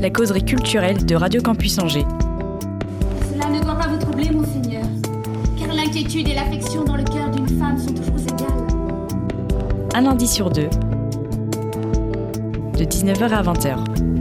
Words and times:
La 0.00 0.08
causerie 0.08 0.42
culturelle 0.42 1.04
de 1.04 1.14
Radio 1.14 1.42
Campus 1.42 1.78
Angers. 1.78 2.06
Cela 3.30 3.50
ne 3.50 3.62
doit 3.62 3.74
pas 3.74 3.86
vous 3.86 3.98
troubler, 3.98 4.30
mon 4.30 4.44
Seigneur, 4.46 4.84
car 5.58 5.74
l'inquiétude 5.74 6.26
et 6.26 6.34
l'affection 6.34 6.84
dans 6.84 6.96
le 6.96 7.04
cœur 7.04 7.30
d'une 7.30 7.58
femme 7.58 7.76
sont 7.76 7.92
toujours 7.92 8.16
égales. 8.16 8.66
Un 9.94 10.00
lundi 10.00 10.26
sur 10.26 10.48
deux. 10.48 10.70
De 12.78 12.84
19h 12.84 13.30
à 13.30 13.42
20h. 13.42 14.19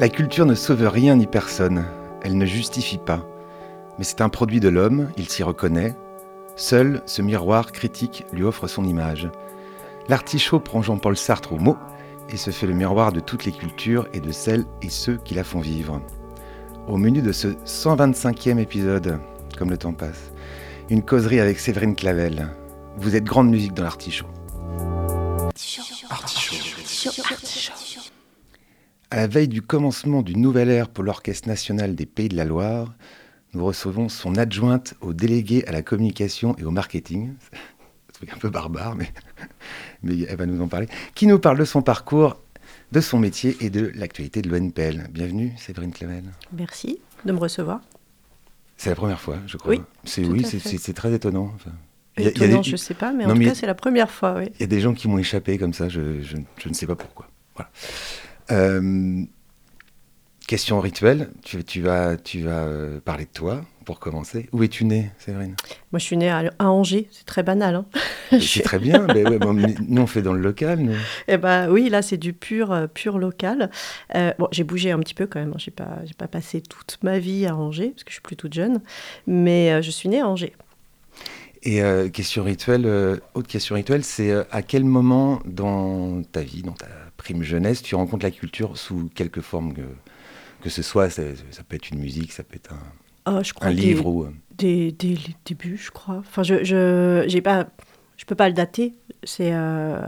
La 0.00 0.08
culture 0.08 0.46
ne 0.46 0.54
sauve 0.54 0.86
rien 0.86 1.16
ni 1.16 1.26
personne, 1.26 1.84
elle 2.22 2.38
ne 2.38 2.46
justifie 2.46 2.98
pas. 2.98 3.26
Mais 3.98 4.04
c'est 4.04 4.20
un 4.20 4.28
produit 4.28 4.60
de 4.60 4.68
l'homme, 4.68 5.10
il 5.16 5.28
s'y 5.28 5.42
reconnaît. 5.42 5.96
Seul 6.54 7.02
ce 7.04 7.20
miroir 7.20 7.72
critique 7.72 8.24
lui 8.32 8.44
offre 8.44 8.68
son 8.68 8.84
image. 8.84 9.28
L'artichaut 10.08 10.60
prend 10.60 10.82
Jean-Paul 10.82 11.16
Sartre 11.16 11.52
au 11.52 11.58
mot 11.58 11.76
et 12.28 12.36
se 12.36 12.50
fait 12.52 12.68
le 12.68 12.74
miroir 12.74 13.10
de 13.10 13.18
toutes 13.18 13.44
les 13.44 13.50
cultures 13.50 14.06
et 14.12 14.20
de 14.20 14.30
celles 14.30 14.66
et 14.82 14.88
ceux 14.88 15.16
qui 15.16 15.34
la 15.34 15.42
font 15.42 15.58
vivre. 15.58 16.00
Au 16.86 16.96
menu 16.96 17.20
de 17.20 17.32
ce 17.32 17.48
125e 17.48 18.58
épisode, 18.58 19.18
comme 19.58 19.70
le 19.70 19.78
temps 19.78 19.94
passe, 19.94 20.30
une 20.90 21.02
causerie 21.02 21.40
avec 21.40 21.58
Séverine 21.58 21.96
Clavel. 21.96 22.50
Vous 22.98 23.16
êtes 23.16 23.24
grande 23.24 23.50
musique 23.50 23.74
dans 23.74 23.82
l'artichaut. 23.82 24.26
À 29.18 29.22
la 29.22 29.26
veille 29.26 29.48
du 29.48 29.62
commencement 29.62 30.22
du 30.22 30.36
nouvel 30.36 30.70
ère 30.70 30.88
pour 30.88 31.02
l'Orchestre 31.02 31.48
national 31.48 31.96
des 31.96 32.06
Pays 32.06 32.28
de 32.28 32.36
la 32.36 32.44
Loire, 32.44 32.94
nous 33.52 33.64
recevons 33.64 34.08
son 34.08 34.36
adjointe 34.36 34.94
au 35.00 35.12
délégué 35.12 35.66
à 35.66 35.72
la 35.72 35.82
communication 35.82 36.54
et 36.56 36.62
au 36.62 36.70
marketing. 36.70 37.32
C'est 38.20 38.32
un 38.32 38.36
peu 38.36 38.48
barbare, 38.48 38.94
mais, 38.94 39.12
mais 40.04 40.20
elle 40.20 40.36
va 40.36 40.46
nous 40.46 40.62
en 40.62 40.68
parler. 40.68 40.86
Qui 41.16 41.26
nous 41.26 41.40
parle 41.40 41.58
de 41.58 41.64
son 41.64 41.82
parcours, 41.82 42.40
de 42.92 43.00
son 43.00 43.18
métier 43.18 43.56
et 43.60 43.70
de 43.70 43.90
l'actualité 43.96 44.40
de 44.40 44.50
l'ONPL. 44.50 45.08
Bienvenue, 45.10 45.52
Séverine 45.56 45.90
Clavel. 45.90 46.22
Merci 46.52 47.00
de 47.24 47.32
me 47.32 47.38
recevoir. 47.40 47.80
C'est 48.76 48.90
la 48.90 48.94
première 48.94 49.20
fois, 49.20 49.38
je 49.48 49.56
crois. 49.56 49.72
Oui, 49.72 49.80
c'est 50.04 50.24
oui, 50.24 50.44
très 50.94 51.12
étonnant. 51.12 51.50
Enfin, 51.56 51.72
il 52.18 52.22
y 52.22 52.26
a- 52.26 52.30
y 52.30 52.32
a 52.34 52.36
Étonnant, 52.36 52.60
des- 52.60 52.70
je 52.70 52.76
sais 52.76 52.94
pas, 52.94 53.12
mais 53.12 53.24
Non, 53.24 53.30
en 53.30 53.32
tout 53.32 53.40
mais- 53.40 53.46
cas, 53.46 53.54
c'est 53.56 53.66
la 53.66 53.74
première 53.74 54.12
fois, 54.12 54.36
oui. 54.38 54.44
Il 54.54 54.60
y 54.60 54.62
a 54.64 54.68
des 54.68 54.80
gens 54.80 54.94
qui 54.94 55.08
m'ont 55.08 55.18
échappé 55.18 55.58
comme 55.58 55.72
ça, 55.72 55.88
je, 55.88 56.22
je- 56.22 56.36
je 56.56 56.68
ne 56.68 56.74
sais 56.74 56.86
pas 56.86 56.94
pourquoi. 56.94 57.26
Voilà. 57.56 57.68
Euh, 58.50 59.22
question 60.46 60.80
rituelle, 60.80 61.30
tu, 61.44 61.62
tu 61.64 61.82
vas, 61.82 62.16
tu 62.16 62.40
vas 62.42 62.64
euh, 62.64 63.00
parler 63.00 63.24
de 63.24 63.30
toi 63.30 63.60
pour 63.84 64.00
commencer. 64.00 64.48
Où 64.52 64.62
es-tu 64.62 64.84
née, 64.84 65.10
Séverine? 65.18 65.54
Moi, 65.92 65.98
je 65.98 66.04
suis 66.04 66.16
née 66.16 66.28
à, 66.28 66.44
à 66.58 66.66
Angers, 66.66 67.08
c'est 67.10 67.24
très 67.26 67.42
banal. 67.42 67.74
Hein. 67.74 67.86
C'est 68.40 68.62
très 68.64 68.78
bien, 68.78 69.06
mais 69.14 69.26
ouais, 69.26 69.38
bon, 69.38 69.52
mais 69.54 69.74
nous 69.86 70.02
on 70.02 70.06
fait 70.06 70.22
dans 70.22 70.32
le 70.34 70.40
local. 70.40 70.80
Nous. 70.80 70.94
Eh 71.26 71.36
ben 71.38 71.70
oui, 71.70 71.88
là, 71.88 72.02
c'est 72.02 72.16
du 72.18 72.32
pur, 72.32 72.72
euh, 72.72 72.86
pur 72.86 73.18
local. 73.18 73.70
Euh, 74.14 74.32
bon, 74.38 74.48
j'ai 74.52 74.64
bougé 74.64 74.90
un 74.90 74.98
petit 75.00 75.14
peu 75.14 75.26
quand 75.26 75.40
même. 75.40 75.52
hein. 75.52 75.58
J'ai 75.58 75.70
pas, 75.70 75.98
j'ai 76.04 76.14
pas 76.14 76.28
passé 76.28 76.60
toute 76.60 76.98
ma 77.02 77.18
vie 77.18 77.46
à 77.46 77.56
Angers 77.56 77.90
parce 77.90 78.04
que 78.04 78.10
je 78.10 78.14
suis 78.14 78.22
plus 78.22 78.36
toute 78.36 78.52
jeune, 78.54 78.80
mais 79.26 79.72
euh, 79.72 79.82
je 79.82 79.90
suis 79.90 80.08
née 80.08 80.20
à 80.20 80.28
Angers. 80.28 80.54
Et 81.64 81.82
question 82.12 82.44
rituelle, 82.44 82.86
autre 83.34 83.48
question 83.48 83.74
rituelle, 83.74 84.04
c'est 84.04 84.32
à 84.52 84.62
quel 84.62 84.84
moment 84.84 85.40
dans 85.44 86.22
ta 86.22 86.40
vie, 86.40 86.62
dans 86.62 86.72
ta 86.72 86.86
prime 87.18 87.42
jeunesse, 87.42 87.82
tu 87.82 87.94
rencontres 87.94 88.24
la 88.24 88.30
culture 88.30 88.78
sous 88.78 89.10
quelque 89.14 89.42
forme 89.42 89.74
que, 89.74 89.82
que 90.62 90.70
ce 90.70 90.80
soit 90.82 91.10
Ça 91.10 91.22
peut 91.68 91.76
être 91.76 91.90
une 91.90 91.98
musique, 92.00 92.32
ça 92.32 92.42
peut 92.44 92.56
être 92.56 92.72
un, 93.26 93.42
je 93.42 93.52
crois 93.52 93.68
un 93.68 93.74
des- 93.74 93.82
livre 93.82 94.06
ou. 94.06 94.24
euh, 94.24 94.32
dès 94.56 94.94
les 95.02 95.18
débuts, 95.44 95.76
je 95.76 95.90
crois. 95.90 96.16
Enfin, 96.18 96.42
je, 96.42 96.64
je, 96.64 97.24
j'ai 97.28 97.42
pas, 97.42 97.66
je 98.16 98.24
peux 98.24 98.34
pas 98.34 98.48
le 98.48 98.54
dater. 98.54 98.94
C'est 99.24 99.52
euh, 99.52 99.98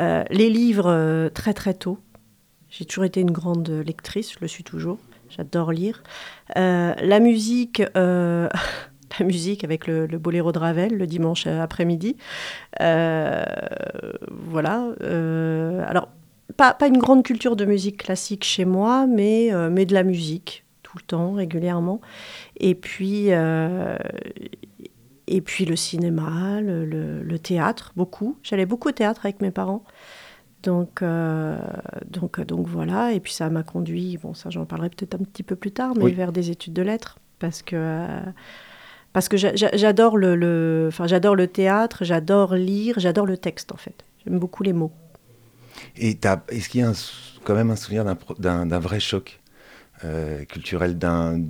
euh, 0.00 0.24
les 0.30 0.48
livres 0.48 0.86
euh, 0.90 1.28
très 1.28 1.52
très 1.54 1.74
tôt. 1.74 1.98
J'ai 2.70 2.84
toujours 2.86 3.04
été 3.04 3.20
une 3.20 3.30
grande 3.30 3.68
lectrice, 3.68 4.32
je 4.32 4.38
le 4.40 4.48
suis 4.48 4.64
toujours. 4.64 4.98
J'adore 5.30 5.72
lire. 5.72 6.02
La 6.56 7.20
musique, 7.20 7.82
la 7.94 9.24
musique 9.24 9.64
avec 9.64 9.86
le, 9.86 10.06
le 10.06 10.18
boléro 10.18 10.52
de 10.52 10.58
Ravel 10.58 10.96
le 10.96 11.06
dimanche 11.06 11.46
après-midi. 11.46 12.16
Euh, 12.80 13.44
voilà. 14.30 14.88
Euh, 15.02 15.82
alors, 15.86 16.08
pas, 16.56 16.74
pas 16.74 16.86
une 16.88 16.98
grande 16.98 17.22
culture 17.22 17.56
de 17.56 17.64
musique 17.64 17.98
classique 17.98 18.44
chez 18.44 18.64
moi, 18.64 19.06
mais, 19.06 19.52
euh, 19.52 19.70
mais 19.70 19.84
de 19.86 19.94
la 19.94 20.02
musique 20.02 20.64
tout 20.82 20.96
le 20.96 21.02
temps, 21.02 21.32
régulièrement. 21.32 22.00
Et 22.56 22.74
puis, 22.74 23.26
euh, 23.32 23.96
et 25.26 25.40
puis 25.42 25.66
le 25.66 25.76
cinéma, 25.76 26.60
le, 26.62 26.86
le- 26.86 27.22
le 27.22 27.38
théâtre, 27.38 27.92
beaucoup. 27.96 28.38
J'allais 28.42 28.64
beaucoup 28.66 28.88
au 28.88 28.92
théâtre 28.92 29.26
avec 29.26 29.42
mes 29.42 29.50
parents. 29.50 29.84
Donc, 30.62 31.02
euh, 31.02 31.58
donc, 32.10 32.40
donc 32.40 32.66
voilà. 32.66 33.12
Et 33.12 33.20
puis 33.20 33.32
ça 33.32 33.50
m'a 33.50 33.62
conduit, 33.62 34.16
bon, 34.16 34.32
ça 34.34 34.50
j'en 34.50 34.64
parlerai 34.64 34.88
peut-être 34.88 35.14
un 35.14 35.24
petit 35.24 35.42
peu 35.42 35.54
plus 35.56 35.70
tard, 35.72 35.92
mais 35.96 36.04
Oui. 36.04 36.12
vers 36.14 36.32
des 36.32 36.50
études 36.50 36.72
de 36.72 36.82
lettres. 36.82 37.18
Parce 37.38 37.62
que, 37.62 38.06
parce 39.12 39.28
que 39.28 39.36
j'a- 39.36 39.54
j'a- 39.54 39.70
j'adore 39.76 40.16
le, 40.16 40.34
le, 40.34 40.86
enfin, 40.88 41.06
j'adore 41.06 41.36
le 41.36 41.46
théâtre, 41.46 42.04
j'adore 42.04 42.54
lire, 42.54 42.94
j'adore 42.98 43.26
le 43.26 43.36
texte 43.36 43.70
en 43.72 43.76
fait. 43.76 44.04
J'aime 44.24 44.38
beaucoup 44.38 44.62
les 44.62 44.72
mots. 44.72 44.90
Et 45.96 46.18
est-ce 46.50 46.68
qu'il 46.68 46.80
y 46.80 46.84
a 46.84 46.92
quand 47.44 47.54
même 47.54 47.70
un 47.70 47.76
souvenir 47.76 48.04
d'un 48.38 48.78
vrai 48.78 49.00
choc 49.00 49.40
euh, 50.04 50.44
culturel, 50.44 50.96
d'un- 50.98 51.40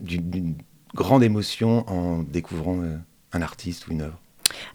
d'une 0.00 0.54
grande 0.94 1.22
émotion 1.22 1.88
en 1.88 2.22
découvrant 2.22 2.80
euh, 2.80 2.96
un 3.32 3.42
artiste 3.42 3.86
ou 3.88 3.92
une 3.92 4.02
œuvre? 4.02 4.20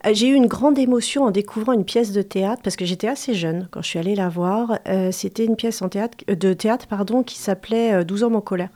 Euh, 0.05 0.11
J'ai 0.13 0.27
eu 0.29 0.33
une 0.33 0.47
grande 0.47 0.77
émotion 0.77 1.23
en 1.23 1.31
découvrant 1.31 1.73
une 1.73 1.85
pièce 1.85 2.11
de 2.11 2.21
théâtre 2.21 2.61
parce 2.63 2.75
que 2.75 2.85
j'étais 2.85 3.07
assez 3.07 3.33
jeune 3.33 3.67
quand 3.71 3.81
je 3.81 3.87
suis 3.87 3.99
allée 3.99 4.15
la 4.15 4.27
voir. 4.29 4.79
Euh, 4.87 5.11
C'était 5.11 5.45
une 5.45 5.55
pièce 5.55 5.81
de 5.81 6.53
théâtre 6.53 6.87
pardon, 6.87 7.23
qui 7.23 7.37
s'appelait 7.37 7.93
euh, 7.93 8.03
12 8.03 8.23
hommes 8.23 8.35
en 8.35 8.41
colère 8.41 8.69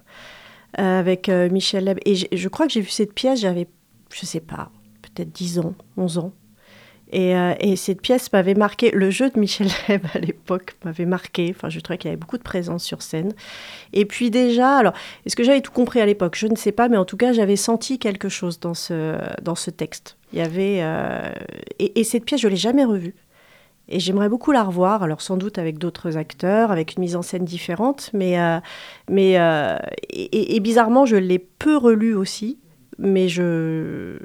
avec 0.75 1.27
Michel 1.29 1.83
Leb. 1.85 1.99
Et 2.03 2.15
je 2.35 2.49
crois 2.49 2.65
que 2.65 2.73
j'ai 2.73 2.81
vu 2.81 2.89
cette 2.89 3.13
pièce, 3.13 3.41
j'avais, 3.41 3.67
je 4.11 4.25
sais 4.25 4.39
pas, 4.39 4.71
peut-être 5.03 5.31
10 5.31 5.59
ans, 5.59 5.75
11 5.97 6.17
ans. 6.17 6.33
Et, 7.13 7.35
euh, 7.35 7.53
et 7.59 7.75
cette 7.75 8.01
pièce 8.01 8.33
m'avait 8.33 8.55
marqué. 8.55 8.89
Le 8.89 9.11
jeu 9.11 9.29
de 9.29 9.39
Michel 9.39 9.67
Leb 9.87 10.03
à 10.15 10.19
l'époque 10.19 10.75
m'avait 10.83 11.05
marqué. 11.05 11.53
Enfin, 11.55 11.69
je 11.69 11.79
trouvais 11.79 11.99
qu'il 11.99 12.09
y 12.09 12.11
avait 12.11 12.19
beaucoup 12.19 12.39
de 12.39 12.43
présence 12.43 12.83
sur 12.83 13.03
scène. 13.03 13.33
Et 13.93 14.05
puis 14.05 14.31
déjà, 14.31 14.77
alors, 14.77 14.93
est-ce 15.25 15.35
que 15.35 15.43
j'avais 15.43 15.61
tout 15.61 15.71
compris 15.71 16.01
à 16.01 16.07
l'époque? 16.07 16.35
Je 16.35 16.47
ne 16.47 16.55
sais 16.55 16.71
pas, 16.71 16.89
mais 16.89 16.97
en 16.97 17.05
tout 17.05 17.15
cas, 17.15 17.31
j'avais 17.31 17.55
senti 17.55 17.99
quelque 17.99 18.29
chose 18.29 18.59
dans 18.59 18.73
ce, 18.73 19.15
dans 19.43 19.53
ce 19.53 19.69
texte. 19.69 20.17
Il 20.33 20.39
y 20.39 20.41
avait. 20.41 20.79
euh, 20.81 21.31
et, 21.77 21.99
et 21.99 22.03
cette 22.03 22.25
pièce, 22.25 22.41
je 22.41 22.47
l'ai 22.47 22.55
jamais 22.55 22.83
revue. 22.83 23.13
Et 23.89 23.99
j'aimerais 23.99 24.29
beaucoup 24.29 24.51
la 24.51 24.63
revoir, 24.63 25.03
alors 25.03 25.21
sans 25.21 25.37
doute 25.37 25.59
avec 25.59 25.77
d'autres 25.77 26.17
acteurs, 26.17 26.71
avec 26.71 26.95
une 26.95 27.01
mise 27.01 27.15
en 27.15 27.21
scène 27.21 27.43
différente, 27.43 28.09
mais, 28.13 28.39
euh, 28.39 28.57
mais 29.09 29.33
et 30.09 30.59
bizarrement, 30.61 31.05
je 31.05 31.17
l'ai 31.17 31.37
peu 31.37 31.75
relue 31.75 32.15
aussi, 32.15 32.57
mais 32.99 33.27
je, 33.29 34.17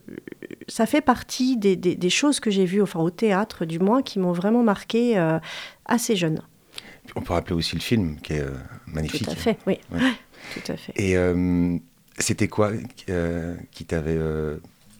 ça 0.68 0.86
fait 0.86 1.00
partie 1.00 1.56
des, 1.56 1.76
des- 1.76 1.94
des 1.96 2.10
choses 2.10 2.40
que 2.40 2.50
j'ai 2.50 2.64
vues, 2.64 2.82
enfin 2.82 3.00
au 3.00 3.10
théâtre 3.10 3.64
du 3.64 3.78
moins, 3.78 4.02
qui 4.02 4.18
m'ont 4.18 4.32
vraiment 4.32 4.62
marqué 4.62 5.18
euh, 5.18 5.38
assez 5.86 6.16
jeune. 6.16 6.40
On 7.16 7.22
peut 7.22 7.32
rappeler 7.32 7.54
aussi 7.54 7.74
le 7.74 7.80
film 7.80 8.16
qui 8.22 8.34
est 8.34 8.40
euh, 8.42 8.50
magnifique. 8.86 9.24
Tout 9.24 9.30
à 9.30 9.34
fait, 9.34 9.56
oui. 9.66 9.78
Ouais. 9.92 10.00
Tout 10.54 10.72
à 10.72 10.76
fait. 10.76 10.92
Et 10.96 11.16
euh, 11.16 11.76
c'était 12.18 12.48
quoi 12.48 12.72
qui 13.72 13.84
t'avait 13.84 14.18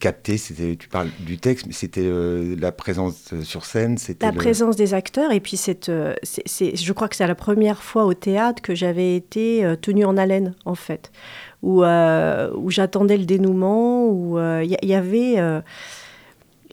capté? 0.00 0.36
C'était, 0.38 0.76
tu 0.76 0.88
parles 0.88 1.10
du 1.20 1.38
texte, 1.38 1.66
mais 1.66 1.72
c'était 1.72 2.04
euh, 2.04 2.54
la 2.58 2.70
présence 2.72 3.34
sur 3.42 3.64
scène, 3.64 3.98
c'était 3.98 4.26
La 4.26 4.32
le- 4.32 4.38
présence 4.38 4.76
des 4.76 4.94
acteurs, 4.94 5.32
et 5.32 5.40
puis 5.40 5.56
cette, 5.56 5.88
euh, 5.88 6.14
c'est, 6.22 6.76
je 6.76 6.92
crois 6.92 7.08
que 7.08 7.16
c'est 7.16 7.26
la 7.26 7.34
première 7.34 7.82
fois 7.82 8.04
au 8.06 8.14
théâtre 8.14 8.62
que 8.62 8.74
j'avais 8.74 9.16
été 9.16 9.64
euh, 9.64 9.76
tenue 9.76 10.04
en 10.04 10.16
haleine, 10.16 10.54
en 10.64 10.74
fait, 10.76 11.10
où, 11.62 11.82
euh, 11.82 12.50
où 12.56 12.70
j'attendais 12.70 13.16
le 13.16 13.24
dénouement, 13.24 14.06
où 14.06 14.38
euh, 14.38 14.62
il 14.64 14.76
y, 14.82 14.86
y 14.86 14.94
avait... 14.94 15.34
euh, 15.38 15.60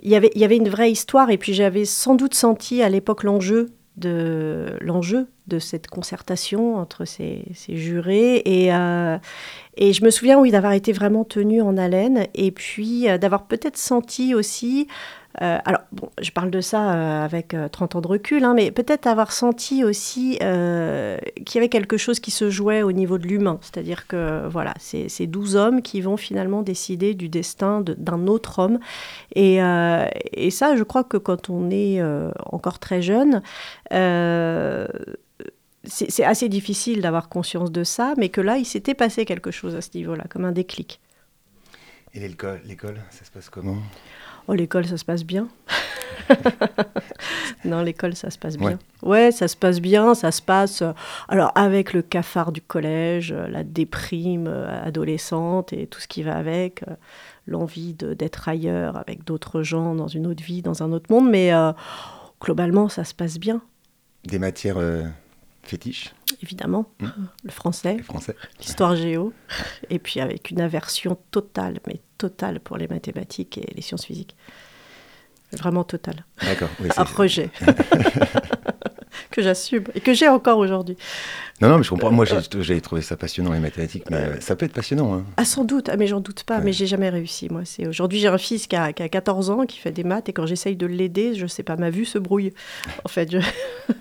y 0.04 0.16
avait, 0.16 0.32
y 0.36 0.44
avait 0.44 0.58
une 0.58 0.70
vraie 0.70 0.92
histoire, 0.92 1.32
et 1.32 1.38
puis 1.38 1.54
j'avais 1.54 1.86
sans 1.86 2.14
doute 2.14 2.36
senti 2.36 2.84
à 2.84 2.90
l'époque 2.90 3.24
l'enjeu 3.24 3.72
de 3.98 4.78
l'enjeu 4.82 5.28
de 5.48 5.60
cette 5.60 5.88
concertation 5.88 6.76
entre 6.78 7.06
ces, 7.06 7.44
ces 7.54 7.78
jurés. 7.78 8.42
Et, 8.46 8.74
euh, 8.74 9.18
et 9.78 9.94
je 9.94 10.04
me 10.04 10.10
souviens, 10.10 10.40
oui, 10.40 10.52
d'avoir 10.52 10.74
été 10.74 10.92
vraiment 10.94 11.24
tenue 11.24 11.62
en 11.62 11.78
haleine 11.78 12.28
et 12.34 12.52
puis 12.52 13.10
euh, 13.10 13.18
d'avoir 13.18 13.46
peut-être 13.46 13.78
senti 13.78 14.34
aussi 14.34 14.88
euh, 15.42 15.58
alors, 15.66 15.82
bon, 15.92 16.10
je 16.22 16.32
parle 16.32 16.50
de 16.50 16.62
ça 16.62 17.26
avec 17.26 17.54
euh, 17.54 17.68
30 17.68 17.98
ans 17.98 18.02
de 18.02 18.08
recul, 18.08 18.46
hein, 18.46 18.54
mais 18.56 18.72
peut-être 18.72 19.06
avoir 19.06 19.34
senti 19.34 19.84
aussi 19.84 20.38
qu'il 20.40 21.56
y 21.56 21.58
avait 21.58 21.68
quelque 21.68 21.98
chose 21.98 22.22
qui 22.22 22.32
se 22.32 22.50
jouait 22.50 22.84
au 22.84 22.94
niveau 22.94 23.18
de 23.18 23.28
l'humain. 23.28 23.60
C'est-à-dire 23.62 24.08
que, 24.08 24.48
voilà, 24.48 24.74
c'est 24.80 25.10
ces 25.10 25.28
12 25.28 25.58
hommes 25.58 25.82
qui 25.82 26.00
vont 26.00 26.16
finalement 26.16 26.62
décider 26.62 27.16
du 27.16 27.28
destin 27.28 27.82
de- 27.82 27.96
d'un 27.96 28.28
autre 28.28 28.60
homme. 28.60 28.80
Et, 29.36 29.58
et 30.32 30.52
ça, 30.52 30.78
je 30.78 30.84
crois 30.84 31.04
que 31.04 31.18
quand 31.18 31.50
on 31.50 31.70
est 31.70 32.02
encore 32.46 32.80
très 32.80 33.02
jeune, 33.02 33.42
c'est 35.88 36.24
assez 36.24 36.50
difficile 36.50 37.02
d'avoir 37.02 37.30
conscience 37.30 37.72
de 37.72 37.84
ça, 37.84 38.14
mais 38.18 38.30
que 38.30 38.42
là, 38.42 38.58
il 38.58 38.66
s'était 38.66 38.94
passé 38.94 39.26
quelque 39.26 39.52
chose 39.52 39.76
à 39.76 39.82
ce 39.82 39.90
niveau-là, 39.96 40.26
comme 40.30 40.46
un 40.46 40.52
déclic. 40.52 41.00
Et 42.14 42.20
l'école, 42.20 42.62
l'école, 42.66 43.02
ça 43.12 43.26
se 43.26 43.32
passe 43.32 43.50
comment? 43.50 43.78
Oh, 44.48 44.54
l'école, 44.54 44.86
ça 44.86 44.98
se 44.98 45.04
passe 45.06 45.24
bien. 45.24 45.48
non, 47.66 47.82
l'école, 47.82 48.16
ça 48.16 48.30
se 48.30 48.38
passe 48.38 48.58
bien. 48.58 48.80
Ouais. 49.02 49.32
ça 49.32 49.48
se 49.48 49.58
passe 49.58 49.82
bien. 49.82 50.14
Ça 50.14 50.32
se 50.32 50.42
passe, 50.42 50.82
euh, 50.82 50.94
alors, 51.28 51.52
avec 51.56 51.94
le 51.94 52.02
cafard 52.02 52.52
du 52.52 52.62
collège, 52.62 53.32
euh, 53.32 53.48
la 53.48 53.64
déprime 53.64 54.48
euh, 54.48 54.86
adolescente 54.86 55.74
et 55.74 55.88
tout 55.88 56.00
ce 56.00 56.08
qui 56.08 56.24
va 56.24 56.38
avec, 56.38 56.84
l'envie 57.48 57.94
d'être 57.94 58.50
ailleurs 58.50 58.98
avec 58.98 59.24
d'autres 59.24 59.64
gens, 59.64 59.96
dans 59.96 60.08
une 60.08 60.28
autre 60.28 60.44
vie, 60.44 60.62
dans 60.62 60.84
un 60.84 60.92
autre 60.92 61.12
monde. 61.12 61.30
Mais 61.30 61.54
euh, 61.54 61.72
globalement, 62.42 62.90
ça 62.90 63.04
se 63.04 63.14
passe 63.14 63.40
bien, 63.40 63.62
Des 64.26 64.40
matières 64.40 64.78
euh, 64.78 65.04
fétiches, 65.68 66.14
évidemment. 66.42 66.86
Mm. 67.00 67.08
Le 67.44 67.52
français, 67.52 67.98
l'histoire 68.60 68.96
géo, 68.96 69.34
et 69.90 70.00
puis 70.00 70.20
avec 70.20 70.52
une 70.52 70.62
aversion 70.62 71.18
totale, 71.32 71.80
mais 71.88 72.02
totale 72.18 72.60
pour 72.60 72.78
les 72.78 72.88
mathématiques 72.88 73.58
et 73.58 73.72
les 73.76 73.82
sciences 73.82 74.06
physiques. 74.06 74.36
Vraiment 75.54 75.84
totale. 75.84 76.26
D'accord. 76.42 76.70
oui, 76.80 76.90
c'est- 76.92 77.00
un 77.00 77.04
rejet 77.04 77.50
que 79.36 79.42
j'assume 79.42 79.84
et 79.94 80.00
que 80.00 80.14
j'ai 80.14 80.28
encore 80.28 80.58
aujourd'hui. 80.58 80.98
Non, 81.62 81.70
non, 81.70 81.78
mais 81.78 81.84
je 81.84 81.90
comprends. 81.90 82.12
Moi, 82.12 82.26
j'ai 82.26 82.36
j'ai 82.62 82.82
trouvé 82.82 83.02
ça 83.02 83.16
passionnant, 83.16 83.54
les 83.54 83.60
mathématiques, 83.60 84.04
mais 84.10 84.18
euh, 84.18 84.40
ça 84.42 84.56
peut 84.56 84.66
être 84.66 84.74
passionnant. 84.74 85.14
Hein. 85.14 85.26
Ah 85.38 85.46
sans 85.46 85.64
doute, 85.64 85.88
ah, 85.90 85.96
mais 85.98 86.08
j'en 86.08 86.20
doute 86.20 86.44
pas, 86.44 86.58
Ouais. 86.58 86.64
mais 86.66 86.74
j'ai 86.74 86.86
jamais 86.88 87.10
réussi 87.10 87.48
moi. 87.50 87.62
C'est 87.66 87.88
aujourd'hui 87.88 88.20
j'ai 88.20 88.28
un 88.28 88.38
fils 88.38 88.68
qui 88.68 88.76
a, 88.76 88.92
qui 88.94 89.04
a 89.04 89.10
14 89.10 89.50
ans 89.52 89.66
qui 89.66 89.78
fait 89.80 89.92
des 89.92 90.04
maths 90.04 90.28
et 90.30 90.34
quand 90.34 90.46
j'essaye 90.46 90.76
de 90.76 90.86
l'aider, 90.86 91.34
je 91.36 91.48
sais 91.48 91.64
pas, 91.64 91.76
ma 91.78 91.90
vue 91.90 92.06
se 92.06 92.18
brouille. 92.18 92.54
En 93.06 93.10
fait, 93.10 93.32
je... 93.32 93.40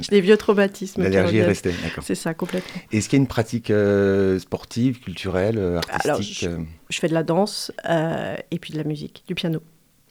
j'ai 0.00 0.08
des 0.10 0.20
vieux 0.20 0.36
traumatismes. 0.36 1.02
L'allergie 1.02 1.38
est 1.38 1.44
restée, 1.44 1.72
d'accord. 1.82 2.04
C'est 2.06 2.14
ça 2.14 2.34
complètement. 2.34 2.80
Est-ce 2.92 3.08
qu'il 3.08 3.18
y 3.18 3.20
a 3.20 3.22
une 3.22 3.28
pratique 3.28 3.70
euh, 3.70 4.38
sportive, 4.38 5.00
culturelle, 5.00 5.58
euh, 5.58 5.80
Alors, 6.02 6.16
artistique, 6.18 6.44
euh, 6.48 6.58
Je 6.88 6.98
fais 6.98 7.08
de 7.08 7.14
la 7.14 7.22
danse 7.22 7.72
euh, 7.88 8.36
et 8.50 8.58
puis 8.58 8.72
de 8.72 8.78
la 8.78 8.84
musique, 8.84 9.24
du 9.26 9.34
piano. 9.34 9.60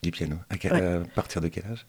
du 0.03 0.11
piano 0.11 0.35
à, 0.49 0.57
quel- 0.57 0.73
Ouais. 0.73 0.81
à 0.81 0.99
partir 1.15 1.41
de 1.41 1.47
quel 1.47 1.63
âge? 1.71 1.85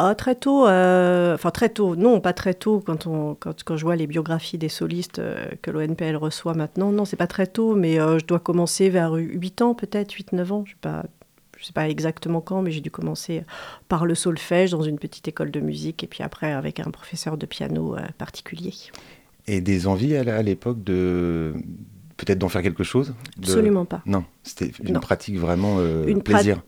Ah, 0.00 0.14
très 0.14 0.36
tôt, 0.36 0.66
euh, 0.68 1.34
enfin 1.34 1.50
très 1.50 1.68
tôt, 1.70 1.96
non, 1.96 2.20
pas 2.20 2.32
très 2.32 2.54
tôt, 2.54 2.80
quand, 2.84 3.06
on, 3.08 3.34
quand, 3.34 3.64
quand 3.64 3.76
je 3.76 3.84
vois 3.84 3.96
les 3.96 4.06
biographies 4.06 4.56
des 4.56 4.68
solistes 4.68 5.18
euh, 5.18 5.48
que 5.60 5.72
l'ONPL 5.72 6.14
reçoit 6.16 6.54
maintenant, 6.54 6.92
non, 6.92 7.04
c'est 7.04 7.16
pas 7.16 7.26
très 7.26 7.48
tôt, 7.48 7.74
mais 7.74 7.98
euh, 8.00 8.18
je 8.20 8.24
dois 8.24 8.38
commencer 8.38 8.90
vers 8.90 9.12
8 9.14 9.60
ans 9.62 9.74
peut-être, 9.74 10.12
8-9 10.14 10.52
ans, 10.52 10.62
je 10.66 10.70
sais 10.72 10.76
pas. 10.80 11.04
Je 11.58 11.64
sais 11.66 11.72
pas 11.72 11.88
exactement 11.88 12.40
quand, 12.40 12.62
mais 12.62 12.70
j'ai 12.70 12.80
dû 12.80 12.92
commencer 12.92 13.42
par 13.88 14.06
le 14.06 14.14
solfège 14.14 14.70
dans 14.70 14.82
une 14.82 14.96
petite 15.00 15.26
école 15.26 15.50
de 15.50 15.58
musique 15.58 16.04
et 16.04 16.06
puis 16.06 16.22
après 16.22 16.52
avec 16.52 16.78
un 16.78 16.92
professeur 16.92 17.36
de 17.36 17.46
piano 17.46 17.96
particulier. 18.16 18.72
Et 19.48 19.60
des 19.60 19.88
envies 19.88 20.14
à, 20.14 20.42
l'époque 20.42 20.84
de 20.84 21.54
peut-être 22.16 22.38
d'en 22.38 22.48
faire 22.48 22.62
quelque 22.62 22.84
chose? 22.84 23.12
De- 23.38 23.42
Absolument 23.48 23.86
pas. 23.86 24.02
Non, 24.06 24.22
c'était 24.44 24.70
une 24.84 24.92
Non. 24.94 25.00
pratique 25.00 25.36
vraiment 25.36 25.78
euh, 25.80 26.06
Une 26.06 26.20
pra- 26.20 26.22
plaisir. 26.34 26.62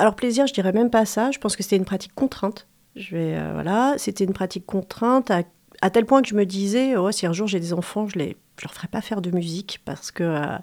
Alors 0.00 0.14
plaisir, 0.14 0.46
je 0.46 0.54
dirais 0.54 0.72
même 0.72 0.88
pas 0.88 1.04
ça. 1.04 1.30
Je 1.30 1.38
pense 1.38 1.56
que 1.56 1.62
c'était 1.62 1.76
une 1.76 1.84
pratique 1.84 2.14
contrainte. 2.14 2.66
Je 2.96 3.14
vais 3.14 3.36
euh, 3.36 3.50
voilà, 3.52 3.96
c'était 3.98 4.24
une 4.24 4.32
pratique 4.32 4.64
contrainte 4.64 5.30
à, 5.30 5.42
à 5.82 5.90
tel 5.90 6.06
point 6.06 6.22
que 6.22 6.28
je 6.28 6.34
me 6.34 6.46
disais, 6.46 6.96
oh, 6.96 7.12
si 7.12 7.26
un 7.26 7.34
jour 7.34 7.46
j'ai 7.46 7.60
des 7.60 7.74
enfants, 7.74 8.06
je 8.06 8.18
les, 8.18 8.38
je 8.58 8.64
leur 8.64 8.72
ferai 8.72 8.88
pas 8.88 9.02
faire 9.02 9.20
de 9.20 9.30
musique 9.30 9.82
parce 9.84 10.10
que, 10.10 10.24
euh, 10.24 10.56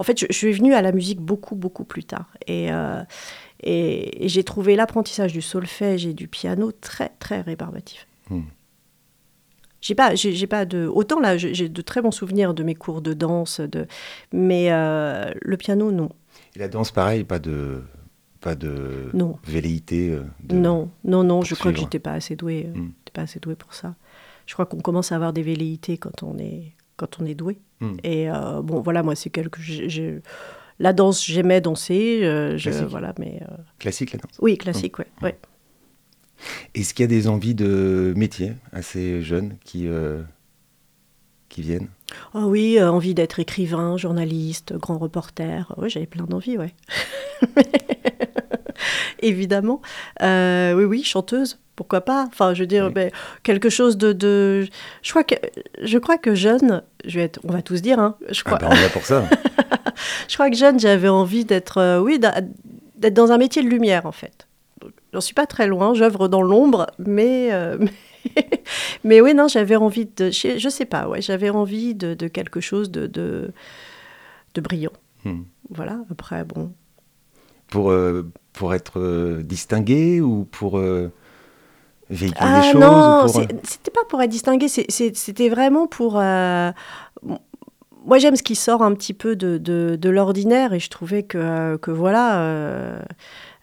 en 0.00 0.02
fait, 0.02 0.18
je, 0.18 0.26
je 0.28 0.36
suis 0.36 0.50
venue 0.50 0.74
à 0.74 0.82
la 0.82 0.90
musique 0.90 1.20
beaucoup 1.20 1.54
beaucoup 1.54 1.84
plus 1.84 2.02
tard 2.02 2.26
et 2.48 2.72
euh, 2.72 3.04
et, 3.60 4.24
et 4.24 4.28
j'ai 4.28 4.42
trouvé 4.42 4.74
l'apprentissage 4.74 5.32
du 5.32 5.40
solfège 5.40 6.04
et 6.04 6.12
du 6.12 6.26
piano 6.26 6.72
très 6.72 7.12
très 7.20 7.42
rébarbatif. 7.42 8.08
Hmm. 8.28 8.42
J'ai 9.80 9.94
pas, 9.94 10.16
j'ai 10.16 10.46
pas 10.48 10.64
de. 10.64 10.88
Autant 10.92 11.20
là, 11.20 11.36
j'ai 11.36 11.68
de 11.68 11.82
très 11.82 12.02
bons 12.02 12.10
souvenirs 12.10 12.54
de 12.54 12.64
mes 12.64 12.74
cours 12.74 13.02
de 13.02 13.14
danse, 13.14 13.60
de, 13.60 13.86
mais 14.32 14.68
le 14.68 15.56
piano, 15.56 15.92
non. 15.92 16.10
Et 16.56 16.58
la 16.58 16.68
danse, 16.68 16.90
pareil, 16.90 17.24
pas 17.24 17.38
de 17.38 17.82
pas 18.40 18.54
de 18.54 19.10
Non. 19.12 19.38
velléité. 19.44 20.10
euh, 20.10 20.22
de- 20.42 20.56
Non, 20.56 20.90
non, 21.04 21.22
non, 21.24 21.42
je 21.42 21.54
crois 21.54 21.72
que 21.72 21.78
j'étais 21.78 21.98
pas 21.98 22.12
assez 22.12 22.36
douée. 22.36 22.68
Mm. 22.74 22.88
pas 23.12 23.22
assez 23.22 23.40
douée 23.40 23.56
pour 23.56 23.74
ça. 23.74 23.94
Je 24.46 24.54
crois 24.54 24.66
qu'on 24.66 24.80
commence 24.80 25.12
à 25.12 25.16
avoir 25.16 25.32
des 25.32 25.42
velléités 25.42 25.98
quand 25.98 26.22
on 26.22 26.38
est, 26.38 26.72
quand 26.96 27.20
on 27.20 27.26
est 27.26 27.34
doué. 27.34 27.58
Mm. 27.80 27.96
Et 28.04 28.30
euh, 28.30 28.62
bon, 28.62 28.80
voilà, 28.80 29.02
moi, 29.02 29.14
c'est 29.16 29.30
quelque. 29.30 29.58
La 30.78 30.92
danse, 30.92 31.24
j'aimais 31.26 31.60
danser. 31.60 32.20
euh, 32.22 32.56
je, 32.56 32.70
voilà, 32.84 33.12
mais 33.18 33.40
euh, 33.42 33.54
Classique 33.78 34.12
la 34.12 34.18
danse. 34.20 34.32
oui, 34.40 34.56
classique, 34.56 34.98
ouais, 34.98 35.06
ouais. 35.22 35.36
Est-ce 36.74 36.94
qu'il 36.94 37.02
y 37.02 37.04
a 37.04 37.08
des 37.08 37.28
envies 37.28 37.54
de 37.54 38.14
métier 38.16 38.54
assez 38.72 39.20
jeunes 39.22 39.56
qui 39.64 39.86
qui 41.50 41.60
viennent 41.62 41.88
Ah 42.34 42.46
oui, 42.46 42.78
euh, 42.78 42.90
envie 42.90 43.12
d'être 43.12 43.38
écrivain, 43.40 43.96
journaliste, 43.98 44.72
grand 44.74 44.96
reporter. 44.98 45.74
Oui, 45.76 45.90
j'avais 45.90 46.06
plein 46.06 46.24
d'envies, 46.24 46.56
ouais. 46.56 46.72
Évidemment. 49.20 49.82
Euh, 50.22 50.72
oui, 50.74 50.84
oui, 50.84 51.02
chanteuse. 51.04 51.58
Pourquoi 51.76 52.00
pas 52.02 52.24
Enfin, 52.28 52.54
je 52.54 52.60
veux 52.62 52.66
dire, 52.66 52.86
Oui. 52.86 52.92
ben, 52.92 53.10
quelque 53.42 53.68
chose 53.70 53.96
de, 53.96 54.12
de. 54.12 54.66
Je 55.02 55.10
crois 55.10 55.24
que, 55.24 55.34
je 55.82 55.98
crois 55.98 56.18
que 56.18 56.34
jeune, 56.34 56.82
je 57.04 57.18
vais 57.18 57.24
être, 57.24 57.40
on 57.44 57.52
va 57.52 57.62
tous 57.62 57.80
dire, 57.82 57.98
hein, 57.98 58.16
je 58.30 58.42
Ah 58.46 58.56
crois, 58.56 58.68
on 58.68 58.72
est 58.72 58.82
là 58.82 58.88
pour 58.90 59.04
ça. 59.04 59.24
je 60.28 60.34
crois 60.34 60.50
que 60.50 60.56
jeune, 60.56 60.78
j'avais 60.78 61.08
envie 61.08 61.44
d'être, 61.44 61.78
euh, 61.78 61.98
oui, 62.00 62.18
d'être 62.18 63.14
dans 63.14 63.32
un 63.32 63.38
métier 63.38 63.62
de 63.62 63.68
lumière, 63.68 64.06
en 64.06 64.12
fait. 64.12 64.46
J'en 65.12 65.20
suis 65.20 65.34
pas 65.34 65.46
très 65.46 65.66
loin, 65.66 65.94
j'œuvre 65.94 66.28
dans 66.28 66.42
l'ombre, 66.42 66.86
mais, 66.98 67.50
mais, 67.78 67.90
mais 69.04 69.20
oui, 69.20 69.34
non, 69.34 69.48
j'avais 69.48 69.76
envie 69.76 70.06
de, 70.06 70.30
je, 70.30 70.68
sais 70.68 70.84
pas, 70.84 71.08
ouais, 71.08 71.22
j'avais 71.22 71.50
envie 71.50 71.94
de, 71.94 72.14
de 72.14 72.28
quelque 72.28 72.60
chose 72.60 72.90
de, 72.90 73.06
de, 73.06 73.52
de 74.54 74.60
brillant. 74.60 74.92
Hmm. 75.24 75.42
Voilà, 75.70 75.98
après, 76.10 76.44
bon. 76.44 76.72
Pour 77.68 77.90
euh, 77.90 78.28
pour 78.52 78.74
être 78.74 78.98
euh, 78.98 79.42
distingué 79.42 80.20
ou 80.20 80.46
pour 80.50 80.78
euh, 80.78 81.12
véhiculer 82.08 82.40
Ah 82.40 82.60
des 82.60 82.72
choses 82.72 82.80
non, 82.80 83.20
ou 83.20 83.26
pour, 83.26 83.42
c'était 83.62 83.92
pas 83.92 84.04
pour 84.08 84.20
être 84.22 84.30
distingué, 84.30 84.66
c'était 84.68 85.48
vraiment 85.48 85.86
pour. 85.86 86.14
moi, 86.14 86.74
j'aime 88.18 88.34
ce 88.34 88.42
qui 88.42 88.56
sort 88.56 88.82
un 88.82 88.94
petit 88.94 89.14
peu 89.14 89.36
de, 89.36 89.58
de, 89.58 89.96
de 90.00 90.10
l'ordinaire 90.10 90.72
et 90.72 90.80
je 90.80 90.90
trouvais 90.90 91.22
que, 91.22 91.76
que 91.76 91.92
voilà, 91.92 92.40
euh, 92.40 92.98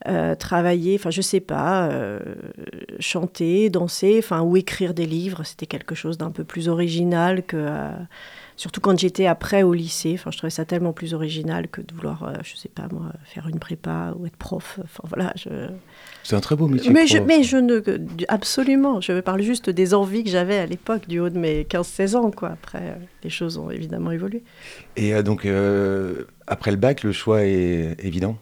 euh, 0.08 0.36
travailler, 0.36 0.96
enfin, 0.96 1.10
je 1.10 1.22
sais 1.22 1.42
pas, 1.42 1.90
euh, 1.90 2.20
chanter, 3.00 3.70
danser, 3.70 4.16
enfin, 4.20 4.42
ou 4.42 4.56
écrire 4.56 4.94
des 4.94 5.06
livres, 5.06 5.44
c'était 5.44 5.66
quelque 5.66 5.96
chose 5.96 6.18
d'un 6.18 6.32
peu 6.32 6.44
plus 6.44 6.70
original 6.70 7.44
que. 7.44 7.58
euh, 7.58 7.92
surtout 8.56 8.80
quand 8.80 8.98
j'étais 8.98 9.26
après 9.26 9.64
au 9.64 9.74
lycée, 9.74 10.14
enfin, 10.16 10.32
je 10.32 10.38
trouvais 10.38 10.52
ça 10.52 10.64
tellement 10.66 10.94
plus 10.94 11.14
original 11.14 11.68
que 11.68 11.82
de 11.82 11.94
vouloir, 11.94 12.34
je 12.44 12.56
sais 12.56 12.70
pas 12.70 12.88
moi, 12.90 13.12
faire 13.26 13.48
une 13.50 13.60
prépa 13.60 14.14
ou 14.18 14.26
être 14.26 14.38
prof. 14.38 14.80
Enfin, 14.84 15.04
voilà, 15.04 15.34
je. 15.36 15.50
C'est 16.24 16.36
un 16.36 16.40
très 16.40 16.56
beau 16.56 16.68
métier. 16.68 16.90
Mais 16.90 17.06
je, 17.06 17.18
prof. 17.18 17.28
mais 17.28 17.44
je 17.44 17.58
ne. 17.58 17.82
Absolument. 18.30 19.02
Je 19.02 19.20
parle 19.20 19.42
juste 19.42 19.70
des 19.70 19.94
envies 19.94 20.24
que 20.24 20.30
j'avais 20.30 20.58
à 20.58 20.66
l'époque, 20.66 21.08
du 21.08 21.20
haut 21.20 21.30
de 21.30 21.38
mes 21.38 21.64
15-16 21.64 22.16
ans. 22.16 22.32
Quoi. 22.32 22.50
Après, 22.50 22.98
les 23.24 23.30
choses 23.30 23.58
ont 23.58 23.70
évidemment 23.70 24.12
évolué. 24.12 24.42
Et 24.96 25.22
donc 25.22 25.46
après 26.48 26.72
le 26.72 26.78
bac, 26.78 27.04
le 27.04 27.12
choix 27.12 27.44
est 27.44 27.98
évident? 28.00 28.38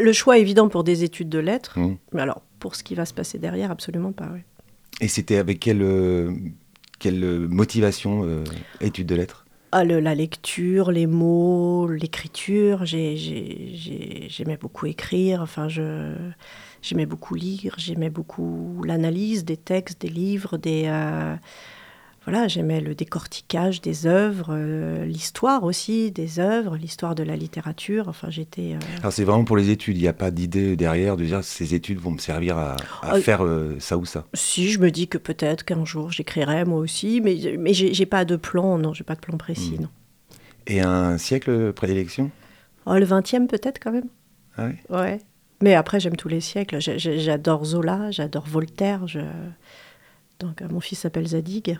Le 0.00 0.12
choix 0.12 0.38
évident 0.38 0.68
pour 0.68 0.84
des 0.84 1.04
études 1.04 1.28
de 1.28 1.38
lettres. 1.38 1.78
Hmm. 1.78 1.96
Mais 2.12 2.22
alors, 2.22 2.42
pour 2.58 2.74
ce 2.74 2.82
qui 2.82 2.94
va 2.94 3.04
se 3.06 3.14
passer 3.14 3.38
derrière, 3.38 3.70
absolument 3.70 4.12
pas. 4.12 4.28
oui. 4.32 4.40
Et 5.00 5.08
c'était 5.08 5.36
avec 5.36 5.58
quelle 5.60 5.82
euh, 5.82 6.32
quelle 6.98 7.22
euh, 7.24 7.48
motivation 7.48 8.22
euh, 8.24 8.44
études 8.80 9.06
de 9.06 9.14
lettres? 9.16 9.44
Ah, 9.72 9.82
le- 9.84 9.98
la 9.98 10.14
lecture, 10.14 10.92
les 10.92 11.06
mots, 11.08 11.88
l'écriture. 11.88 12.84
j'ai- 12.86 13.16
j'ai- 13.16 13.70
j'ai- 13.74 14.26
J'aimais 14.28 14.56
beaucoup 14.56 14.86
écrire. 14.86 15.40
Enfin, 15.42 15.68
je. 15.68 16.14
J'aimais 16.80 17.06
beaucoup 17.06 17.34
lire, 17.34 17.74
j'aimais 17.78 18.10
beaucoup 18.10 18.82
l'analyse 18.84 19.44
des 19.44 19.56
textes, 19.56 20.00
des 20.02 20.08
livres, 20.10 20.58
des. 20.58 20.84
euh, 20.86 21.34
voilà, 22.26 22.48
j'aimais 22.48 22.80
le 22.80 22.94
décortiquage 22.94 23.80
des 23.82 24.06
œuvres, 24.06 24.48
euh, 24.50 25.04
l'histoire 25.04 25.62
aussi 25.64 26.10
des 26.10 26.38
œuvres, 26.40 26.76
l'histoire 26.76 27.14
de 27.14 27.22
la 27.22 27.36
littérature. 27.36 28.08
Enfin, 28.08 28.30
j'étais. 28.30 28.74
euh, 28.74 28.78
Alors 29.00 29.12
c'est 29.12 29.24
vraiment 29.24 29.44
pour 29.44 29.56
les 29.56 29.70
études, 29.70 29.96
il 29.98 30.02
n'y 30.02 30.08
a 30.08 30.12
pas 30.14 30.30
d'idée 30.30 30.74
derrière 30.76 31.16
de 31.16 31.24
dire 31.24 31.44
ces 31.44 31.74
études 31.74 31.98
vont 31.98 32.12
me 32.12 32.18
servir 32.18 32.56
à, 32.56 32.76
à 33.02 33.16
Euh, 33.16 33.20
faire 33.20 33.44
euh, 33.44 33.76
ça 33.78 33.98
ou 33.98 34.04
ça. 34.06 34.24
Si 34.34 34.70
je 34.70 34.78
me 34.80 34.90
dis 34.90 35.06
que 35.08 35.18
peut-être 35.18 35.64
qu'un 35.64 35.84
jour 35.84 36.10
j'écrirai 36.10 36.64
moi 36.64 36.78
aussi, 36.78 37.20
mais 37.20 37.36
mais 37.58 37.74
j'ai 37.74 38.06
pas 38.06 38.24
de 38.24 38.36
plan, 38.36 38.78
non, 38.78 38.92
j'ai 38.94 39.04
pas 39.04 39.14
de 39.16 39.20
plan 39.20 39.36
précis, 39.36 39.76
Mm. 39.78 39.82
non. 39.82 39.88
Et 40.66 40.80
un 40.80 41.18
siècle 41.18 41.72
prédilection? 41.74 42.30
Oh, 42.86 42.94
le 42.94 43.04
20e 43.04 43.46
peut-être 43.48 43.78
quand 43.78 43.92
même. 43.92 44.08
ah 44.56 44.66
oui 44.68 44.74
Ouais. 44.88 45.18
Mais 45.62 45.74
après, 45.74 46.00
j'aime 46.00 46.16
tous 46.16 46.28
les 46.28 46.40
siècles. 46.40 46.78
J'adore 46.80 47.64
Zola, 47.64 48.10
j'adore 48.10 48.44
Voltaire. 48.46 49.06
Je... 49.06 49.20
Donc, 50.44 50.62
euh, 50.62 50.66
mon 50.70 50.80
fils 50.80 50.98
s'appelle 51.00 51.26
Zadig. 51.26 51.78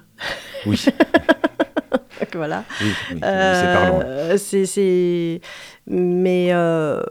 Oui, 0.66 0.83
Donc, 2.21 2.28
voilà. 2.35 2.64
oui, 2.80 2.87
oui, 3.12 3.18
c'est 3.21 3.21
parlant. 3.21 4.00
Euh, 4.04 4.37
c'est- 4.38 5.40
Mais 5.87 6.49
euh, 6.52 7.02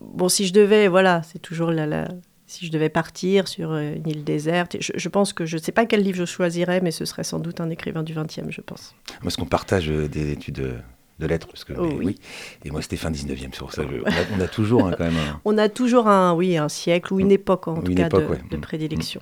bon, 0.00 0.28
si 0.28 0.46
je 0.46 0.52
devais, 0.52 0.88
voilà, 0.88 1.22
c'est 1.22 1.38
toujours 1.40 1.70
la, 1.70 1.86
la- 1.86 2.08
Si 2.46 2.66
je 2.66 2.70
devais 2.72 2.90
partir 2.90 3.48
sur 3.48 3.70
euh, 3.72 3.94
une 3.94 4.06
île 4.08 4.24
déserte, 4.24 4.76
je, 4.80 4.92
je 4.94 5.08
pense 5.08 5.32
que 5.32 5.46
je 5.46 5.56
ne 5.56 5.62
sais 5.62 5.72
pas 5.72 5.86
quel 5.86 6.02
livre 6.02 6.18
je 6.18 6.26
choisirais, 6.26 6.80
mais 6.82 6.90
ce 6.90 7.04
serait 7.06 7.24
sans 7.24 7.38
doute 7.38 7.60
un 7.62 7.70
écrivain 7.70 8.02
du 8.02 8.12
20e, 8.14 8.50
je 8.50 8.60
pense. 8.60 8.94
Parce 9.22 9.36
qu'on 9.36 9.46
partage 9.46 9.86
des 9.88 10.32
études 10.32 10.74
de, 11.18 11.26
lettres, 11.26 11.46
parce 11.46 11.64
que 11.64 11.72
Oh 11.78 11.86
mais 11.98 12.04
oui. 12.04 12.18
Et 12.64 12.70
moi 12.70 12.82
c'était 12.82 12.96
fin 12.96 13.10
19e, 13.10 13.38
c'est 13.52 13.58
pour 13.58 13.72
ça 13.72 13.82
je- 13.90 14.02
on, 14.04 14.06
a, 14.06 14.36
on 14.36 14.40
a 14.40 14.48
toujours 14.48 14.86
hein, 14.86 14.92
quand 14.98 15.04
même 15.04 15.16
un- 15.16 15.40
On 15.46 15.56
a 15.56 15.68
toujours 15.70 16.08
un, 16.08 16.34
oui, 16.34 16.56
un 16.58 16.68
siècle 16.68 17.14
ou 17.14 17.20
une 17.20 17.30
époque, 17.30 17.68
en 17.68 17.76
Ou 17.78 17.82
tout 17.82 17.94
cas, 17.94 18.06
époque, 18.06 18.24
de, 18.24 18.28
ouais. 18.28 18.40
de 18.50 18.56
Mm. 18.56 18.60
prédilection. 18.60 19.20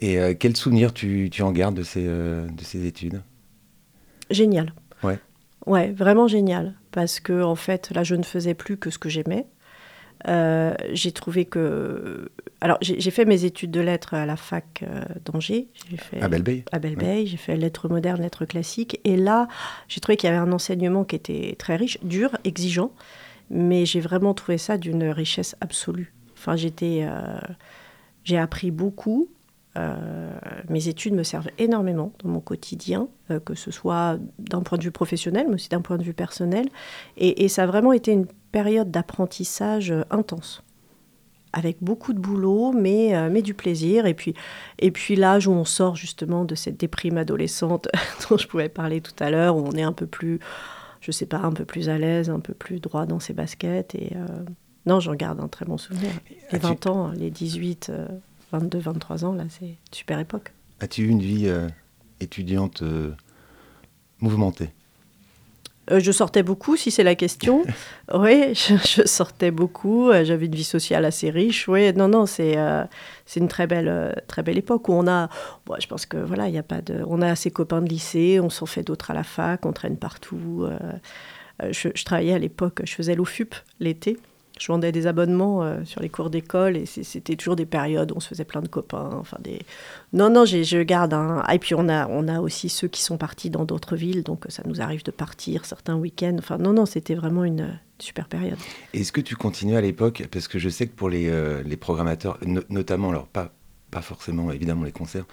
Et 0.00 0.18
euh, 0.18 0.34
quel 0.38 0.56
souvenir 0.56 0.92
tu, 0.92 1.28
tu 1.30 1.42
en 1.42 1.52
gardes 1.52 1.76
de 1.76 1.82
ces, 1.82 2.04
euh, 2.06 2.46
de 2.46 2.62
ces 2.62 2.86
études? 2.86 3.22
Génial. 4.30 4.72
Ouais. 5.02 5.18
Ouais, 5.66 5.92
vraiment 5.92 6.28
génial. 6.28 6.74
Parce 6.90 7.20
que, 7.20 7.42
en 7.42 7.54
fait, 7.54 7.90
là, 7.94 8.02
je 8.04 8.14
ne 8.14 8.22
faisais 8.22 8.54
plus 8.54 8.76
que 8.76 8.90
ce 8.90 8.98
que 8.98 9.08
j'aimais. 9.08 9.46
Euh, 10.28 10.74
j'ai 10.92 11.12
trouvé 11.12 11.44
que. 11.44 12.30
Alors, 12.60 12.78
j'ai 12.80 13.10
fait 13.10 13.24
mes 13.26 13.44
études 13.44 13.70
de 13.70 13.80
lettres 13.80 14.14
à 14.14 14.24
la 14.24 14.36
fac 14.36 14.82
euh, 14.82 15.02
d'Angers. 15.24 15.68
À 16.20 16.28
Belleveille 16.28 16.64
à 16.72 16.78
Belleveille, 16.78 17.26
j'ai 17.26 17.36
fait 17.36 17.56
lettres 17.56 17.88
modernes, 17.88 18.22
lettres 18.22 18.46
classiques. 18.46 19.00
Et 19.04 19.16
là, 19.16 19.48
j'ai 19.88 20.00
trouvé 20.00 20.16
qu'il 20.16 20.28
y 20.30 20.32
avait 20.32 20.40
un 20.40 20.52
enseignement 20.52 21.04
qui 21.04 21.16
était 21.16 21.56
très 21.58 21.76
riche, 21.76 21.98
dur, 22.02 22.36
exigeant. 22.44 22.92
Mais 23.50 23.84
j'ai 23.84 24.00
vraiment 24.00 24.32
trouvé 24.32 24.56
ça 24.56 24.78
d'une 24.78 25.04
richesse 25.04 25.56
absolue. 25.60 26.14
Enfin, 26.38 26.56
j'étais. 26.56 27.00
euh, 27.02 27.38
j'ai 28.24 28.38
appris 28.38 28.70
beaucoup. 28.70 29.28
Euh, 29.76 30.30
mes 30.68 30.86
études 30.88 31.14
me 31.14 31.24
servent 31.24 31.48
énormément 31.58 32.12
dans 32.22 32.28
mon 32.30 32.40
quotidien, 32.40 33.08
euh, 33.30 33.40
que 33.40 33.54
ce 33.54 33.70
soit 33.72 34.18
d'un 34.38 34.60
point 34.60 34.78
de 34.78 34.84
vue 34.84 34.92
professionnel, 34.92 35.46
mais 35.48 35.54
aussi 35.54 35.68
d'un 35.68 35.80
point 35.80 35.96
de 35.98 36.04
vue 36.04 36.14
personnel. 36.14 36.68
Et, 37.16 37.44
et 37.44 37.48
ça 37.48 37.64
a 37.64 37.66
vraiment 37.66 37.92
été 37.92 38.12
une 38.12 38.26
période 38.52 38.90
d'apprentissage 38.92 39.90
euh, 39.90 40.02
intense, 40.10 40.62
avec 41.52 41.78
beaucoup 41.80 42.12
de 42.12 42.18
boulot, 42.20 42.72
mais, 42.72 43.16
euh, 43.16 43.28
mais 43.32 43.42
du 43.42 43.54
plaisir. 43.54 44.06
Et 44.06 44.14
puis, 44.14 44.34
et 44.78 44.90
puis 44.92 45.16
l'âge 45.16 45.48
où 45.48 45.52
on 45.52 45.64
sort 45.64 45.96
justement 45.96 46.44
de 46.44 46.54
cette 46.54 46.78
déprime 46.78 47.18
adolescente 47.18 47.88
dont 48.30 48.36
je 48.38 48.46
pouvais 48.46 48.68
parler 48.68 49.00
tout 49.00 49.14
à 49.18 49.30
l'heure, 49.30 49.56
où 49.56 49.60
on 49.66 49.72
est 49.72 49.82
un 49.82 49.92
peu 49.92 50.06
plus, 50.06 50.38
je 51.00 51.10
sais 51.10 51.26
pas, 51.26 51.38
un 51.38 51.52
peu 51.52 51.64
plus 51.64 51.88
à 51.88 51.98
l'aise, 51.98 52.30
un 52.30 52.40
peu 52.40 52.54
plus 52.54 52.78
droit 52.80 53.06
dans 53.06 53.18
ses 53.18 53.32
baskets. 53.34 53.94
Et 53.96 54.12
non, 54.86 55.00
j'en 55.00 55.14
garde 55.14 55.40
un 55.40 55.48
très 55.48 55.64
bon 55.64 55.78
souvenir. 55.78 56.10
Les 56.52 56.56
As-tu- 56.58 56.66
20 56.66 56.86
ans, 56.88 57.10
les 57.16 57.30
18, 57.30 57.88
euh, 57.90 58.06
22, 58.58 58.78
23 58.78 59.24
ans, 59.24 59.32
là, 59.32 59.44
c'est 59.48 59.66
une 59.66 59.74
super 59.92 60.18
époque. 60.18 60.52
As-tu 60.80 61.02
eu 61.02 61.08
une 61.08 61.20
vie 61.20 61.48
euh, 61.48 61.68
étudiante 62.20 62.82
euh, 62.82 63.12
mouvementée? 64.20 64.70
Euh, 65.90 66.00
je 66.00 66.12
sortais 66.12 66.42
beaucoup, 66.42 66.76
si 66.76 66.90
c'est 66.90 67.02
la 67.02 67.14
question. 67.14 67.62
oui, 68.14 68.54
je, 68.54 68.74
je 68.76 69.06
sortais 69.06 69.50
beaucoup. 69.50 70.10
J'avais 70.22 70.46
une 70.46 70.54
vie 70.54 70.64
sociale 70.64 71.04
assez 71.04 71.30
riche. 71.30 71.68
Oui, 71.68 71.92
non, 71.92 72.08
non, 72.08 72.26
c'est 72.26 72.56
euh, 72.56 72.84
c'est 73.26 73.40
une 73.40 73.48
très 73.48 73.66
belle, 73.66 73.88
euh, 73.88 74.12
très 74.26 74.42
belle 74.42 74.58
époque 74.58 74.88
où 74.88 74.92
on 74.92 75.06
a. 75.06 75.28
bon, 75.66 75.74
je 75.78 75.86
pense 75.86 76.06
que 76.06 76.16
voilà, 76.16 76.48
il 76.48 76.56
a 76.56 76.62
pas 76.62 76.80
de. 76.80 77.04
On 77.06 77.20
a 77.20 77.34
ses 77.36 77.50
copains 77.50 77.82
de 77.82 77.88
lycée, 77.88 78.40
on 78.40 78.50
s'en 78.50 78.66
fait 78.66 78.82
d'autres 78.82 79.10
à 79.10 79.14
la 79.14 79.24
fac, 79.24 79.66
on 79.66 79.72
traîne 79.72 79.96
partout. 79.96 80.66
je, 81.70 81.88
je 81.94 82.04
travaillais 82.04 82.34
à 82.34 82.38
l'époque, 82.38 82.80
je 82.84 82.94
faisais 82.94 83.14
l'OFUP 83.14 83.54
l'été. 83.80 84.18
Je 84.60 84.68
vendais 84.68 84.92
des 84.92 85.08
abonnements 85.08 85.64
euh, 85.64 85.84
sur 85.84 86.00
les 86.00 86.08
cours 86.08 86.30
d'école 86.30 86.76
et 86.76 86.86
c'était 86.86 87.34
toujours 87.34 87.56
des 87.56 87.66
périodes 87.66 88.12
où 88.12 88.16
on 88.16 88.20
se 88.20 88.28
faisait 88.28 88.44
plein 88.44 88.62
de 88.62 88.68
copains. 88.68 89.10
Enfin 89.18 89.36
des. 89.40 89.60
Non, 90.12 90.30
non, 90.30 90.44
je 90.44 90.82
garde 90.82 91.12
un. 91.12 91.42
Et 91.52 91.58
puis 91.58 91.74
on 91.74 91.88
a, 91.88 92.06
on 92.08 92.28
a 92.28 92.40
aussi 92.40 92.68
ceux 92.68 92.86
qui 92.86 93.02
sont 93.02 93.16
partis 93.18 93.50
dans 93.50 93.64
d'autres 93.64 93.96
villes, 93.96 94.22
donc 94.22 94.44
ça 94.48 94.62
nous 94.66 94.80
arrive 94.80 95.02
de 95.04 95.10
partir 95.10 95.64
certains 95.64 95.96
week-ends. 95.96 96.36
Enfin 96.38 96.58
non, 96.58 96.72
non, 96.72 96.86
c'était 96.86 97.16
vraiment 97.16 97.42
une 97.42 97.78
super 97.98 98.28
période. 98.28 98.58
Est-ce 98.92 99.10
que 99.10 99.20
tu 99.20 99.34
continuais 99.34 99.76
à 99.76 99.80
l'époque 99.80 100.24
Parce 100.30 100.46
que 100.46 100.60
je 100.60 100.68
sais 100.68 100.86
que 100.86 100.94
pour 100.94 101.08
les, 101.08 101.28
euh, 101.28 101.62
les 101.64 101.76
programmateurs, 101.76 102.38
no- 102.46 102.62
notamment, 102.68 103.10
alors 103.10 103.26
pas, 103.26 103.50
pas 103.94 104.02
forcément 104.02 104.50
évidemment 104.50 104.82
les 104.84 104.92
concerts, 104.92 105.24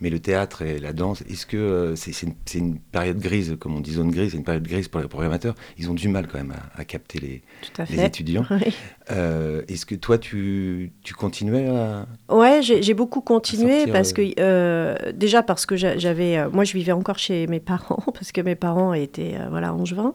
mais 0.00 0.10
le 0.10 0.18
théâtre 0.18 0.62
et 0.62 0.78
la 0.80 0.92
danse, 0.92 1.22
est-ce 1.30 1.46
que 1.46 1.56
euh, 1.56 1.96
c'est 1.96 2.12
c'est 2.12 2.58
une, 2.58 2.78
période 2.78 3.18
grise, 3.18 3.56
comme 3.60 3.76
on 3.76 3.80
dit 3.80 3.92
zone 3.92 4.10
grise, 4.10 4.32
c'est 4.32 4.36
une 4.36 4.44
période 4.44 4.66
grise 4.66 4.88
pour 4.88 5.00
les 5.00 5.08
programmateurs 5.08 5.54
Ils 5.78 5.88
ont 5.90 5.94
du 5.94 6.08
mal 6.08 6.26
quand 6.26 6.38
même 6.38 6.52
à, 6.76 6.80
à 6.80 6.84
capter 6.84 7.18
les, 7.20 7.42
Tout 7.62 7.82
à 7.82 7.84
les 7.84 7.96
fait. 7.96 8.06
étudiants. 8.06 8.44
Oui. 8.50 8.74
Euh, 9.10 9.62
est-ce 9.68 9.86
que 9.86 9.94
toi, 9.94 10.18
tu, 10.18 10.92
tu 11.02 11.14
continuais 11.14 11.66
à... 11.68 12.06
Ouais, 12.28 12.60
j'ai 12.62 12.92
beaucoup 12.94 13.20
continué 13.22 13.86
parce 13.86 14.12
que 14.12 14.20
euh, 14.38 14.94
déjà 15.14 15.42
parce 15.42 15.64
que 15.64 15.76
j'a- 15.76 15.96
j'avais, 15.96 16.46
moi 16.50 16.64
je 16.64 16.74
vivais 16.74 16.92
encore 16.92 17.18
chez 17.18 17.46
mes 17.46 17.60
parents 17.60 18.02
parce 18.12 18.32
que 18.32 18.40
mes 18.42 18.54
parents 18.56 18.92
étaient 18.94 19.36
voilà 19.50 19.72
angevins, 19.72 20.14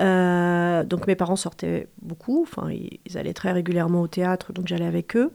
Euh, 0.00 0.84
donc 0.84 1.06
mes 1.06 1.14
parents 1.16 1.36
sortaient 1.36 1.86
beaucoup, 2.00 2.42
enfin 2.48 2.70
ils 2.70 3.18
allaient 3.18 3.34
très 3.34 3.52
régulièrement 3.52 4.00
au 4.00 4.08
théâtre, 4.08 4.52
donc 4.54 4.66
j'allais 4.66 4.86
avec 4.86 5.16
eux. 5.16 5.32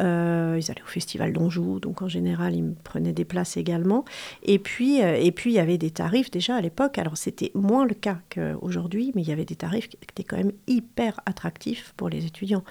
Euh, 0.00 0.58
ils 0.60 0.70
allaient 0.70 0.82
au 0.82 0.88
festival 0.88 1.32
d'Anjou, 1.32 1.80
donc 1.80 2.02
en 2.02 2.08
général 2.08 2.54
ils 2.54 2.74
prenaient 2.84 3.12
des 3.12 3.24
places 3.24 3.56
également. 3.56 4.04
Et 4.42 4.58
puis 4.58 5.02
euh, 5.02 5.16
et 5.16 5.32
puis 5.32 5.52
il 5.52 5.54
y 5.54 5.58
avait 5.58 5.78
des 5.78 5.90
tarifs 5.90 6.30
déjà 6.30 6.56
à 6.56 6.60
l'époque. 6.60 6.98
Alors 6.98 7.16
c'était 7.16 7.50
moins 7.54 7.86
le 7.86 7.94
cas 7.94 8.18
qu'aujourd'hui, 8.34 9.12
mais 9.14 9.22
il 9.22 9.28
y 9.28 9.32
avait 9.32 9.44
des 9.44 9.56
tarifs 9.56 9.88
qui 9.88 9.98
étaient 10.02 10.24
quand 10.24 10.36
même 10.36 10.52
hyper 10.66 11.20
attractifs 11.26 11.94
pour 11.96 12.08
les 12.08 12.26
étudiants. 12.26 12.64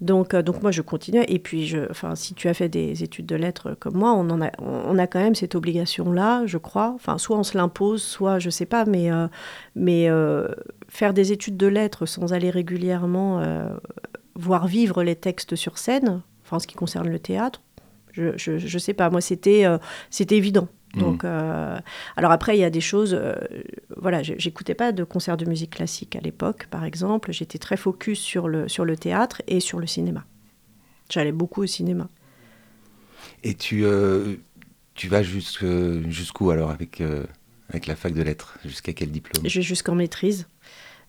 Donc, 0.00 0.32
euh, 0.32 0.42
donc 0.42 0.62
moi, 0.62 0.70
je 0.70 0.82
continuais. 0.82 1.26
Et 1.28 1.38
puis, 1.38 1.66
je, 1.66 1.80
si 2.14 2.34
tu 2.34 2.48
as 2.48 2.54
fait 2.54 2.68
des 2.68 3.02
études 3.02 3.26
de 3.26 3.36
lettres 3.36 3.76
comme 3.78 3.96
moi, 3.96 4.12
on, 4.12 4.28
en 4.30 4.40
a, 4.40 4.50
on 4.58 4.98
a 4.98 5.06
quand 5.06 5.20
même 5.20 5.34
cette 5.34 5.54
obligation-là, 5.54 6.46
je 6.46 6.58
crois. 6.58 6.92
Enfin, 6.94 7.18
soit 7.18 7.38
on 7.38 7.42
se 7.42 7.56
l'impose, 7.56 8.02
soit 8.02 8.38
je 8.38 8.50
sais 8.50 8.66
pas, 8.66 8.84
mais, 8.86 9.10
mais 9.74 10.08
faire 10.88 11.12
des 11.12 11.32
études 11.32 11.56
de 11.56 11.66
lettres 11.66 12.06
sans 12.06 12.32
aller 12.32 12.50
régulièrement 12.50 13.42
voir 14.34 14.66
vivre 14.66 15.02
les 15.02 15.16
textes 15.16 15.54
sur 15.56 15.78
scène, 15.78 16.22
enfin, 16.50 16.56
en 16.56 16.58
ce 16.58 16.66
qui 16.66 16.74
concerne 16.74 17.08
le 17.08 17.20
théâtre, 17.20 17.62
je, 18.12 18.36
je, 18.36 18.58
je 18.58 18.78
sais 18.78 18.92
pas. 18.92 19.08
Moi, 19.08 19.20
c'était 19.20 19.64
euh, 19.64 19.78
c'était 20.10 20.36
évident. 20.36 20.68
Donc, 20.96 21.22
euh, 21.22 21.78
alors 22.16 22.32
après, 22.32 22.56
il 22.56 22.60
y 22.60 22.64
a 22.64 22.70
des 22.70 22.80
choses. 22.80 23.14
euh, 23.14 23.36
voilà, 23.96 24.24
j'écoutais 24.24 24.74
pas 24.74 24.90
de 24.90 25.04
concerts 25.04 25.36
de 25.36 25.44
musique 25.44 25.70
classique 25.70 26.16
à 26.16 26.20
l'époque, 26.20 26.66
par 26.68 26.84
exemple. 26.84 27.30
J'étais 27.30 27.58
très 27.58 27.76
focus 27.76 28.18
sur 28.18 28.48
le, 28.48 28.68
sur 28.68 28.84
le 28.84 28.96
théâtre 28.96 29.40
et 29.46 29.60
sur 29.60 29.78
le 29.78 29.86
cinéma. 29.86 30.24
J'allais 31.08 31.30
beaucoup 31.30 31.62
au 31.62 31.66
cinéma. 31.66 32.08
Et 33.44 33.54
tu, 33.54 33.84
tu 34.94 35.08
vas 35.08 35.22
jusqu'où 35.22 36.50
alors 36.50 36.70
avec, 36.70 37.00
avec 37.68 37.86
la 37.86 37.94
fac 37.94 38.12
de 38.12 38.22
lettres? 38.22 38.58
Jusqu'à 38.64 38.92
quel 38.92 39.12
diplôme? 39.12 39.48
Je 39.48 39.60
vais 39.60 39.62
jusqu'en 39.62 39.94
maîtrise. 39.94 40.48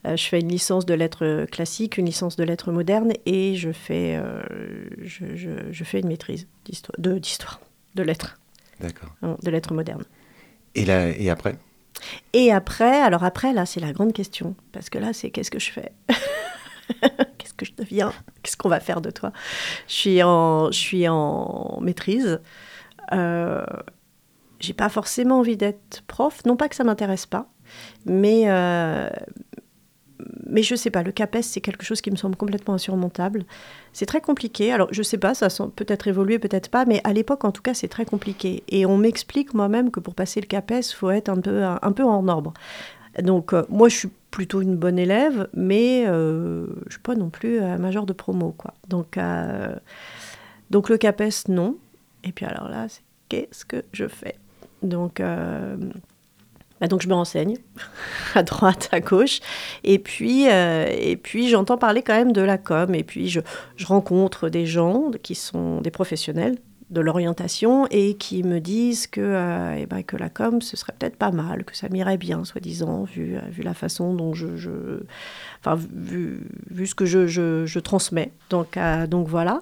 Euh, 0.05 0.15
je 0.17 0.23
fais 0.27 0.39
une 0.39 0.49
licence 0.49 0.85
de 0.85 0.93
lettres 0.93 1.45
classiques, 1.51 1.97
une 1.97 2.07
licence 2.07 2.35
de 2.35 2.43
lettres 2.43 2.71
modernes 2.71 3.13
et 3.25 3.55
je 3.55 3.71
fais, 3.71 4.15
euh, 4.15 4.41
je, 5.01 5.35
je- 5.35 5.71
je 5.71 5.83
fais 5.83 5.99
une 5.99 6.07
maîtrise 6.07 6.47
d'histoire, 6.65 6.95
de, 6.99 7.19
d'histoire, 7.19 7.59
de 7.95 8.01
lettres, 8.03 8.39
D'accord. 8.79 9.15
de 9.21 9.51
lettres 9.51 9.73
modernes. 9.73 10.05
Et, 10.73 10.85
là, 10.85 11.09
et 11.09 11.29
après? 11.29 11.55
Et 12.33 12.51
après, 12.51 12.99
alors 13.01 13.23
après, 13.23 13.53
là, 13.53 13.65
c'est 13.67 13.79
la 13.79 13.91
grande 13.93 14.11
question. 14.13 14.55
Parce 14.71 14.89
que 14.89 14.97
là, 14.97 15.13
c'est 15.13 15.29
qu'est-ce 15.29 15.51
que 15.51 15.59
je 15.59 15.71
fais? 15.71 15.91
Qu'est-ce 17.37 17.53
que 17.53 17.65
je 17.65 17.73
deviens? 17.73 18.11
Qu'est-ce 18.43 18.57
qu'on 18.57 18.69
va 18.69 18.79
faire 18.79 19.01
de 19.01 19.11
toi? 19.11 19.31
Je 19.87 19.93
suis, 19.93 20.23
en, 20.23 20.71
je 20.71 20.77
suis 20.77 21.07
en 21.07 21.79
maîtrise. 21.81 22.39
Euh, 23.13 23.63
j'ai 24.59 24.73
pas 24.73 24.89
forcément 24.89 25.39
envie 25.39 25.57
d'être 25.57 26.01
prof. 26.07 26.43
Non 26.45 26.55
pas 26.57 26.69
que 26.69 26.75
ça 26.75 26.83
m'intéresse 26.83 27.25
pas, 27.25 27.47
mais, 28.05 28.43
euh, 28.49 29.09
mais 30.47 30.63
je 30.63 30.75
sais 30.75 30.89
pas. 30.89 31.03
Le 31.03 31.11
CAPES, 31.11 31.41
c'est 31.41 31.61
quelque 31.61 31.85
chose 31.85 32.01
qui 32.01 32.11
me 32.11 32.15
semble 32.15 32.35
complètement 32.35 32.73
insurmontable. 32.73 33.45
C'est 33.93 34.05
très 34.05 34.21
compliqué. 34.21 34.71
Alors, 34.71 34.87
je 34.91 35.03
sais 35.03 35.17
pas, 35.17 35.33
ça 35.33 35.47
a 35.47 35.67
peut-être 35.75 36.07
évolué, 36.07 36.39
peut-être 36.39 36.69
pas, 36.69 36.85
mais 36.85 37.01
à 37.03 37.13
l'époque, 37.13 37.43
en 37.45 37.51
tout 37.51 37.61
cas, 37.61 37.73
c'est 37.73 37.87
très 37.87 38.05
compliqué. 38.05 38.63
Et 38.69 38.85
on 38.85 38.97
m'explique 38.97 39.53
moi-même 39.53 39.91
que 39.91 39.99
pour 39.99 40.15
passer 40.15 40.41
le 40.41 40.47
CAPES, 40.47 40.81
il 40.91 40.95
faut 40.95 41.11
être 41.11 41.29
un 41.29 41.39
peu, 41.39 41.63
un, 41.63 41.91
peu 41.91 42.03
en 42.03 42.27
ordre. 42.27 42.53
Donc, 43.21 43.53
euh, 43.53 43.63
moi, 43.69 43.89
je 43.89 43.97
suis 43.97 44.09
plutôt 44.31 44.61
une 44.61 44.77
bonne 44.77 44.97
élève, 44.97 45.49
mais 45.53 46.05
euh, 46.07 46.65
je 46.65 46.85
ne 46.85 46.91
suis 46.91 47.01
pas 47.01 47.15
non 47.15 47.29
plus 47.29 47.59
euh, 47.59 47.77
major 47.77 48.05
de 48.05 48.13
promo, 48.13 48.55
quoi. 48.57 48.73
Donc, 48.87 49.17
euh, 49.17 49.75
donc 50.71 50.89
le 50.89 50.97
CAPES, 50.97 51.49
non. 51.49 51.77
Et 52.23 52.31
puis 52.31 52.45
alors 52.45 52.69
là, 52.69 52.87
qu'est-ce 53.29 53.65
que 53.65 53.83
je 53.91 54.07
fais? 54.07 54.35
Donc, 54.81 55.21
bah, 56.81 56.87
donc 56.87 57.01
je 57.01 57.07
me 57.07 57.13
renseigne 57.13 57.57
à 58.35 58.43
droite, 58.43 58.89
à 58.91 58.99
gauche. 58.99 59.39
Et 59.85 59.99
puis, 59.99 60.49
euh, 60.49 60.87
et 60.91 61.15
puis 61.15 61.47
j'entends 61.47 61.77
parler 61.77 62.01
quand 62.01 62.15
même 62.15 62.33
de 62.33 62.41
la 62.41 62.57
com. 62.57 62.93
Et 62.95 63.03
puis, 63.03 63.29
je, 63.29 63.39
je 63.77 63.85
rencontre 63.85 64.49
des 64.49 64.65
gens 64.65 65.11
qui 65.23 65.35
sont 65.35 65.79
des 65.79 65.91
professionnels 65.91 66.57
de 66.89 66.99
l'orientation 66.99 67.87
et 67.89 68.15
qui 68.15 68.43
me 68.43 68.59
disent 68.59 69.07
que, 69.07 69.21
euh, 69.21 69.77
eh 69.79 69.85
ben, 69.85 70.03
que 70.03 70.17
la 70.17 70.27
com, 70.27 70.61
ce 70.61 70.75
serait 70.75 70.91
peut-être 70.99 71.15
pas 71.15 71.31
mal, 71.31 71.63
que 71.63 71.73
ça 71.73 71.87
m'irait 71.87 72.17
bien, 72.17 72.43
soi-disant, 72.43 73.03
vu, 73.05 73.37
vu 73.49 73.63
la 73.63 73.73
façon 73.73 74.13
dont 74.13 74.33
je... 74.33 74.47
enfin, 75.61 75.77
vu, 75.93 76.41
vu 76.69 76.87
ce 76.87 76.93
que 76.93 77.05
je, 77.05 77.27
je- 77.27 77.79
transmets. 77.79 78.33
Donc, 78.49 78.75
euh, 78.75 79.07
donc 79.07 79.29
voilà. 79.29 79.61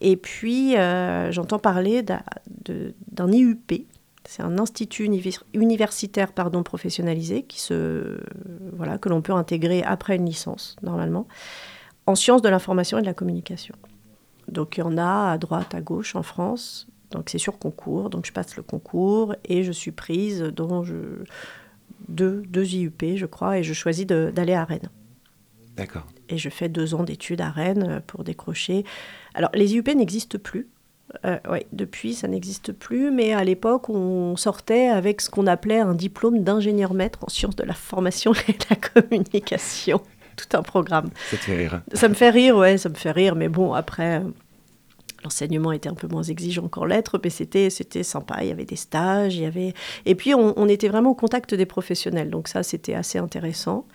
Et 0.00 0.16
puis, 0.16 0.76
euh, 0.76 1.32
j'entends 1.32 1.58
parler 1.58 2.04
d'un 2.04 3.32
IUP. 3.32 3.86
C'est 4.24 4.42
un 4.42 4.58
institut 4.58 5.04
univers- 5.04 5.44
universitaire 5.54 6.32
pardon, 6.32 6.62
professionnalisé 6.62 7.42
qui 7.44 7.60
se, 7.60 8.20
voilà, 8.74 8.98
que 8.98 9.08
l'on 9.08 9.22
peut 9.22 9.32
intégrer 9.32 9.82
après 9.82 10.16
une 10.16 10.26
licence, 10.26 10.76
normalement, 10.82 11.26
en 12.06 12.14
sciences 12.14 12.42
de 12.42 12.48
l'information 12.48 12.98
et 12.98 13.00
de 13.00 13.06
la 13.06 13.14
communication. 13.14 13.74
Donc 14.48 14.76
il 14.76 14.80
y 14.80 14.82
en 14.82 14.98
a 14.98 15.32
à 15.32 15.38
droite, 15.38 15.74
à 15.74 15.80
gauche 15.80 16.14
en 16.16 16.22
France. 16.22 16.88
Donc 17.10 17.30
c'est 17.30 17.38
sur 17.38 17.58
concours. 17.58 18.10
Donc 18.10 18.26
je 18.26 18.32
passe 18.32 18.56
le 18.56 18.62
concours 18.62 19.34
et 19.44 19.62
je 19.62 19.72
suis 19.72 19.92
prise 19.92 20.42
dans 20.42 20.84
je, 20.84 20.94
deux, 22.08 22.42
deux 22.48 22.66
IUP, 22.66 23.16
je 23.16 23.26
crois, 23.26 23.58
et 23.58 23.62
je 23.62 23.72
choisis 23.72 24.06
d'aller 24.06 24.54
à 24.54 24.64
Rennes. 24.64 24.90
D'accord. 25.76 26.06
Et 26.28 26.38
je 26.38 26.48
fais 26.48 26.68
deux 26.68 26.94
ans 26.94 27.04
d'études 27.04 27.40
à 27.40 27.50
Rennes 27.50 28.02
pour 28.06 28.24
décrocher. 28.24 28.84
Alors 29.34 29.50
les 29.54 29.74
IUP 29.74 29.88
n'existent 29.94 30.38
plus. 30.38 30.68
Euh, 31.24 31.38
ouais, 31.48 31.66
depuis, 31.72 32.14
ça 32.14 32.28
n'existe 32.28 32.72
plus, 32.72 33.10
mais 33.10 33.32
à 33.32 33.42
l'époque, 33.42 33.88
on 33.88 34.36
sortait 34.36 34.88
avec 34.88 35.20
ce 35.20 35.30
qu'on 35.30 35.46
appelait 35.46 35.80
un 35.80 35.94
diplôme 35.94 36.44
d'ingénieur 36.44 36.92
maître 36.92 37.20
en 37.22 37.28
sciences 37.28 37.56
de 37.56 37.64
la 37.64 37.74
formation 37.74 38.32
et 38.48 38.52
de 38.52 38.64
la 38.70 38.76
communication. 38.76 40.02
Tout 40.36 40.56
un 40.56 40.62
programme. 40.62 41.10
Ça 41.30 41.36
te 41.36 41.42
fait 41.42 41.56
rire. 41.56 41.82
Ça 41.94 42.08
me 42.08 42.14
fait 42.14 42.30
rire, 42.30 42.56
ouais, 42.56 42.78
ça 42.78 42.88
me 42.88 42.94
fait 42.94 43.10
rire, 43.10 43.34
mais 43.34 43.48
bon, 43.48 43.72
après, 43.72 44.20
euh, 44.20 44.28
l'enseignement 45.24 45.72
était 45.72 45.88
un 45.88 45.94
peu 45.94 46.06
moins 46.08 46.22
exigeant 46.22 46.68
qu'en 46.68 46.84
lettres, 46.84 47.18
mais 47.24 47.30
c'était, 47.30 47.70
c'était 47.70 48.02
sympa, 48.02 48.38
il 48.42 48.48
y 48.48 48.52
avait 48.52 48.66
des 48.66 48.76
stages, 48.76 49.34
il 49.34 49.42
y 49.42 49.46
avait... 49.46 49.72
Et 50.04 50.14
puis, 50.14 50.34
on, 50.34 50.52
on 50.58 50.68
était 50.68 50.88
vraiment 50.88 51.10
au 51.10 51.14
contact 51.14 51.54
des 51.54 51.66
professionnels, 51.66 52.28
donc 52.30 52.48
ça, 52.48 52.62
c'était 52.62 52.94
assez 52.94 53.18
intéressant. 53.18 53.86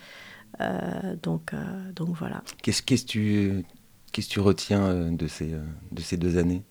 Euh, 0.61 1.15
donc, 1.21 1.53
euh, 1.53 1.57
donc 1.95 2.09
voilà. 2.15 2.43
Qu'est-ce 2.61 2.81
qu'est-ce 2.81 3.05
que 3.05 3.09
tu, 3.09 3.65
qu'est-ce 4.11 4.27
que 4.27 4.33
tu 4.33 4.39
retiens 4.39 5.11
de 5.11 5.27
ces, 5.27 5.51
de 5.91 6.01
ces 6.01 6.17
deux 6.17 6.37
années? 6.37 6.63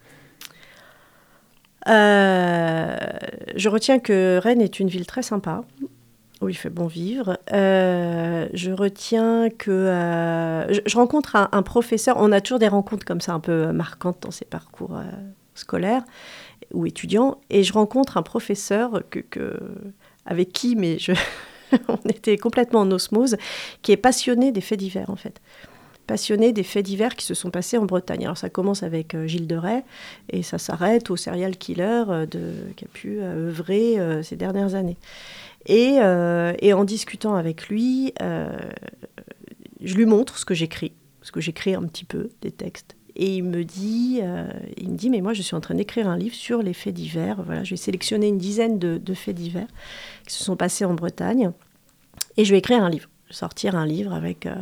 Euh, 1.89 2.97
je 3.57 3.69
retiens 3.69 3.99
que 3.99 4.39
Rennes 4.43 4.61
est 4.61 4.81
une 4.81 4.89
ville 4.89 5.07
très 5.07 5.23
sympa, 5.23 5.65
où 6.41 6.49
il 6.49 6.55
fait 6.55 6.71
bon 6.71 6.87
vivre. 6.87 7.39
Euh, 7.53 8.49
je 8.53 8.71
retiens 8.71 9.49
que 9.51 9.71
euh, 9.71 10.73
je, 10.87 10.97
rencontre 10.97 11.37
un, 11.37 11.63
professeur. 11.63 12.17
On 12.19 12.33
a 12.33 12.41
toujours 12.41 12.59
des 12.59 12.69
rencontres 12.69 13.05
comme 13.05 13.21
ça 13.21 13.33
un 13.33 13.41
peu 13.41 13.73
marquantes 13.73 14.19
dans 14.21 14.31
ses 14.31 14.45
parcours 14.45 15.01
scolaires 15.55 16.05
ou 16.73 16.87
étudiants, 16.87 17.39
et 17.51 17.65
je 17.65 17.73
rencontre 17.73 18.17
un 18.17 18.23
professeur 18.23 19.03
que, 19.11 19.59
avec 20.25 20.53
qui, 20.53 20.77
mais 20.77 20.97
on 21.89 22.09
était 22.09 22.39
complètement 22.39 22.81
en 22.81 22.91
osmose, 22.91 23.37
qui 23.83 23.93
est 23.93 23.97
passionné 23.97 24.53
des 24.53 24.61
faits 24.61 24.79
divers 24.79 25.11
en 25.11 25.17
fait. 25.17 25.41
Passionné 26.07 26.53
des 26.53 26.65
faits 26.65 26.85
divers 26.85 27.15
qui 27.15 27.25
se 27.25 27.35
sont 27.35 27.51
passés 27.51 27.79
en 27.79 27.85
Bretagne. 27.85 28.25
Alors 28.25 28.37
ça 28.37 28.51
commence 28.51 28.83
avec 28.83 29.15
euh, 29.15 29.27
Gilles 29.27 29.47
de 29.47 29.55
Rais 29.55 29.85
et 30.31 30.43
ça 30.43 30.59
s'arrête 30.59 31.11
au 31.11 31.17
serial 31.17 31.57
killer 31.57 32.05
euh, 32.09 32.27
de, 32.27 32.73
qui 32.77 32.85
a 32.85 32.89
pu 32.89 33.19
euh, 33.21 33.49
œuvrer 33.49 33.99
ces 34.25 34.37
dernières 34.37 34.75
années. 34.75 34.97
Et, 35.67 36.01
en 36.01 36.85
discutant 36.85 37.37
avec 37.37 37.69
lui, 37.69 38.13
je 39.81 39.95
lui 39.95 40.07
montre 40.07 40.39
ce 40.39 40.45
que 40.45 40.55
j'écris, 40.55 40.93
parce 41.21 41.31
que 41.31 41.41
j'écris 41.41 41.75
un 41.75 41.85
petit 41.85 42.05
peu 42.05 42.31
des 42.41 42.51
textes. 42.51 42.97
Et 43.15 43.37
il 43.37 43.45
me 43.45 43.63
dit, 43.63 44.21
il 44.77 44.91
me 44.91 44.97
dit, 44.97 45.09
mais 45.09 45.21
moi 45.21 45.35
je 45.35 45.43
suis 45.43 45.55
en 45.55 45.61
train 45.61 45.75
d'écrire 45.75 46.09
un 46.09 46.17
livre 46.17 46.35
sur 46.35 46.63
les 46.63 46.73
faits 46.73 46.95
divers. 46.95 47.43
Voilà, 47.45 47.63
je 47.63 47.71
vais 47.71 47.77
sélectionner 47.77 48.27
une 48.27 48.39
dizaine 48.39 48.81
de, 48.81 48.99
de 48.99 49.15
faits 49.15 49.37
divers 49.37 49.69
qui 50.27 50.35
se 50.35 50.43
sont 50.43 50.57
passés 50.57 50.85
en 50.85 50.95
Bretagne, 50.95 51.53
et 52.37 52.45
je 52.45 52.51
vais 52.53 52.59
écrire 52.59 52.83
un 52.83 52.91
livre, 52.91 53.09
sortir 53.33 53.77
un 53.77 53.87
livre 53.87 54.13
avec 54.13 54.47
euh, 54.47 54.55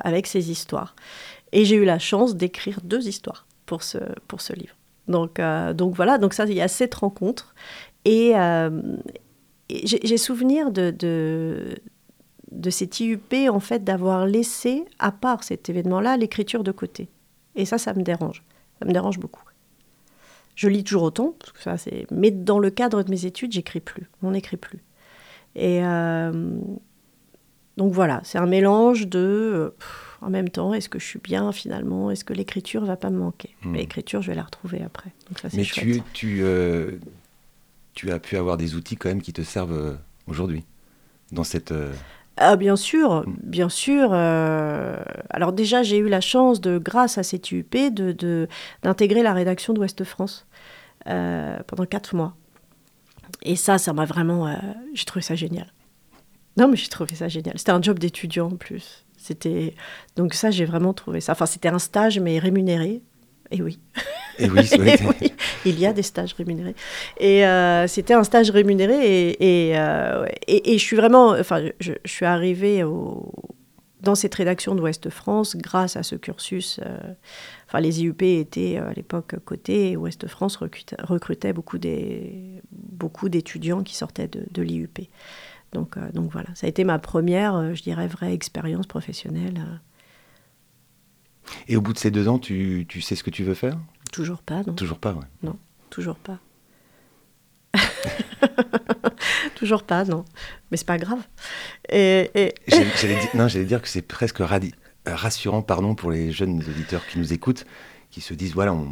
avec 0.00 0.26
ces 0.26 0.50
histoires. 0.50 0.94
Et 1.52 1.64
j'ai 1.64 1.76
eu 1.76 1.84
la 1.84 1.98
chance 1.98 2.36
d'écrire 2.36 2.80
deux 2.82 3.08
histoires 3.08 3.46
pour 3.66 3.82
ce 3.82 3.98
pour 4.28 4.40
ce 4.40 4.52
livre. 4.52 4.74
Donc 5.08 5.38
euh, 5.38 5.72
donc 5.72 5.94
voilà, 5.94 6.18
donc 6.18 6.34
ça 6.34 6.44
il 6.44 6.54
y 6.54 6.60
a 6.60 6.68
cette 6.68 6.94
rencontre 6.94 7.54
et, 8.04 8.32
euh, 8.36 8.70
j'ai 9.70 10.18
souvenir 10.18 10.70
de, 10.70 10.90
de 10.90 11.74
de 12.52 12.70
cet 12.70 13.00
IUP 13.00 13.34
en 13.48 13.60
fait 13.60 13.82
d'avoir 13.82 14.26
laissé 14.26 14.84
à 14.98 15.10
part 15.10 15.42
cet 15.42 15.68
événement-là 15.68 16.16
l'écriture 16.16 16.64
de 16.64 16.72
côté. 16.72 17.08
Et 17.56 17.64
ça, 17.64 17.78
ça 17.78 17.94
me 17.94 18.02
dérange. 18.02 18.42
Ça 18.78 18.86
me 18.86 18.92
dérange 18.92 19.18
beaucoup. 19.18 19.42
Je 20.54 20.68
lis 20.68 20.84
toujours 20.84 21.02
autant, 21.02 21.34
ça, 21.58 21.74
mais 22.10 22.30
dans 22.30 22.58
le 22.58 22.70
cadre 22.70 23.02
de 23.02 23.10
mes 23.10 23.26
études, 23.26 23.52
j'écris 23.52 23.80
plus. 23.80 24.08
On 24.22 24.30
n'écrit 24.30 24.56
plus. 24.56 24.84
Et 25.56 25.84
euh, 25.84 26.58
donc 27.76 27.92
voilà, 27.92 28.20
c'est 28.24 28.38
un 28.38 28.46
mélange 28.46 29.06
de. 29.08 29.18
euh, 29.18 29.68
pff, 29.78 30.18
en 30.22 30.30
même 30.30 30.48
temps, 30.48 30.72
est-ce 30.74 30.88
que 30.88 30.98
je 30.98 31.04
suis 31.04 31.18
bien 31.18 31.52
finalement 31.52 32.10
Est-ce 32.10 32.24
que 32.24 32.32
l'écriture 32.32 32.84
va 32.84 32.96
pas 32.96 33.10
me 33.10 33.18
manquer? 33.18 33.54
Hmm. 33.62 33.74
L'écriture, 33.74 34.22
je 34.22 34.28
vais 34.28 34.34
la 34.36 34.44
retrouver 34.44 34.82
après. 34.82 35.10
Donc 35.28 35.38
ça, 35.40 35.48
Mais 35.54 35.64
chouette. 35.64 35.84
tu, 35.84 36.02
tu, 36.12 36.38
euh, 36.42 36.92
tu 37.94 38.10
as 38.10 38.18
pu 38.18 38.36
avoir 38.36 38.56
des 38.56 38.74
outils 38.74 38.96
quand 38.96 39.08
même 39.08 39.20
qui 39.22 39.32
te 39.32 39.42
servent 39.42 39.72
euh, 39.76 39.94
aujourd'hui 40.26 40.64
dans 41.32 41.44
cette. 41.44 41.72
euh, 41.72 41.92
Ah, 42.36 42.56
bien 42.56 42.76
sûr, 42.76 43.22
Mm. 43.26 43.36
bien 43.42 43.68
sûr. 43.68 44.10
euh, 44.12 44.96
alors 45.30 45.52
déjà, 45.52 45.82
j'ai 45.82 45.98
eu 45.98 46.08
la 46.08 46.20
chance, 46.22 46.60
de, 46.60 46.78
grâce 46.78 47.18
à 47.18 47.22
cette 47.22 47.52
de, 47.90 48.12
de- 48.12 48.48
d'intégrer 48.82 49.22
la 49.22 49.32
rédaction 49.34 49.74
d'Ouest 49.74 50.04
France 50.04 50.46
pendant 51.04 51.84
quatre 51.86 52.14
mois. 52.14 52.34
Et 53.42 53.56
ça, 53.56 53.76
ça 53.78 53.92
m'a 53.92 54.04
vraiment... 54.06 54.56
j'ai 54.94 55.04
trouvé 55.04 55.22
ça 55.22 55.34
génial. 55.34 55.66
Non, 56.56 56.68
mais 56.68 56.76
j'ai 56.76 56.88
trouvé 56.88 57.14
ça 57.14 57.28
génial. 57.28 57.58
C'était 57.58 57.72
un 57.72 57.82
job 57.82 57.98
d'étudiant 57.98 58.46
en 58.46 58.56
plus. 58.56 59.04
C'était 59.16 59.74
donc 60.16 60.34
ça, 60.34 60.50
j'ai 60.50 60.64
vraiment 60.64 60.92
trouvé 60.92 61.20
ça. 61.20 61.32
Enfin, 61.32 61.46
c'était 61.46 61.68
un 61.68 61.78
stage 61.78 62.18
mais 62.20 62.38
rémunéré. 62.38 63.02
Et 63.50 63.62
oui. 63.62 63.78
Et 64.38 64.48
oui. 64.48 64.68
Et 65.66 65.70
il 65.70 65.78
y 65.78 65.86
a 65.86 65.92
des 65.92 66.02
stages 66.02 66.34
rémunérés. 66.34 66.74
Et 67.18 67.46
euh, 67.46 67.86
c'était 67.86 68.14
un 68.14 68.24
stage 68.24 68.50
rémunéré 68.50 68.94
et, 69.30 69.70
et, 69.70 69.78
euh, 69.78 70.26
et, 70.46 70.74
et 70.74 70.78
je 70.78 70.84
suis 70.84 70.96
vraiment, 70.96 71.30
enfin, 71.30 71.62
je, 71.80 71.92
je 72.04 72.10
suis 72.10 72.26
arrivée 72.26 72.84
au, 72.84 73.32
dans 74.02 74.14
cette 74.14 74.34
rédaction 74.34 74.74
d'Ouest 74.74 75.08
France 75.10 75.56
grâce 75.56 75.96
à 75.96 76.02
ce 76.02 76.14
cursus. 76.16 76.78
euh, 76.84 76.98
enfin, 77.66 77.80
les 77.80 78.02
IUP 78.02 78.22
étaient 78.22 78.76
à 78.76 78.92
l'époque 78.92 79.36
cotés 79.44 79.92
et 79.92 79.96
Ouest 79.96 80.26
France 80.28 80.56
recrutait, 80.56 80.96
recrutait 81.02 81.52
beaucoup, 81.52 81.78
des, 81.78 82.62
beaucoup 82.70 83.28
d'étudiants 83.28 83.82
qui 83.82 83.96
sortaient 83.96 84.28
de, 84.28 84.44
de 84.50 84.62
l'IUP. 84.62 84.98
Donc, 85.74 85.96
euh, 85.98 86.10
donc 86.12 86.30
voilà, 86.32 86.48
ça 86.54 86.66
a 86.66 86.70
été 86.70 86.84
ma 86.84 86.98
première, 86.98 87.54
euh, 87.56 87.74
je 87.74 87.82
dirais, 87.82 88.06
vraie 88.06 88.32
expérience 88.32 88.86
professionnelle. 88.86 89.58
euh. 89.58 89.76
Et 91.68 91.76
au 91.76 91.80
bout 91.82 91.92
de 91.92 91.98
ces 91.98 92.10
deux 92.10 92.28
ans, 92.28 92.38
tu, 92.38 92.86
tu 92.88 93.00
sais 93.02 93.16
ce 93.16 93.22
que 93.22 93.30
tu 93.30 93.44
veux 93.44 93.54
faire? 93.54 93.76
Toujours 94.12 94.40
pas, 94.40 94.62
non 94.62 94.72
Toujours 94.74 94.98
pas, 94.98 95.12
ouais. 95.12 95.50
Toujours 95.90 96.16
pas. 96.16 96.38
Toujours 99.56 99.82
pas, 99.82 100.04
non. 100.04 100.24
Mais 100.70 100.76
c'est 100.76 100.86
pas 100.86 100.98
grave. 100.98 101.20
Et, 101.88 102.30
et- 102.34 102.54
J'allais 102.68 103.16
dire, 103.16 103.30
non, 103.34 103.48
j'allais 103.48 103.64
dire 103.64 103.82
que 103.82 103.88
c'est 103.88 104.02
presque 104.02 104.38
radi- 104.40 104.74
rassurant 105.06 105.62
pardon, 105.62 105.94
pour 105.94 106.10
les 106.10 106.32
jeunes 106.32 106.58
auditeurs 106.58 107.06
qui 107.06 107.18
nous 107.18 107.32
écoutent, 107.32 107.64
qui 108.10 108.20
se 108.20 108.34
disent 108.34 108.54
voilà, 108.54 108.72
on, 108.74 108.88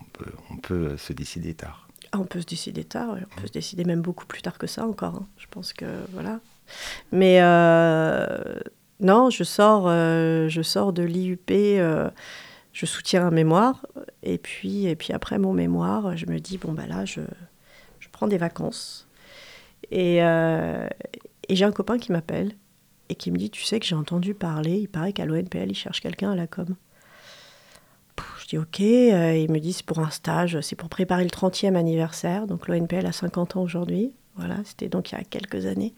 on 0.00 0.04
peut, 0.12 0.32
on 0.50 0.56
peut 0.56 0.96
se 0.96 1.12
décider 1.12 1.54
tard. 1.54 1.85
Ah, 2.16 2.20
on 2.20 2.24
peut 2.24 2.40
se 2.40 2.46
décider 2.46 2.84
tard, 2.84 3.16
on 3.36 3.40
peut 3.40 3.46
se 3.46 3.52
décider 3.52 3.84
même 3.84 4.00
beaucoup 4.00 4.24
plus 4.26 4.40
tard 4.40 4.56
que 4.58 4.66
ça 4.66 4.86
encore. 4.86 5.16
hein. 5.16 5.26
Je 5.36 5.46
pense 5.50 5.72
que 5.72 5.84
voilà. 6.12 6.40
Mais 7.12 7.40
euh, 7.42 8.58
non, 9.00 9.28
je 9.30 9.44
sors, 9.44 9.84
euh, 9.86 10.48
je 10.48 10.62
sors 10.62 10.92
de 10.92 11.02
l'IUP, 11.02 11.50
euh, 11.50 12.08
je 12.72 12.86
soutiens 12.86 13.26
un 13.26 13.30
mémoire, 13.30 13.86
et 14.22 14.38
puis, 14.38 14.86
et 14.86 14.96
puis 14.96 15.12
après 15.12 15.38
mon 15.38 15.52
mémoire, 15.52 16.16
je 16.16 16.26
me 16.26 16.38
dis 16.40 16.58
bon 16.58 16.72
bah 16.72 16.86
là, 16.86 17.04
je, 17.04 17.20
je 18.00 18.08
prends 18.10 18.28
des 18.28 18.38
vacances, 18.38 19.06
et, 19.90 20.16
et 20.18 21.54
j'ai 21.56 21.64
un 21.64 21.72
copain 21.72 21.98
qui 21.98 22.12
m'appelle 22.12 22.52
et 23.08 23.14
qui 23.14 23.30
me 23.30 23.36
dit 23.36 23.50
tu 23.50 23.62
sais 23.62 23.78
que 23.78 23.86
j'ai 23.86 23.94
entendu 23.94 24.34
parler, 24.34 24.78
il 24.78 24.88
paraît 24.88 25.12
qu'à 25.12 25.26
l'ONPL 25.26 25.70
ils 25.70 25.74
cherchent 25.74 26.00
quelqu'un 26.00 26.32
à 26.32 26.36
la 26.36 26.46
com. 26.46 26.74
Je 28.38 28.46
dis 28.46 28.58
ok, 28.58 28.80
euh, 28.80 29.36
il 29.36 29.50
me 29.50 29.58
dit 29.58 29.72
c'est 29.72 29.84
pour 29.84 29.98
un 29.98 30.10
stage, 30.10 30.60
c'est 30.60 30.76
pour 30.76 30.88
préparer 30.88 31.24
le 31.24 31.30
30e 31.30 31.74
anniversaire, 31.74 32.46
donc 32.46 32.68
l'ONPL 32.68 33.06
a 33.06 33.12
50 33.12 33.56
ans 33.56 33.62
aujourd'hui, 33.62 34.12
voilà, 34.36 34.56
c'était 34.64 34.88
donc 34.88 35.10
il 35.10 35.16
y 35.16 35.20
a 35.20 35.24
quelques 35.24 35.66
années. 35.66 35.94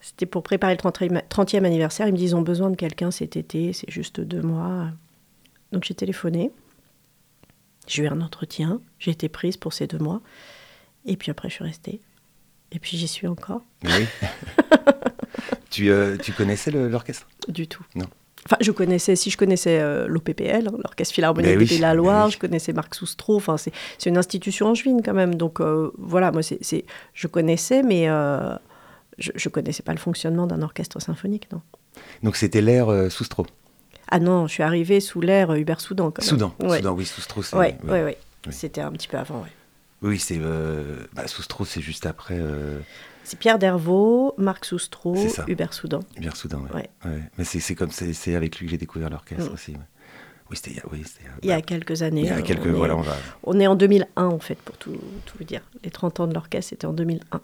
C'était 0.00 0.26
pour 0.26 0.42
préparer 0.42 0.74
le 0.74 0.78
30e 0.78 1.22
30e 1.28 1.64
anniversaire, 1.64 2.06
ils 2.06 2.12
me 2.12 2.16
disent 2.16 2.30
ils 2.30 2.36
ont 2.36 2.42
besoin 2.42 2.70
de 2.70 2.76
quelqu'un 2.76 3.10
cet 3.10 3.36
été, 3.36 3.72
c'est 3.72 3.90
juste 3.90 4.20
deux 4.20 4.42
mois. 4.42 4.88
Donc 5.72 5.84
j'ai 5.84 5.94
téléphoné, 5.94 6.50
j'ai 7.86 8.04
eu 8.04 8.08
un 8.08 8.20
entretien, 8.20 8.80
j'ai 8.98 9.10
été 9.10 9.28
prise 9.28 9.56
pour 9.56 9.72
ces 9.72 9.86
deux 9.86 9.98
mois, 9.98 10.20
et 11.06 11.16
puis 11.16 11.30
après 11.30 11.48
je 11.48 11.54
suis 11.54 11.64
restée. 11.64 12.00
Et 12.72 12.78
puis 12.78 12.96
j'y 12.96 13.08
suis 13.08 13.26
encore. 13.26 13.62
Oui. 13.84 14.06
tu, 15.70 15.90
euh, 15.90 16.16
tu 16.16 16.32
connaissais 16.32 16.70
l'orchestre? 16.70 17.26
Du 17.48 17.66
tout. 17.66 17.84
Non. 17.94 18.06
Enfin, 18.46 18.56
je 18.60 18.70
connaissais, 18.72 19.16
si 19.16 19.30
je 19.30 19.36
connaissais 19.36 19.80
euh, 19.80 20.06
l'OPPL, 20.08 20.68
hein, 20.68 20.72
l'Orchestre 20.82 21.14
Philharmonique 21.14 21.56
oui, 21.58 21.76
de 21.76 21.80
la 21.80 21.94
Loire, 21.94 22.26
oui. 22.26 22.32
je 22.32 22.38
connaissais 22.38 22.72
Marc 22.72 22.94
Soustro, 22.94 23.36
enfin, 23.36 23.56
c'est 23.56 23.72
une 24.06 24.16
institution 24.16 24.68
angevine 24.68 25.02
quand 25.04 25.12
même. 25.12 25.34
Donc 25.34 25.60
euh, 25.60 25.90
voilà, 25.98 26.32
moi, 26.32 26.42
c'est 26.42 26.84
je 27.12 27.26
connaissais, 27.26 27.82
mais 27.82 28.08
euh, 28.08 28.54
je 29.18 29.30
ne 29.32 29.50
connaissais 29.50 29.82
pas 29.82 29.92
le 29.92 29.98
fonctionnement 29.98 30.46
d'un 30.46 30.62
orchestre 30.62 31.00
symphonique, 31.00 31.48
non. 31.52 31.60
Donc 32.22 32.36
c'était 32.36 32.62
l'ère 32.62 33.10
Soustro. 33.10 33.46
Ah 34.10 34.18
non, 34.18 34.46
je 34.46 34.54
suis 34.54 34.62
arrivée 34.62 35.00
sous 35.00 35.20
l'ère 35.20 35.52
Hubert 35.52 35.80
Soudan. 35.80 36.10
Quand 36.10 36.22
même. 36.22 36.28
Soudan. 36.28 36.54
Ouais. 36.62 36.78
Soudan, 36.78 36.94
oui, 36.94 37.04
Soustro, 37.04 37.42
c'est. 37.42 37.56
Ouais, 37.56 37.76
ouais. 37.84 37.90
ouais, 37.90 38.04
ouais. 38.04 38.18
Oui. 38.46 38.52
C'était 38.52 38.80
un 38.80 38.90
petit 38.90 39.06
peu 39.06 39.18
avant, 39.18 39.42
ouais. 39.42 39.52
Oui, 40.02 40.18
c'est. 40.18 40.40
Bah, 41.12 41.26
Soustro, 41.26 41.64
c'est 41.66 41.82
juste 41.82 42.06
après. 42.06 42.40
C'est 43.24 43.38
Pierre 43.38 43.58
Dervaux, 43.58 44.34
Marc 44.38 44.64
Soustro. 44.64 45.14
Hubert 45.46 45.72
Soudan. 45.74 46.00
bien 46.18 46.30
Soudan, 46.34 46.62
ouais. 46.62 46.74
Ouais. 46.74 46.90
Ouais. 47.04 47.22
Mais 47.38 47.44
c'est 47.44 47.60
c'est 47.60 47.74
comme 47.74 47.90
c'est 47.90 48.12
c'est 48.12 48.34
avec 48.34 48.58
lui 48.58 48.66
que 48.66 48.70
j'ai 48.72 48.78
découvert 48.78 49.10
l'orchestre 49.10 49.50
Mm. 49.50 49.54
aussi. 49.54 49.70
ouais. 49.72 49.78
Oui, 50.50 50.56
c'était 50.56 50.70
il 50.72 50.76
y 50.78 50.80
a- 50.80 50.84
oui, 50.90 51.02
c'était, 51.06 51.28
Il 51.44 51.48
y 51.48 51.52
a 51.52 51.56
bah, 51.56 51.62
quelques 51.62 52.02
années. 52.02 52.22
il 52.22 52.26
y 52.26 52.30
a 52.30 52.38
euh, 52.38 52.42
quelques. 52.42 52.66
on 52.66 52.70
est- 52.70 52.72
Voilà, 52.72 52.96
on 52.96 53.02
va. 53.02 53.14
On 53.44 53.60
est 53.60 53.68
en 53.68 53.76
2001, 53.76 54.26
en 54.26 54.40
fait, 54.40 54.56
pour 54.56 54.76
tout, 54.78 54.96
tout 55.24 55.38
vous 55.38 55.44
dire. 55.44 55.60
Les 55.84 55.90
30 55.92 56.18
ans 56.18 56.26
de 56.26 56.34
l'orchestre, 56.34 56.70
c'était 56.70 56.86
en 56.86 56.92
2001. 56.92 57.40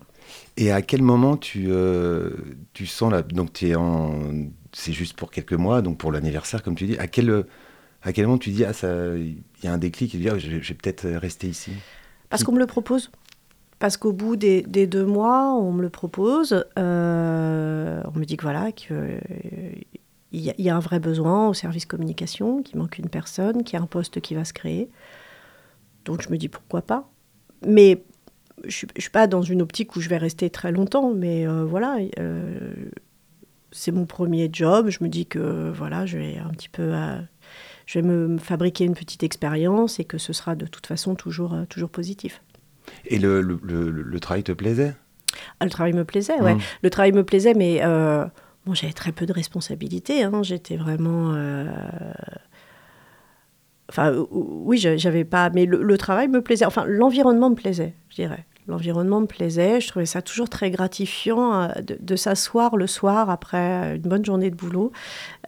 Et 0.57 0.73
à 0.73 0.83
quel 0.83 1.03
moment 1.03 1.37
tu, 1.37 1.67
euh, 1.69 2.31
tu 2.73 2.85
sens 2.87 3.13
là 3.13 3.23
donc 3.23 3.53
tu 3.53 3.69
es 3.69 3.75
en 3.77 4.19
c'est 4.73 4.93
juste 4.93 5.15
pour 5.17 5.31
quelques 5.31 5.53
mois 5.53 5.83
donc 5.83 5.99
pour 5.99 6.11
l'anniversaire 6.11 6.63
comme 6.65 6.75
tu 6.75 6.85
dis 6.87 6.99
à 6.99 7.07
quel 7.07 7.45
à 8.03 8.13
quel 8.13 8.27
moment 8.27 8.37
tu 8.39 8.51
dis 8.51 8.65
ah 8.65 8.73
ça 8.73 8.89
il 9.17 9.37
y 9.63 9.69
a 9.69 9.73
un 9.73 9.79
déclic 9.79 10.13
et 10.15 10.19
tu 10.19 10.23
dis 10.25 10.29
ah, 10.29 10.37
je 10.37 10.49
vais 10.51 10.75
peut-être 10.75 11.07
rester 11.09 11.47
ici? 11.47 11.71
Parce 12.29 12.43
qu'on 12.43 12.51
me 12.53 12.59
le 12.59 12.67
propose. 12.67 13.11
Parce 13.79 13.97
qu'au 13.97 14.13
bout 14.13 14.37
des, 14.37 14.63
deux 14.63 15.05
mois, 15.05 15.53
on 15.55 15.73
me 15.73 15.83
le 15.83 15.91
propose. 15.91 16.65
euh, 16.79 18.03
on 18.15 18.19
me 18.19 18.25
dit 18.25 18.37
que 18.37 18.43
voilà, 18.43 18.73
qu'il 18.73 19.21
il 20.33 20.55
y 20.59 20.71
a 20.71 20.77
un 20.77 20.81
vrai 20.81 20.99
besoin 20.99 21.49
au 21.49 21.55
service 21.55 21.87
communication, 21.87 22.63
qu'il 22.63 22.79
manque 22.79 22.99
une 22.99 23.09
personne, 23.09 23.65
qu'il 23.65 23.79
y 23.79 23.81
a 23.81 23.83
un 23.83 23.87
poste 23.87 24.21
qui 24.21 24.35
va 24.35 24.45
se 24.45 24.53
créer. 24.53 24.91
Donc 26.05 26.23
je 26.23 26.31
me 26.31 26.39
dis 26.39 26.49
pourquoi 26.49 26.83
pas. 26.83 27.11
Mais 27.67 28.03
je 28.65 28.87
ne 28.95 29.01
suis 29.01 29.11
pas 29.11 29.27
dans 29.27 29.43
une 29.43 29.63
optique 29.63 29.97
où 29.97 30.01
je 30.01 30.09
vais 30.09 30.19
rester 30.19 30.51
très 30.51 30.73
longtemps. 30.73 31.13
Mais 31.13 31.47
euh, 31.47 31.65
voilà, 31.65 31.99
euh, 32.19 32.75
c'est 33.73 33.93
mon 33.93 34.07
premier 34.07 34.49
job. 34.53 34.89
Je 34.89 35.05
me 35.05 35.09
dis 35.09 35.27
que 35.27 35.71
voilà, 35.71 36.07
je 36.07 36.19
vais 36.19 36.39
un 36.39 36.51
petit 36.51 36.69
peu. 36.71 36.95
euh, 36.95 37.19
je 37.87 38.01
vais 38.01 38.07
me 38.07 38.37
fabriquer 38.39 38.85
une 38.85 38.95
petite 38.95 39.23
expérience 39.23 40.01
et 40.01 40.05
que 40.05 40.19
ce 40.19 40.33
sera 40.33 40.57
de 40.57 40.67
toute 40.67 40.87
façon 40.87 41.13
euh, 41.15 41.65
toujours 41.67 41.89
positif. 41.89 42.43
Et 43.07 43.19
le, 43.19 43.41
le, 43.41 43.59
le- 43.63 43.91
le 43.91 44.21
travail 44.21 44.43
te 44.43 44.53
plaisait? 44.53 44.95
Ah, 45.61 45.65
le 45.65 45.71
travail 45.71 45.93
me 45.93 46.05
plaisait, 46.05 46.41
ouais. 46.41 46.55
Mm. 46.55 46.61
Le 46.83 46.91
travail 46.91 47.13
me 47.13 47.25
plaisait, 47.25 47.55
mais 47.55 47.81
euh, 47.85 48.25
bon, 48.65 48.75
j'avais 48.75 48.93
très 48.93 49.13
peu 49.13 49.27
de 49.27 49.33
responsabilités. 49.33 50.23
hein. 50.25 50.43
J'étais 50.43 50.77
vraiment. 50.77 51.33
euh, 51.35 51.67
Enfin, 53.89 54.13
oui, 54.31 54.79
j'a- 54.79 54.97
j'avais 54.97 55.25
pas. 55.25 55.51
Mais 55.51 55.65
le, 55.65 55.97
travail 55.99 56.29
me 56.29 56.43
plaisait. 56.43 56.65
Enfin, 56.65 56.85
l'environnement 56.87 57.51
me 57.51 57.55
plaisait, 57.55 57.95
je 58.11 58.17
dirais. 58.17 58.45
L'environnement 58.67 59.21
me 59.21 59.27
plaisait. 59.27 59.81
Je 59.81 59.87
trouvais 59.87 60.07
ça 60.07 60.23
toujours 60.23 60.49
très 60.49 60.73
gratifiant 60.73 61.63
euh, 61.63 61.69
de, 61.83 61.97
de 62.01 62.17
s'asseoir 62.17 62.77
le 62.77 62.89
soir 62.89 63.31
après 63.31 63.95
une 63.95 64.03
bonne 64.03 64.25
journée 64.25 64.51
de 64.51 64.57
boulot, 64.57 64.91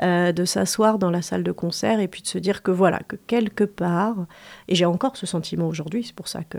euh, 0.02 0.30
de 0.30 0.44
s'asseoir 0.44 1.00
dans 1.00 1.10
la 1.10 1.20
salle 1.20 1.42
de 1.42 1.50
concert 1.50 1.98
et 1.98 2.06
puis 2.06 2.22
de 2.22 2.28
se 2.28 2.38
dire 2.38 2.62
que 2.62 2.70
voilà, 2.70 3.00
que 3.08 3.16
quelque 3.16 3.64
part, 3.64 4.14
et 4.68 4.76
j'ai 4.76 4.84
encore 4.84 5.16
ce 5.16 5.26
sentiment 5.26 5.66
aujourd'hui, 5.66 6.04
c'est 6.04 6.14
pour 6.14 6.28
ça 6.28 6.44
que 6.44 6.58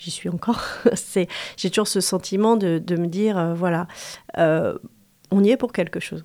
j'y 0.00 0.10
suis 0.10 0.28
encore, 0.28 0.60
c'est 0.94 1.28
j'ai 1.56 1.70
toujours 1.70 1.86
ce 1.88 2.00
sentiment 2.00 2.56
de, 2.56 2.78
de 2.78 2.96
me 2.96 3.06
dire, 3.06 3.38
euh, 3.38 3.54
voilà, 3.54 3.86
euh, 4.38 4.76
on 5.30 5.44
y 5.44 5.50
est 5.50 5.56
pour 5.56 5.72
quelque 5.72 6.00
chose. 6.00 6.24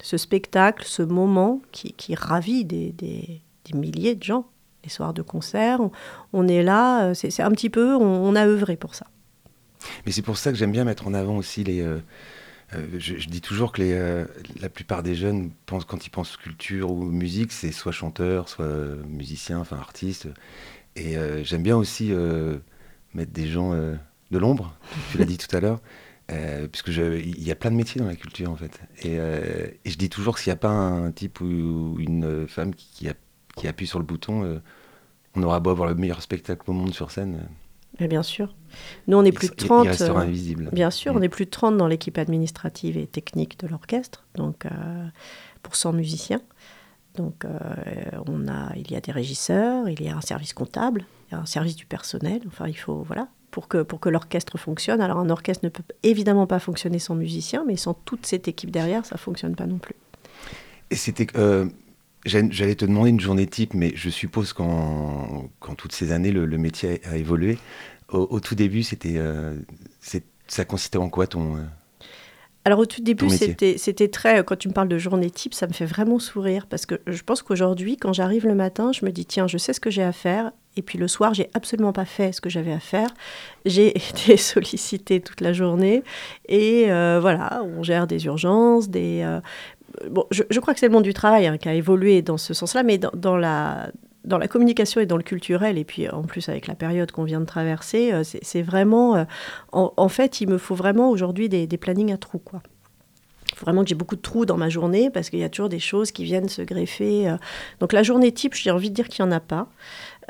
Ce 0.00 0.16
spectacle, 0.16 0.84
ce 0.86 1.02
moment 1.02 1.60
qui, 1.72 1.92
qui 1.92 2.14
ravit 2.14 2.64
des, 2.64 2.92
des- 2.92 3.42
des 3.64 3.78
milliers 3.78 4.16
de 4.16 4.22
gens, 4.22 4.46
les 4.82 4.90
soirs 4.90 5.14
de 5.14 5.22
concert, 5.22 5.78
on, 6.32 6.48
est 6.48 6.64
là, 6.64 7.04
euh, 7.10 7.14
c'est 7.14 7.40
un 7.42 7.50
petit 7.52 7.70
peu, 7.70 7.94
on, 7.94 8.34
a 8.34 8.44
œuvré 8.46 8.76
pour 8.76 8.96
ça. 8.96 9.06
mais 10.04 10.10
c'est 10.12 10.22
pour 10.22 10.36
ça 10.36 10.50
que 10.50 10.58
j'aime 10.58 10.72
bien 10.72 10.84
mettre 10.84 11.06
en 11.06 11.14
avant 11.14 11.36
aussi 11.36 11.62
les 11.64 11.84
je, 12.98 13.18
je 13.18 13.28
dis 13.28 13.42
toujours 13.42 13.70
que 13.70 13.82
les, 13.82 14.24
la 14.60 14.68
plupart 14.70 15.02
des 15.02 15.14
jeunes 15.14 15.50
pensent 15.66 15.84
quand 15.84 16.06
ils 16.06 16.10
pensent 16.10 16.36
culture 16.38 16.90
ou 16.90 17.04
musique 17.04 17.52
c'est 17.52 17.70
soit 17.70 17.92
chanteur 17.92 18.48
soit 18.48 18.66
musicien 19.06 19.58
enfin 19.60 19.76
artiste 19.76 20.26
et 20.96 21.16
j'aime 21.44 21.62
bien 21.62 21.76
aussi 21.76 22.12
mettre 23.14 23.32
des 23.32 23.46
gens 23.46 23.72
euh, 23.72 23.94
de 24.30 24.38
l'ombre 24.38 24.76
tu 25.10 25.18
l'as 25.18 25.24
dit 25.24 25.38
tout 25.38 25.54
à 25.54 25.60
l'heure 25.60 25.80
euh, 26.30 26.66
puisque 26.68 26.88
il 26.88 27.42
y 27.42 27.50
a 27.50 27.54
plein 27.54 27.70
de 27.70 27.76
métiers 27.76 28.00
dans 28.00 28.06
la 28.06 28.14
culture 28.16 28.50
en 28.50 28.56
fait. 28.56 28.80
Et, 29.02 29.18
euh, 29.18 29.66
et 29.84 29.90
je 29.90 29.98
dis 29.98 30.08
toujours 30.08 30.34
que 30.36 30.40
s'il 30.40 30.50
n'y 30.50 30.54
a 30.54 30.56
pas 30.56 30.70
un 30.70 31.10
type 31.10 31.40
ou 31.40 31.96
une 31.98 32.46
femme 32.48 32.74
qui, 32.74 32.86
qui, 32.92 33.08
a- 33.08 33.14
qui 33.56 33.68
appuie 33.68 33.86
sur 33.86 33.98
le 33.98 34.04
bouton, 34.04 34.44
euh, 34.44 34.58
on 35.34 35.42
aura 35.42 35.60
beau 35.60 35.70
avoir 35.70 35.88
le 35.88 35.94
meilleur 35.94 36.22
spectacle 36.22 36.62
au 36.70 36.72
monde 36.72 36.94
sur 36.94 37.10
scène, 37.10 37.48
Mais 38.00 38.06
bien 38.08 38.22
sûr. 38.22 38.54
Nous, 39.08 39.16
on 39.18 39.24
est 39.24 39.32
plus 39.32 39.48
de 39.48 39.54
il- 39.58 39.66
30. 39.66 39.84
il 39.84 39.88
restera 39.90 40.22
invisible. 40.22 40.70
Bien 40.72 40.90
sûr, 40.90 41.12
Mm. 41.12 41.16
on 41.18 41.22
est 41.22 41.28
plus 41.28 41.44
de 41.46 41.50
30 41.50 41.76
dans 41.76 41.88
l'équipe 41.88 42.16
administrative 42.16 42.96
et 42.96 43.06
technique 43.06 43.58
de 43.58 43.66
l'orchestre, 43.66 44.24
donc 44.36 44.64
pour 45.62 45.76
100 45.76 45.92
musiciens. 45.92 46.40
Donc 47.16 47.44
on 48.26 48.48
a, 48.48 48.72
il 48.76 48.90
y 48.90 48.96
a 48.96 49.00
des 49.00 49.12
régisseurs, 49.12 49.88
il 49.88 50.00
y 50.02 50.08
a 50.08 50.16
un 50.16 50.20
service 50.22 50.54
comptable, 50.54 51.04
y 51.32 51.34
a 51.36 51.40
un 51.40 51.46
service 51.46 51.76
du 51.76 51.86
personnel. 51.86 52.40
Enfin, 52.46 52.66
il 52.68 52.74
faut 52.76 53.02
voilà 53.06 53.28
pour 53.50 53.68
que 53.68 53.82
pour 53.82 54.00
que 54.00 54.08
l'orchestre 54.08 54.58
fonctionne. 54.58 55.00
Alors 55.00 55.18
un 55.18 55.30
orchestre 55.30 55.64
ne 55.64 55.70
peut 55.70 55.82
évidemment 56.02 56.46
pas 56.46 56.58
fonctionner 56.58 56.98
sans 56.98 57.14
musiciens, 57.14 57.64
mais 57.66 57.76
sans 57.76 57.94
toute 57.94 58.26
cette 58.26 58.48
équipe 58.48 58.70
derrière, 58.70 59.04
ça 59.04 59.16
fonctionne 59.16 59.54
pas 59.54 59.66
non 59.66 59.78
plus. 59.78 59.96
Et 60.90 60.96
c'était. 60.96 61.26
euh, 61.36 61.66
j'allais 62.24 62.74
te 62.76 62.84
demander 62.84 63.10
une 63.10 63.20
journée 63.20 63.46
type, 63.46 63.74
mais 63.74 63.92
je 63.94 64.08
suppose 64.10 64.52
qu'en 64.52 65.48
qu'en 65.60 65.74
toutes 65.74 65.92
ces 65.92 66.12
années, 66.12 66.32
le, 66.32 66.46
le 66.46 66.58
métier 66.58 67.00
a 67.04 67.16
évolué. 67.16 67.58
Au, 68.10 68.18
au 68.30 68.40
tout 68.40 68.54
début, 68.54 68.82
c'était. 68.82 69.14
euh, 69.16 69.54
ça 70.48 70.64
consistait 70.64 70.98
en 70.98 71.08
quoi 71.08 71.26
ton. 71.26 71.56
euh, 71.56 71.60
Alors 72.64 72.78
au 72.78 72.86
tout 72.86 73.00
début, 73.02 73.28
c'était 73.30 74.08
très. 74.08 74.44
Quand 74.44 74.56
tu 74.56 74.68
me 74.68 74.72
parles 74.74 74.88
de 74.88 74.98
journée 74.98 75.30
type, 75.30 75.54
ça 75.54 75.66
me 75.66 75.72
fait 75.72 75.86
vraiment 75.86 76.18
sourire 76.18 76.66
parce 76.66 76.86
que 76.86 77.00
je 77.06 77.22
pense 77.22 77.42
qu'aujourd'hui, 77.42 77.96
quand 77.96 78.12
j'arrive 78.12 78.46
le 78.46 78.54
matin, 78.54 78.92
je 78.92 79.04
me 79.04 79.10
dis 79.10 79.24
tiens, 79.26 79.46
je 79.46 79.58
sais 79.58 79.72
ce 79.72 79.80
que 79.80 79.90
j'ai 79.90 80.02
à 80.02 80.12
faire. 80.12 80.52
Et 80.76 80.82
puis 80.82 80.98
le 80.98 81.08
soir, 81.08 81.34
j'ai 81.34 81.50
absolument 81.54 81.92
pas 81.92 82.04
fait 82.04 82.32
ce 82.32 82.40
que 82.40 82.48
j'avais 82.48 82.72
à 82.72 82.80
faire. 82.80 83.08
J'ai 83.64 83.88
été 83.96 84.36
sollicitée 84.36 85.20
toute 85.20 85.40
la 85.40 85.52
journée 85.52 86.02
et 86.48 86.90
euh, 86.90 87.18
voilà, 87.20 87.62
on 87.64 87.82
gère 87.82 88.06
des 88.06 88.24
urgences, 88.26 88.88
des. 88.88 89.22
euh, 89.24 89.40
bon, 90.10 90.26
je, 90.30 90.60
crois 90.60 90.74
que 90.74 90.80
c'est 90.80 90.86
le 90.86 90.92
monde 90.92 91.04
du 91.04 91.14
travail 91.14 91.46
hein, 91.46 91.58
qui 91.58 91.68
a 91.68 91.74
évolué 91.74 92.22
dans 92.22 92.38
ce 92.38 92.54
sens-là, 92.54 92.82
mais 92.82 92.98
dans, 92.98 93.36
la 93.36 93.90
dans 94.24 94.38
la 94.38 94.48
communication 94.48 95.00
et 95.00 95.06
dans 95.06 95.16
le 95.16 95.22
culturel, 95.22 95.78
et 95.78 95.84
puis 95.84 96.08
en 96.08 96.22
plus 96.22 96.48
avec 96.48 96.66
la 96.66 96.74
période 96.74 97.10
qu'on 97.12 97.24
vient 97.24 97.40
de 97.40 97.46
traverser, 97.46 98.12
euh, 98.12 98.22
c'est 98.24 98.62
vraiment... 98.62 99.26
en, 99.72 100.08
fait, 100.08 100.40
il 100.40 100.48
me 100.48 100.58
faut 100.58 100.74
vraiment 100.74 101.10
aujourd'hui 101.10 101.48
des, 101.48 101.66
des 101.66 101.76
plannings 101.76 102.12
à 102.12 102.16
trous, 102.16 102.38
quoi. 102.38 102.62
Il 103.50 103.58
faut 103.58 103.66
vraiment 103.66 103.82
que 103.82 103.88
j'ai 103.90 103.94
beaucoup 103.94 104.16
de 104.16 104.22
trous 104.22 104.46
dans 104.46 104.56
ma 104.56 104.70
journée 104.70 105.10
parce 105.10 105.28
qu'il 105.28 105.38
y 105.38 105.44
a 105.44 105.50
toujours 105.50 105.68
des 105.68 105.78
choses 105.78 106.10
qui 106.10 106.24
viennent 106.24 106.48
se 106.48 106.62
greffer. 106.62 107.34
Donc 107.80 107.92
la 107.92 108.02
journée 108.02 108.32
type, 108.32 108.54
j'ai 108.54 108.70
envie 108.70 108.88
de 108.88 108.94
dire 108.94 109.08
qu'il 109.08 109.22
n'y 109.22 109.30
en 109.30 109.36
a 109.36 109.40
pas. 109.40 109.68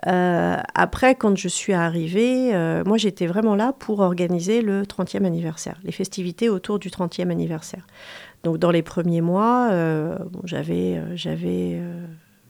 Euh, 0.09 0.57
après, 0.75 1.15
quand 1.15 1.37
je 1.37 1.49
suis 1.49 1.73
arrivée, 1.73 2.55
euh, 2.55 2.83
moi 2.85 2.97
j'étais 2.97 3.27
vraiment 3.27 3.55
là 3.55 3.73
pour 3.73 4.01
organiser 4.01 4.61
le 4.61 4.83
30e 4.83 5.25
anniversaire, 5.25 5.79
les 5.85 5.93
festivités 5.93 6.49
autour 6.49 6.79
du 6.79 6.88
30e 6.88 7.31
anniversaire. 7.31 7.87
Donc 8.43 8.59
dans 8.59 8.73
les 8.73 8.83
premiers 8.83 9.21
mois, 9.21 9.69
euh, 9.71 10.19
j'avais 10.45 11.01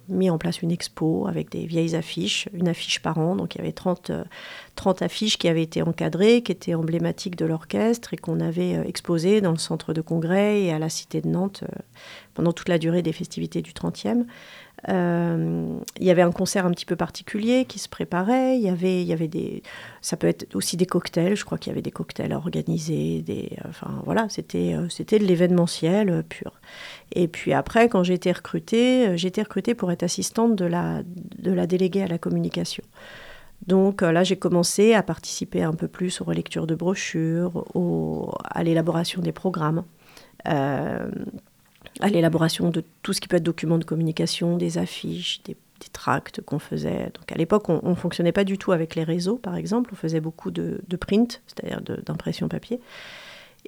mis 0.08 0.30
en 0.30 0.38
place 0.38 0.62
une 0.62 0.70
expo 0.70 1.26
avec 1.28 1.50
des 1.50 1.66
vieilles 1.66 1.94
affiches, 1.94 2.48
une 2.52 2.68
affiche 2.68 3.00
par 3.00 3.18
an. 3.18 3.36
Donc 3.36 3.54
il 3.54 3.58
y 3.58 3.60
avait 3.60 3.72
30, 3.72 4.10
euh, 4.10 4.24
30 4.76 5.02
affiches 5.02 5.38
qui 5.38 5.48
avaient 5.48 5.62
été 5.62 5.82
encadrées, 5.82 6.42
qui 6.42 6.52
étaient 6.52 6.74
emblématiques 6.74 7.36
de 7.36 7.46
l'orchestre 7.46 8.14
et 8.14 8.16
qu'on 8.16 8.40
avait 8.40 8.86
exposées 8.86 9.40
dans 9.40 9.52
le 9.52 9.58
centre 9.58 9.92
de 9.92 10.00
congrès 10.00 10.62
et 10.62 10.72
à 10.72 10.78
la 10.78 10.88
Cité 10.88 11.20
de 11.20 11.28
Nantes 11.28 11.64
pendant 12.34 12.52
toute 12.52 12.68
la 12.68 12.78
durée 12.78 13.02
des 13.02 13.12
festivités 13.12 13.62
du 13.62 13.72
30e. 13.72 14.24
Euh, 14.88 15.78
il 16.00 16.06
y 16.06 16.10
avait 16.10 16.22
un 16.22 16.32
concert 16.32 16.66
un 16.66 16.70
petit 16.72 16.86
peu 16.86 16.96
particulier 16.96 17.64
qui 17.66 17.78
se 17.78 17.88
préparait. 17.88 18.58
Il 18.58 18.68
avait, 18.68 19.04
y 19.04 19.12
avait 19.12 19.28
des, 19.28 19.62
ça 20.00 20.16
peut 20.16 20.26
être 20.26 20.54
aussi 20.54 20.76
des 20.76 20.86
cocktails. 20.86 21.36
Je 21.36 21.44
crois 21.44 21.58
qu'il 21.58 21.70
y 21.70 21.74
avait 21.74 21.82
des 21.82 21.90
cocktails 21.90 22.32
à 22.32 22.36
organiser. 22.36 23.22
Des, 23.22 23.56
enfin 23.68 24.02
voilà, 24.04 24.28
c'était, 24.28 24.74
euh, 24.74 24.88
c'était 24.88 25.18
de 25.18 25.24
l'événementiel 25.24 26.10
euh, 26.10 26.22
pur. 26.22 26.52
Et 27.12 27.28
puis 27.28 27.52
après, 27.52 27.88
quand 27.88 28.02
j'ai 28.02 28.14
été 28.14 28.32
recrutée, 28.32 29.08
euh, 29.08 29.16
j'ai 29.16 29.28
été 29.28 29.42
recrutée 29.42 29.74
pour 29.74 29.92
être 29.92 30.02
assistante 30.02 30.56
de 30.56 30.64
la, 30.64 31.02
de 31.38 31.52
la 31.52 31.66
déléguée 31.66 32.02
à 32.02 32.08
la 32.08 32.18
communication. 32.18 32.84
Donc 33.66 34.02
euh, 34.02 34.12
là, 34.12 34.24
j'ai 34.24 34.36
commencé 34.36 34.94
à 34.94 35.02
participer 35.02 35.62
un 35.62 35.72
peu 35.74 35.88
plus 35.88 36.20
aux 36.20 36.24
relectures 36.24 36.66
de 36.66 36.74
brochures, 36.74 37.64
à 38.50 38.64
l'élaboration 38.64 39.22
des 39.22 39.32
programmes, 39.32 39.84
euh, 40.48 41.10
à 42.00 42.08
l'élaboration 42.08 42.70
de 42.70 42.82
tout 43.02 43.12
ce 43.12 43.20
qui 43.20 43.28
peut 43.28 43.36
être 43.36 43.42
documents 43.42 43.78
de 43.78 43.84
communication, 43.84 44.56
des 44.56 44.78
affiches, 44.78 45.42
des, 45.44 45.56
tracts 45.92 46.40
qu'on 46.42 46.60
faisait. 46.60 47.10
Donc 47.12 47.32
à 47.32 47.34
l'époque, 47.34 47.68
on 47.68 47.90
ne 47.90 47.96
fonctionnait 47.96 48.30
pas 48.30 48.44
du 48.44 48.56
tout 48.56 48.70
avec 48.70 48.94
les 48.94 49.02
réseaux, 49.02 49.36
par 49.36 49.56
exemple. 49.56 49.90
On 49.92 49.96
faisait 49.96 50.20
beaucoup 50.20 50.52
de, 50.52 50.80
print, 50.96 51.42
c'est-à-dire 51.48 51.80
d'impression 52.06 52.46
papier. 52.48 52.78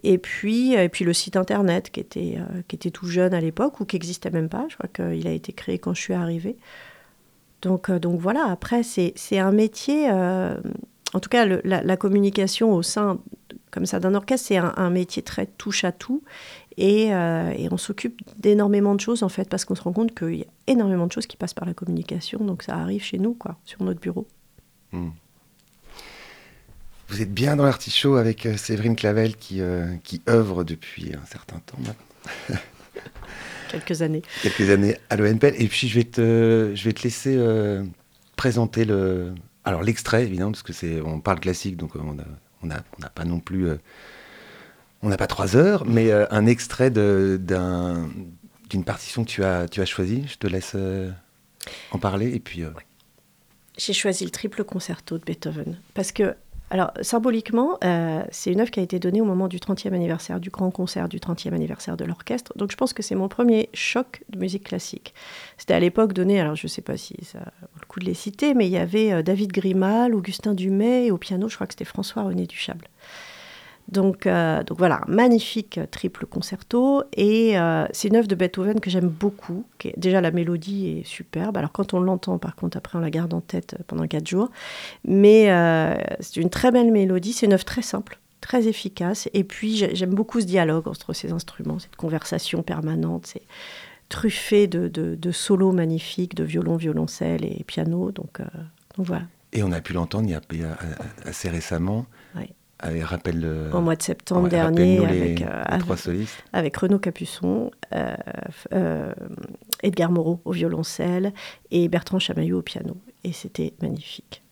Et 0.05 0.19
puis, 0.19 0.75
et 0.75 0.89
puis 0.89 1.05
le 1.05 1.13
site 1.13 1.37
internet 1.37 1.91
qui 1.91 1.99
était, 1.99 2.37
euh, 2.39 2.63
qui 2.69 2.77
était 2.77 2.91
tout 2.91 3.07
jeune 3.07 3.35
à 3.35 3.41
l'époque 3.41 3.81
ou 3.81 3.85
qui 3.85 3.97
n'existait 3.97 4.31
même 4.31 4.49
pas. 4.49 4.67
Je 4.69 4.77
crois 4.77 4.89
qu'il 4.89 5.27
a 5.27 5.33
été 5.33 5.53
créé 5.53 5.79
quand 5.79 5.93
je 5.93 6.01
suis 6.01 6.15
arrivée. 6.15 6.57
Donc, 7.63 7.89
euh, 7.89 7.99
donc 7.99 8.21
voilà, 8.21 8.47
après, 8.51 8.83
c'est 8.83 9.39
un 9.39 9.53
métier, 9.53 10.11
euh, 10.11 10.57
en 11.15 11.21
tout 11.21 11.31
cas, 11.31 11.47
la, 11.47 11.97
communication 11.97 12.75
au 12.75 12.83
sein 12.83 13.19
comme 13.71 13.87
ça 13.87 13.99
d'un 13.99 14.15
orchestre, 14.15 14.47
c'est 14.49 14.57
un, 14.57 14.73
un, 14.77 14.91
métier 14.91 15.23
très 15.23 15.47
touche 15.47 15.83
à 15.83 15.91
tout. 15.91 16.23
Et, 16.77 17.15
euh, 17.15 17.53
et 17.57 17.69
on 17.71 17.77
s'occupe 17.77 18.21
d'énormément 18.39 18.95
de 18.95 19.01
choses, 19.01 19.23
en 19.23 19.29
fait, 19.29 19.49
parce 19.49 19.65
qu'on 19.65 19.75
se 19.75 19.83
rend 19.83 19.93
compte 19.93 20.17
qu'il 20.17 20.37
y 20.37 20.43
a 20.43 20.47
énormément 20.67 21.07
de 21.07 21.13
choses 21.13 21.27
qui 21.27 21.37
passent 21.37 21.55
par 21.55 21.67
la 21.67 21.75
communication. 21.75 22.45
Donc 22.45 22.63
ça 22.63 22.77
arrive 22.77 23.03
chez 23.03 23.19
nous, 23.19 23.35
quoi, 23.35 23.57
sur 23.65 23.83
notre 23.83 24.01
bureau. 24.01 24.27
Mmh. 24.93 25.11
Vous 27.09 27.23
êtes 27.23 27.33
bien 27.33 27.57
dans 27.57 27.65
l'artichaut 27.65 28.17
avec 28.17 28.47
euh, 28.47 28.57
Séverine 28.57 28.97
Clavel 28.97 29.37
qui, 29.37 29.61
euh, 29.61 29.95
qui 30.03 30.23
œuvre 30.29 30.65
depuis 30.65 31.13
un 31.15 31.27
certain 31.27 31.59
temps 31.61 31.79
maintenant. 31.79 32.61
Quelques 33.71 34.03
années. 34.03 34.23
Quelques 34.43 34.71
années 34.71 34.97
à 35.11 35.17
l'ONPL. 35.17 35.55
Et 35.59 35.69
puis 35.69 35.89
je 35.89 35.95
vais 35.95 36.05
te, 36.05 36.73
je 36.75 36.85
vais 36.85 36.93
te 36.93 37.03
laisser 37.03 37.37
présenter 38.37 38.85
le, 38.85 39.35
alors 39.65 39.83
l'extrait 39.83 40.23
évidemment 40.23 40.53
parce 40.53 40.63
que 40.63 40.73
c'est, 40.73 41.01
on 41.01 41.21
parle 41.21 41.41
classique 41.41 41.77
donc 41.77 41.97
on 41.97 42.19
a, 42.19 42.25
on 42.63 42.67
n'a 42.67 42.85
on 42.99 43.03
a 43.03 43.09
pas 43.09 43.25
non 43.25 43.41
plus, 43.41 43.69
on 45.05 45.09
n'a 45.09 45.17
pas 45.17 45.27
trois 45.27 45.57
heures, 45.57 45.85
mais 45.87 46.11
euh, 46.11 46.27
un 46.31 46.47
extrait 46.47 46.91
d'une 46.91 47.47
partition 48.85 49.25
que 49.25 49.29
tu 49.29 49.45
as, 49.45 49.69
tu 49.69 49.85
choisie. 49.87 50.25
Je 50.27 50.37
te 50.37 50.47
laisse 50.47 50.73
euh, 50.75 51.11
en 51.93 51.99
parler 51.99 52.35
et 52.35 52.41
puis. 52.41 52.65
Ouais. 52.65 52.71
J'ai 53.77 53.93
choisi 53.93 54.25
le 54.25 54.31
triple 54.31 54.65
concerto 54.65 55.19
de 55.19 55.25
Beethoven 55.25 55.79
parce 55.95 56.13
que 56.13 56.35
alors, 56.71 56.93
symboliquement, 57.03 57.79
euh, 57.85 58.23
c'est 58.33 58.51
une 58.51 58.61
œuvre 58.61 58.71
qui 58.71 58.81
a 58.81 58.83
été 58.83 58.99
donnée 58.99 59.21
au 59.21 59.25
moment 59.25 59.49
du 59.49 59.59
30e 59.59 59.93
anniversaire, 59.93 60.41
du 60.41 60.51
grand 60.51 60.71
concert 60.71 61.09
du 61.09 61.19
30e 61.19 61.53
anniversaire 61.53 61.97
de 61.97 62.05
l'orchestre. 62.05 62.53
Donc, 62.57 62.73
je 62.73 62.77
pense 62.77 62.93
que 62.93 63.03
c'est 63.03 63.15
mon 63.15 63.29
premier 63.29 63.69
choc 63.75 64.25
de 64.31 64.39
musique 64.39 64.65
classique. 64.65 65.15
C'était 65.59 65.75
à 65.75 65.81
l'époque 65.81 66.15
donné, 66.15 66.41
alors 66.41 66.57
je 66.57 66.67
ne 66.67 66.69
sais 66.69 66.83
pas 66.83 66.97
si 66.97 67.15
ça 67.23 67.39
vaut 67.39 67.79
le 67.81 67.87
coup 67.87 68.01
de 68.01 68.07
les 68.07 68.15
citer, 68.15 68.55
mais 68.55 68.67
il 68.67 68.73
y 68.73 68.79
avait 68.79 69.13
euh, 69.13 69.23
David 69.23 69.53
Grimal, 69.53 70.15
Augustin 70.15 70.55
Dumay, 70.55 71.07
et 71.07 71.11
au 71.11 71.19
piano, 71.19 71.49
je 71.49 71.55
crois 71.55 71.67
que 71.67 71.75
c'était 71.75 71.85
François-René 71.85 72.47
Duchable. 72.47 72.89
Donc, 73.89 74.27
euh, 74.27 74.63
donc 74.65 74.79
voilà, 74.79 75.03
magnifique 75.07 75.79
triple 75.91 76.27
concerto. 76.27 77.03
Et 77.17 77.59
euh, 77.59 77.87
c'est 77.93 78.09
une 78.09 78.17
œuvre 78.17 78.29
de 78.29 78.35
Beethoven 78.35 78.81
que 78.81 78.91
j'aime 78.91 79.09
beaucoup. 79.09 79.65
Déjà, 79.97 80.21
la 80.21 80.31
mélodie 80.31 80.99
est 80.99 81.07
superbe. 81.07 81.57
Alors, 81.57 81.73
quand 81.73 81.95
on 81.95 82.01
l'entend, 82.01 82.39
par 82.39 82.57
contre, 82.57 82.77
après, 82.77 82.99
on 82.99 83.01
la 83.01 83.11
garde 83.11 83.35
en 83.35 83.41
tête 83.41 83.77
pendant 83.87 84.07
quatre 84.07 84.27
jours. 84.27 84.51
Mais 85.05 85.51
euh, 85.51 85.95
c'est 86.21 86.41
une 86.41 86.51
très 86.51 86.71
belle 86.71 86.93
mélodie. 86.93 87.33
C'est 87.33 87.47
une 87.47 87.53
œuvre 87.53 87.65
très 87.65 87.83
simple, 87.83 88.19
très 88.41 88.67
efficace. 88.67 89.29
Et 89.35 89.45
puis, 89.45 89.77
j'aime 89.77 90.15
beaucoup 90.15 90.41
ce 90.41 90.47
dialogue 90.47 90.89
entre 90.89 91.13
ces 91.13 91.33
instruments, 91.33 91.79
cette 91.79 91.97
conversation 91.97 92.63
permanente. 92.63 93.27
C'est 93.27 93.43
truffé 94.09 94.67
de, 94.67 95.33
solos 95.33 95.73
magnifiques, 95.73 96.35
de 96.35 96.45
violon, 96.45 96.77
violoncelle 96.77 97.45
et 97.45 97.65
piano. 97.65 98.13
Donc, 98.13 98.41
euh, 98.41 98.45
donc 98.97 99.07
voilà. 99.07 99.25
Et 99.53 99.63
on 99.63 99.71
a 99.73 99.81
pu 99.81 99.93
l'entendre 99.93 100.29
il 100.29 100.65
a 100.65 100.77
assez 101.25 101.49
récemment. 101.49 102.07
Rappelle 103.03 103.41
le, 103.41 103.71
au 103.75 103.81
mois 103.81 103.97
de 103.97 104.03
septembre 104.03 104.49
dernier 104.49 104.99
les, 104.99 105.05
avec, 105.05 105.39
les 105.41 105.47
euh, 105.47 106.25
avec 106.53 106.77
Renaud 106.77 106.99
Capuçon, 106.99 107.71
euh, 107.95 108.15
euh, 108.73 109.13
Edgar 109.83 110.11
Moreau 110.11 110.41
au 110.45 110.53
violoncelle 110.53 111.33
et 111.71 111.89
Bertrand 111.89 112.19
Chamaillot 112.19 112.59
au 112.59 112.63
piano. 112.63 112.97
Et 113.25 113.33
c'était 113.33 113.73
magnifique. 113.81 114.44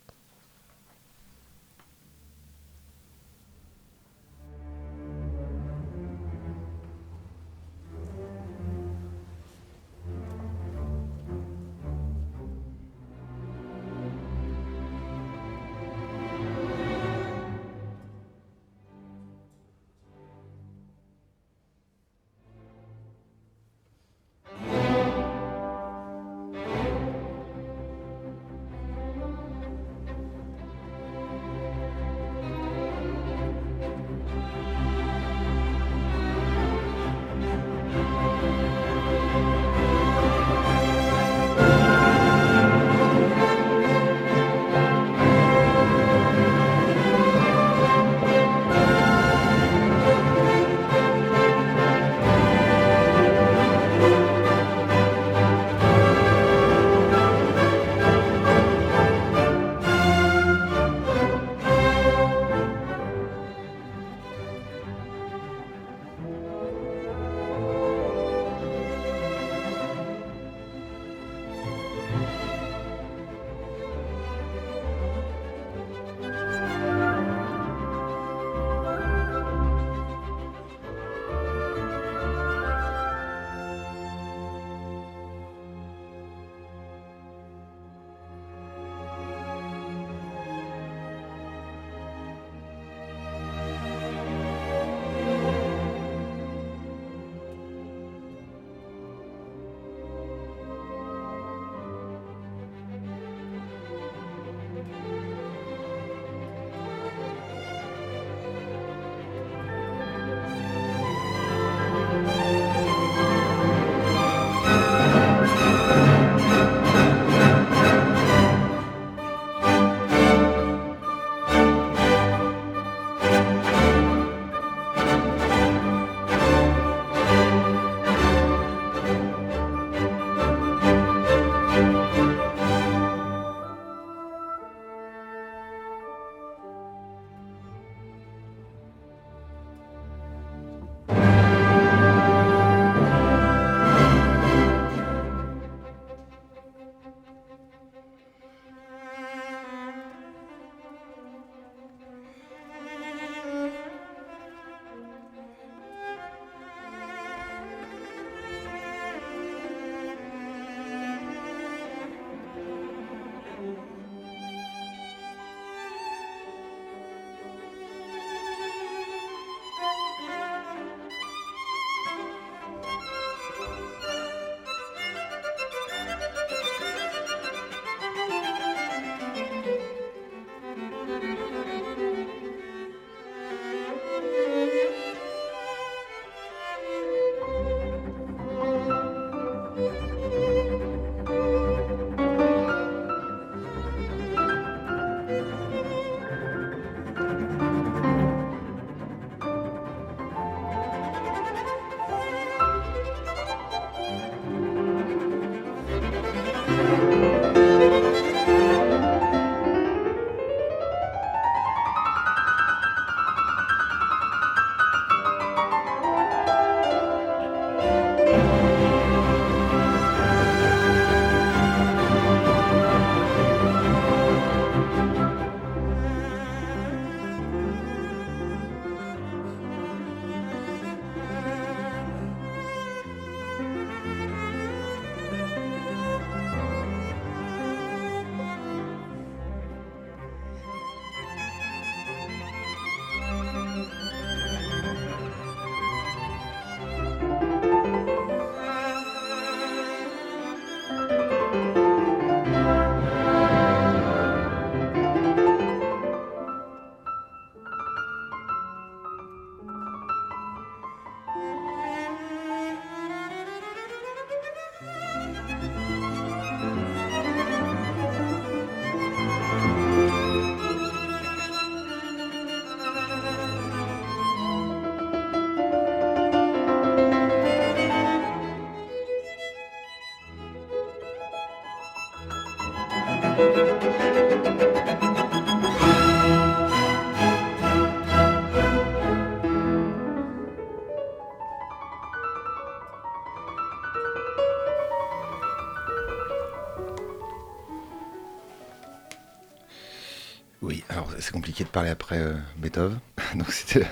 Euh, 302.18 302.34
Beethoven. 302.58 302.98
Donc 303.34 303.50
c'était 303.50 303.86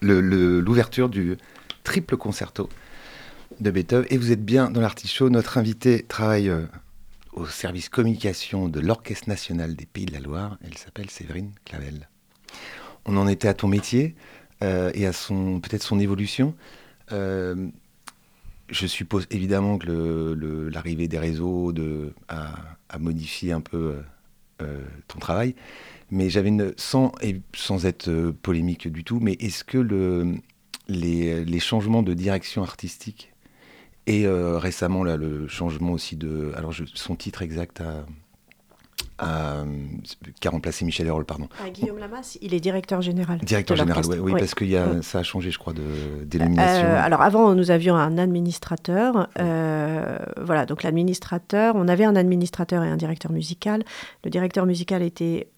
l'ouverture 0.00 1.08
du 1.08 1.36
triple 1.84 2.16
concerto 2.16 2.68
de 3.60 3.70
Beethoven. 3.70 4.06
Et 4.10 4.18
vous 4.18 4.32
êtes 4.32 4.44
bien 4.44 4.70
dans 4.70 4.80
l'artichaut. 4.80 5.30
Notre 5.30 5.58
invité 5.58 6.02
travaille 6.02 6.48
euh, 6.48 6.66
au 7.32 7.46
service 7.46 7.88
communication 7.88 8.68
de 8.68 8.80
l'Orchestre 8.80 9.28
national 9.28 9.74
des 9.76 9.86
Pays 9.86 10.06
de 10.06 10.12
la 10.12 10.20
Loire. 10.20 10.58
Elle 10.64 10.76
s'appelle 10.76 11.10
Séverine 11.10 11.52
Clavel. 11.64 12.08
On 13.04 13.16
en 13.16 13.26
était 13.28 13.48
à 13.48 13.54
ton 13.54 13.68
métier 13.68 14.14
euh, 14.62 14.90
et 14.94 15.06
à 15.06 15.12
son 15.12 15.60
peut-être 15.60 15.82
son 15.82 15.98
évolution. 15.98 16.54
Je 17.10 18.86
suppose 18.86 19.26
évidemment 19.30 19.78
que 19.78 20.68
l'arrivée 20.70 21.08
des 21.08 21.18
réseaux 21.18 21.72
a, 22.28 22.98
modifié 22.98 23.52
un 23.52 23.62
peu 23.62 23.96
ton 24.58 25.18
travail, 25.18 25.54
mais 26.10 26.30
j'avais 26.30 26.48
une 26.48 26.72
sans 26.76 27.12
et 27.22 27.40
sans 27.54 27.86
être 27.86 28.08
euh, 28.08 28.32
polémique 28.42 28.88
du 28.88 29.04
tout, 29.04 29.18
mais 29.20 29.32
est-ce 29.40 29.64
que 29.64 29.78
le, 29.78 30.34
les, 30.88 31.44
les 31.44 31.60
changements 31.60 32.02
de 32.02 32.14
direction 32.14 32.62
artistique 32.62 33.32
et 34.06 34.26
euh, 34.26 34.58
récemment 34.58 35.04
là 35.04 35.16
le 35.18 35.46
changement 35.48 35.92
aussi 35.92 36.16
de 36.16 36.52
alors 36.56 36.72
je- 36.72 36.84
son 36.94 37.14
titre 37.14 37.42
exact 37.42 37.82
à, 37.82 38.06
à 39.18 39.64
qui 40.40 40.48
a 40.48 40.50
remplacé 40.50 40.84
Michel 40.84 41.06
Hérol, 41.08 41.24
pardon. 41.24 41.48
Ah, 41.62 41.70
Guillaume 41.70 41.98
Lamas, 41.98 42.38
il 42.40 42.54
est 42.54 42.60
directeur 42.60 43.02
général. 43.02 43.38
Directeur 43.40 43.76
général, 43.76 44.06
ouais, 44.06 44.18
oui, 44.18 44.32
Ouais. 44.32 44.40
parce 44.40 44.54
que 44.54 44.64
y 44.64 44.76
a, 44.76 44.86
Ouais. 44.88 45.02
ça 45.02 45.18
a 45.18 45.22
changé, 45.22 45.50
je 45.50 45.58
crois. 45.58 45.74
Euh, 45.76 47.00
alors 47.02 47.20
avant, 47.22 47.54
nous 47.54 47.70
avions 47.70 47.96
un 47.96 48.16
administrateur. 48.18 49.28
euh, 49.38 50.18
voilà, 50.40 50.66
donc 50.66 50.82
l'administrateur, 50.84 51.74
on 51.76 51.86
avait 51.88 52.04
un 52.04 52.16
administrateur 52.16 52.82
et 52.84 52.88
un 52.88 52.96
directeur 52.96 53.30
musical. 53.32 53.84
Le 54.24 54.30
directeur 54.30 54.66
musical 54.66 55.02
était 55.02 55.48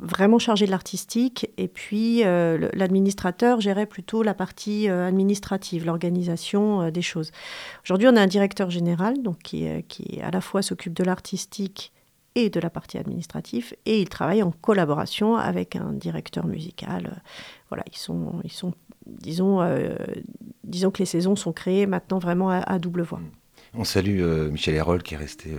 vraiment 0.00 0.38
chargé 0.38 0.66
de 0.66 0.70
l'artistique 0.70 1.50
et 1.56 1.68
puis 1.68 2.24
euh, 2.24 2.70
l'administrateur 2.74 3.60
gérait 3.60 3.86
plutôt 3.86 4.22
la 4.22 4.34
partie 4.34 4.88
euh, 4.88 5.06
administrative, 5.06 5.84
l'organisation 5.84 6.82
euh, 6.82 6.90
des 6.90 7.02
choses. 7.02 7.32
Aujourd'hui, 7.84 8.08
on 8.08 8.16
a 8.16 8.20
un 8.20 8.26
directeur 8.26 8.70
général 8.70 9.22
donc 9.22 9.38
qui, 9.38 9.66
qui 9.88 10.20
à 10.20 10.30
la 10.30 10.40
fois 10.40 10.62
s'occupe 10.62 10.94
de 10.94 11.04
l'artistique 11.04 11.92
et 12.34 12.50
de 12.50 12.60
la 12.60 12.70
partie 12.70 12.98
administrative 12.98 13.74
et 13.86 14.00
il 14.00 14.08
travaille 14.08 14.42
en 14.42 14.52
collaboration 14.52 15.36
avec 15.36 15.74
un 15.74 15.92
directeur 15.92 16.46
musical. 16.46 17.22
Voilà, 17.68 17.84
ils 17.90 17.98
sont, 17.98 18.40
ils 18.44 18.52
sont 18.52 18.74
disons, 19.06 19.60
disons 20.64 20.90
que 20.90 20.98
les 20.98 21.06
saisons 21.06 21.34
sont 21.34 21.52
créées 21.52 21.86
maintenant 21.86 22.18
vraiment 22.18 22.50
à, 22.50 22.78
double 22.78 23.02
voix. 23.02 23.20
On 23.74 23.84
salue 23.84 24.22
Michel 24.50 24.74
Hérol 24.74 25.02
qui 25.02 25.14
est 25.14 25.18
resté 25.18 25.56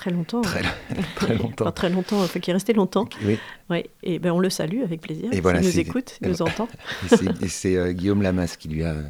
Très 0.00 0.10
longtemps. 0.10 0.40
très, 0.40 0.62
très 1.16 1.34
longtemps. 1.36 1.64
Enfin, 1.64 1.72
très 1.72 1.90
longtemps, 1.90 2.22
enfin, 2.22 2.40
qui 2.40 2.48
est 2.50 2.54
resté 2.54 2.72
longtemps. 2.72 3.06
Oui, 3.22 3.38
Oui, 3.68 3.84
et 4.02 4.18
ben 4.18 4.32
on 4.32 4.38
le 4.38 4.48
salue 4.48 4.80
avec 4.82 5.02
plaisir. 5.02 5.28
Et 5.30 5.42
voilà, 5.42 5.60
nous 5.60 5.78
écoute, 5.78 6.16
il 6.22 6.28
nous 6.28 6.40
entend. 6.40 6.68
et 7.42 7.48
c'est- 7.48 7.76
euh, 7.76 7.92
Guillaume 7.92 8.22
Lamas 8.22 8.56
qui 8.58 8.68
lui 8.68 8.82
a 8.82 8.92
euh, 8.92 9.02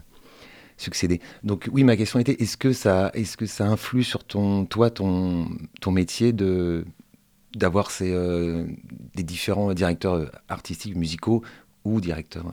succédé. 0.76 1.20
Donc 1.44 1.68
oui, 1.70 1.84
ma 1.84 1.96
question 1.96 2.18
était 2.18 2.32
est-ce 2.42 2.56
que 2.56 2.72
ça, 2.72 3.12
est-ce 3.14 3.36
que 3.36 3.46
ça 3.46 3.66
influe 3.66 4.02
sur 4.02 4.24
ton, 4.24 4.64
toi, 4.64 4.90
ton, 4.90 5.46
ton 5.80 5.92
métier 5.92 6.32
de 6.32 6.84
d'avoir 7.56 7.90
ces 7.92 8.10
euh, 8.12 8.64
des 9.14 9.22
différents 9.22 9.72
directeurs 9.74 10.30
artistiques, 10.48 10.96
musicaux 10.96 11.42
ou 11.84 12.00
directeurs 12.00 12.52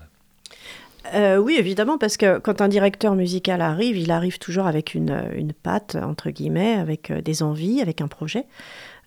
Euh, 1.13 1.37
oui, 1.37 1.55
évidemment, 1.57 1.97
parce 1.97 2.17
que 2.17 2.39
quand 2.39 2.61
un 2.61 2.67
directeur 2.67 3.15
musical 3.15 3.61
arrive, 3.61 3.97
il 3.97 4.11
arrive 4.11 4.39
toujours 4.39 4.67
avec 4.67 4.93
une, 4.93 5.29
une 5.35 5.53
patte, 5.53 5.95
entre 5.95 6.29
guillemets, 6.31 6.73
avec 6.73 7.11
euh, 7.11 7.21
des 7.21 7.43
envies, 7.43 7.81
avec 7.81 8.01
un 8.01 8.07
projet. 8.07 8.45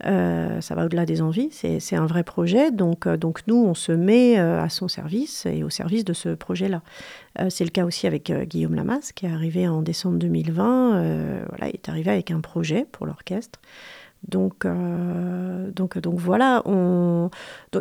Euh, 0.07 0.61
ça 0.63 0.75
va 0.75 0.87
au-delà 0.87 1.05
des 1.05 1.21
envies, 1.21 1.51
c'est 1.51 1.97
un 1.97 2.07
vrai 2.07 2.23
projet. 2.23 2.71
Donc, 2.71 3.07
euh, 3.07 3.17
donc 3.17 3.41
nous, 3.47 3.57
on 3.57 3.75
se 3.75 3.93
met 3.93 4.39
euh, 4.39 4.63
à 4.63 4.69
son 4.71 4.89
service 4.89 5.45
et 5.47 5.63
au 5.63 5.69
service 5.69 6.05
de 6.05 6.15
ce 6.15 6.31
projet-là. 6.31 6.83
Euh, 7.39 7.51
c'est 7.51 7.65
le 7.65 7.71
cas 7.71 7.85
aussi 7.85 8.07
avec 8.07 8.31
euh, 8.31 8.45
Guillaume 8.45 8.75
Lamas, 8.75 9.13
qui 9.15 9.27
est 9.27 9.31
arrivé 9.33 9.69
en 9.69 9.83
décembre 9.83 10.19
2020. 10.19 10.95
euh, 10.97 11.45
voilà, 11.51 11.69
il 11.69 11.75
est 11.75 11.89
arrivé 11.89 12.11
avec 12.11 12.31
un 12.31 12.41
projet 12.41 12.87
pour 12.91 13.07
l'orchestre. 13.07 13.61
Donc, 14.29 14.65
euh, 14.65 15.71
donc, 15.73 15.99
donc 15.99 16.19
voilà. 16.19 16.63
On... 16.67 17.31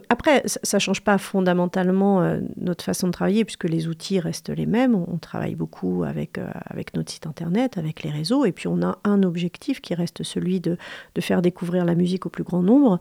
Après, 0.08 0.42
ça 0.46 0.78
ne 0.78 0.80
change 0.80 1.02
pas 1.02 1.18
fondamentalement 1.18 2.22
euh, 2.22 2.40
notre 2.58 2.84
façon 2.84 3.08
de 3.08 3.12
travailler, 3.12 3.44
puisque 3.44 3.66
les 3.66 3.88
outils 3.88 4.20
restent 4.20 4.50
les 4.50 4.66
mêmes. 4.66 4.96
On, 4.96 5.18
travaille 5.18 5.56
beaucoup 5.56 6.04
avec, 6.04 6.38
euh, 6.38 6.48
avec 6.66 6.96
notre 6.96 7.12
site 7.12 7.28
internet, 7.28 7.78
avec 7.78 8.04
les 8.04 8.10
réseaux, 8.10 8.46
et 8.46 8.54
puis 8.54 8.68
on 8.68 8.82
a 8.82 8.98
un 9.04 9.24
objectif 9.24 9.82
qui 9.82 9.94
reste 9.94 10.24
celui 10.24 10.62
de, 10.62 10.78
de 11.16 11.22
faire 11.22 11.42
découvrir 11.42 11.84
la 11.84 11.94
musique 11.94 12.26
au 12.26 12.30
plus 12.30 12.44
grand 12.44 12.64
nombre, 12.64 13.00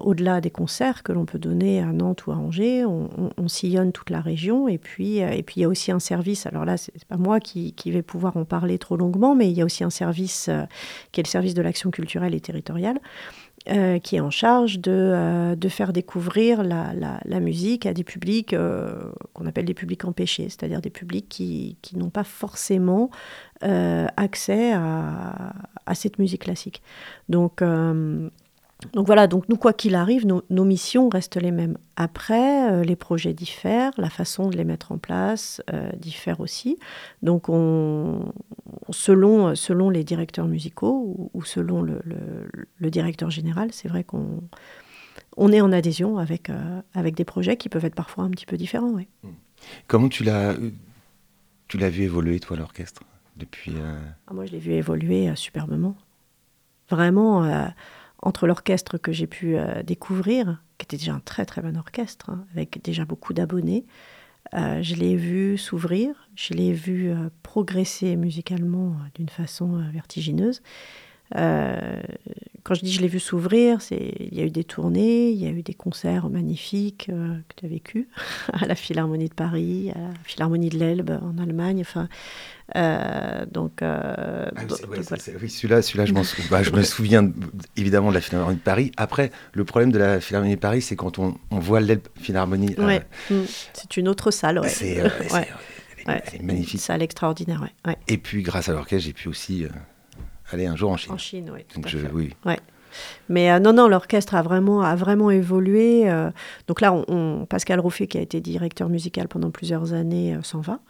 au-delà 0.00 0.40
des 0.40 0.50
concerts 0.50 1.02
que 1.02 1.12
l'on 1.12 1.26
peut 1.26 1.38
donner 1.38 1.82
à 1.82 1.92
Nantes 1.92 2.26
ou 2.26 2.32
à 2.32 2.36
Angers. 2.36 2.84
On, 2.84 3.08
on- 3.18 3.30
on 3.36 3.48
sillonne 3.48 3.92
toute 3.92 4.10
la 4.10 4.20
région, 4.20 4.66
et 4.66 4.78
puis 4.78 5.18
et 5.18 5.42
puis 5.42 5.56
il 5.58 5.62
y 5.62 5.64
a 5.64 5.68
aussi 5.68 5.92
un 5.92 5.98
service. 6.00 6.46
Alors 6.46 6.64
là, 6.64 6.76
c'est 6.76 7.04
pas 7.04 7.16
moi 7.16 7.38
qui, 7.40 7.72
qui 7.72 7.90
vais 7.90 8.02
pouvoir 8.02 8.36
en 8.36 8.44
parler 8.44 8.78
trop 8.78 8.96
longuement, 8.96 9.34
mais 9.34 9.50
il 9.50 9.56
y 9.56 9.62
a 9.62 9.64
aussi 9.64 9.84
un 9.84 9.90
service 9.90 10.50
qui 11.12 11.20
est 11.20 11.24
le 11.24 11.28
service 11.28 11.54
de 11.54 11.62
l'action 11.62 11.90
culturelle 11.90 12.29
et 12.34 12.40
territoriale, 12.40 13.00
euh, 13.68 13.98
qui 13.98 14.16
est 14.16 14.20
en 14.20 14.30
charge 14.30 14.78
de, 14.78 14.90
euh, 14.90 15.68
faire 15.68 15.92
découvrir 15.92 16.62
la, 16.62 17.40
musique 17.40 17.84
à 17.84 17.92
des 17.92 18.04
publics 18.04 18.54
euh, 18.54 19.12
qu'on 19.34 19.46
appelle 19.46 19.66
des 19.66 19.74
publics 19.74 20.04
empêchés, 20.06 20.44
c'est-à-dire 20.44 20.80
des 20.80 20.90
publics 20.90 21.28
qui, 21.28 21.76
n'ont 21.94 22.10
pas 22.10 22.24
forcément 22.24 23.10
accès 23.60 24.72
à, 24.72 25.52
à 25.84 25.94
cette 25.94 26.18
musique 26.18 26.42
classique. 26.42 26.82
Donc, 27.28 27.62
donc 28.94 29.06
voilà, 29.06 29.26
donc 29.26 29.48
nous, 29.48 29.56
quoi 29.56 29.72
qu'il 29.72 29.94
arrive, 29.94 30.26
nos, 30.26 30.42
nos 30.50 30.64
missions 30.64 31.08
restent 31.08 31.36
les 31.36 31.50
mêmes. 31.50 31.76
Après, 31.96 32.70
euh, 32.72 32.82
les 32.82 32.96
projets 32.96 33.34
diffèrent, 33.34 33.92
la 33.98 34.10
façon 34.10 34.48
de 34.48 34.56
les 34.56 34.64
mettre 34.64 34.92
en 34.92 34.98
place 34.98 35.62
euh, 35.72 35.90
diffère 35.96 36.40
aussi. 36.40 36.78
Donc 37.22 37.48
on, 37.48 38.32
selon, 38.90 39.54
selon 39.54 39.90
les 39.90 40.02
directeurs 40.04 40.46
musicaux 40.46 41.14
ou, 41.16 41.30
ou 41.34 41.44
selon 41.44 41.82
le, 41.82 42.00
le- 42.04 42.48
le 42.78 42.90
directeur 42.90 43.30
général, 43.30 43.68
c'est 43.72 43.88
vrai 43.88 44.02
qu'on 44.04 44.42
on 45.36 45.52
est 45.52 45.60
en 45.60 45.72
adhésion 45.72 46.18
avec, 46.18 46.50
euh, 46.50 46.80
avec 46.94 47.14
des 47.14 47.24
projets 47.24 47.56
qui 47.56 47.68
peuvent 47.68 47.84
être 47.84 47.94
parfois 47.94 48.24
un 48.24 48.30
petit 48.30 48.46
peu 48.46 48.56
différents. 48.56 48.90
ouais. 48.90 49.08
Comment 49.86 50.08
tu 50.08 50.24
l'as 50.24 50.54
tu 51.68 51.78
l'as 51.78 51.90
vu 51.90 52.02
évoluer 52.04 52.40
toi 52.40 52.56
l'orchestre 52.56 53.02
depuis 53.36 53.74
Ah, 54.26 54.32
moi, 54.34 54.46
je 54.46 54.52
l'ai 54.52 54.58
vu 54.58 54.72
évoluer 54.72 55.30
superbement. 55.36 55.94
Vraiment, 56.88 57.44
entre 58.22 58.46
l'orchestre 58.46 58.98
que 58.98 59.12
j'ai 59.12 59.26
pu 59.26 59.56
euh, 59.56 59.82
découvrir, 59.82 60.62
qui 60.78 60.84
était 60.84 60.96
déjà 60.96 61.14
un 61.14 61.20
très 61.20 61.44
très 61.44 61.62
bon 61.62 61.76
orchestre, 61.76 62.30
hein, 62.30 62.44
avec 62.52 62.82
déjà 62.82 63.04
beaucoup 63.04 63.32
d'abonnés, 63.32 63.84
euh, 64.54 64.82
je 64.82 64.94
l'ai 64.94 65.16
vu 65.16 65.56
s'ouvrir, 65.58 66.28
je 66.34 66.54
l'ai 66.54 66.72
vu 66.72 67.10
euh, 67.10 67.28
progresser 67.42 68.16
musicalement 68.16 68.96
d'une 69.14 69.28
façon 69.28 69.82
vertigineuse. 69.92 70.62
Quand 72.62 72.74
je 72.74 72.80
dis 72.82 72.92
je 72.92 73.00
l'ai 73.00 73.08
vu 73.08 73.20
s'ouvrir, 73.20 73.80
c'est 73.82 74.12
il 74.20 74.36
y 74.38 74.40
a 74.42 74.44
eu 74.44 74.50
des 74.50 74.64
tournées, 74.64 75.30
il 75.30 75.38
y 75.42 75.46
a 75.46 75.50
eu 75.50 75.62
des 75.62 75.74
concerts 75.74 76.28
magnifiques 76.28 77.08
euh, 77.10 77.36
que 77.48 77.54
tu 77.56 77.66
as 77.66 77.68
vécu 77.68 78.08
à 78.52 78.66
la 78.66 78.74
Philharmonie 78.74 79.28
de 79.28 79.34
Paris, 79.34 79.90
à 79.94 79.98
la 79.98 80.14
Philharmonie 80.24 80.68
de 80.68 80.78
l'Elbe 80.78 81.18
en 81.22 81.38
Allemagne. 81.42 81.80
Enfin, 81.80 82.08
euh, 82.76 83.44
donc, 83.50 83.82
euh, 83.82 84.46
Ah 84.54 84.60
oui, 84.60 84.66
donc- 84.66 84.78
ouais, 84.90 85.00
voilà. 85.00 85.22
celui-là, 85.48 85.82
celui-là, 85.82 86.04
je, 86.06 86.14
sou- 86.22 86.42
bah, 86.50 86.62
je 86.62 86.70
me 86.70 86.82
souviens 86.82 87.22
de- 87.22 87.32
évidemment 87.76 88.10
de 88.10 88.14
la 88.14 88.20
Philharmonie 88.20 88.58
de 88.58 88.62
Paris. 88.62 88.92
Après, 88.96 89.30
le 89.54 89.64
problème 89.64 89.90
de 89.90 89.98
la 89.98 90.20
Philharmonie 90.20 90.54
de 90.54 90.60
Paris, 90.60 90.82
c'est 90.82 90.96
quand 90.96 91.18
on, 91.18 91.36
on 91.50 91.58
voit 91.58 91.80
l'Elbe 91.80 92.02
Philharmonie. 92.20 92.74
euh, 92.78 92.86
Ouais, 92.86 93.02
mm, 93.30 93.42
c'est 93.72 93.96
une 93.96 94.06
autre 94.08 94.30
salle. 94.30 94.60
Ouais. 94.60 94.68
c'est 94.68 95.00
euh, 95.00 95.08
Ouais, 96.06 96.22
est 96.32 96.38
Une 96.40 96.46
magnifique. 96.46 96.80
salle 96.80 97.02
extraordinaire. 97.02 97.66
Et 98.08 98.16
puis, 98.18 98.42
grâce 98.42 98.68
à 98.68 98.72
l'orchestre, 98.72 99.06
j'ai 99.06 99.12
pu 99.12 99.28
aussi 99.28 99.66
aller 100.54 100.66
un 100.66 100.76
jour 100.76 100.90
en 100.90 100.96
Chine. 100.96 101.12
En 101.12 101.18
Chine, 101.18 101.50
oui. 101.54 101.64
Donc, 101.74 101.88
je, 101.88 101.98
oui. 102.14 102.34
Mais 103.28 103.52
euh, 103.52 103.60
non, 103.60 103.72
non, 103.72 103.86
l'orchestre 103.86 104.34
a 104.34 104.42
vraiment, 104.42 104.82
a 104.82 104.96
vraiment 104.96 105.30
évolué. 105.30 106.10
euh, 106.10 106.30
donc 106.66 106.80
là, 106.80 106.92
on, 106.92 107.04
on- 107.08 107.46
Pascal 107.46 107.78
Roffet, 107.78 108.08
qui 108.08 108.18
a 108.18 108.20
été 108.20 108.40
directeur 108.40 108.88
musical 108.88 109.28
pendant 109.28 109.50
plusieurs 109.52 109.92
années, 109.92 110.34
euh, 110.34 110.42
s'en 110.42 110.60
va 110.60 110.80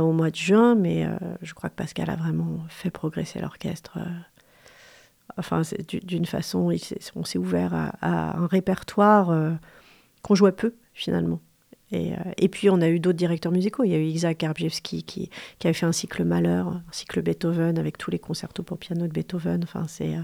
au 0.00 0.12
mois 0.12 0.30
de 0.30 0.36
juin. 0.36 0.74
Mais 0.74 1.06
je 1.42 1.52
crois 1.54 1.68
que 1.70 1.74
Pascal 1.76 2.08
a 2.10 2.16
vraiment 2.16 2.58
fait 2.68 2.90
progresser 2.90 3.38
l'orchestre. 3.40 3.98
enfin, 5.36 5.60
d'une 6.02 6.24
façon, 6.26 6.70
il 6.70 6.80
on 7.14 7.24
s'est 7.24 7.38
ouvert 7.38 7.72
à, 7.74 7.92
à 8.00 8.36
un 8.38 8.46
répertoire 8.46 9.32
qu'on 10.22 10.34
jouait 10.34 10.50
peu, 10.52 10.74
finalement. 10.94 11.40
Et, 11.92 12.12
euh, 12.12 12.16
et 12.38 12.48
puis, 12.48 12.68
on 12.68 12.80
a 12.80 12.88
eu 12.88 12.98
d'autres 12.98 13.16
directeurs 13.18 13.52
musicaux. 13.52 13.84
Il 13.84 13.90
y 13.92 13.94
a 13.94 13.98
eu 13.98 14.04
Isaac 14.06 14.40
Garbiewski 14.40 15.04
qui, 15.04 15.30
avait 15.64 15.72
fait 15.72 15.86
un 15.86 15.92
cycle 15.92 16.24
Malheur, 16.24 16.66
un 16.68 16.82
cycle 16.90 17.22
Beethoven 17.22 17.78
avec 17.78 17.96
tous 17.96 18.10
les 18.10 18.18
concertos 18.18 18.62
pour 18.64 18.76
piano 18.78 19.06
de 19.06 19.12
Beethoven. 19.12 19.60
Enfin, 19.62 19.86
euh, 20.00 20.20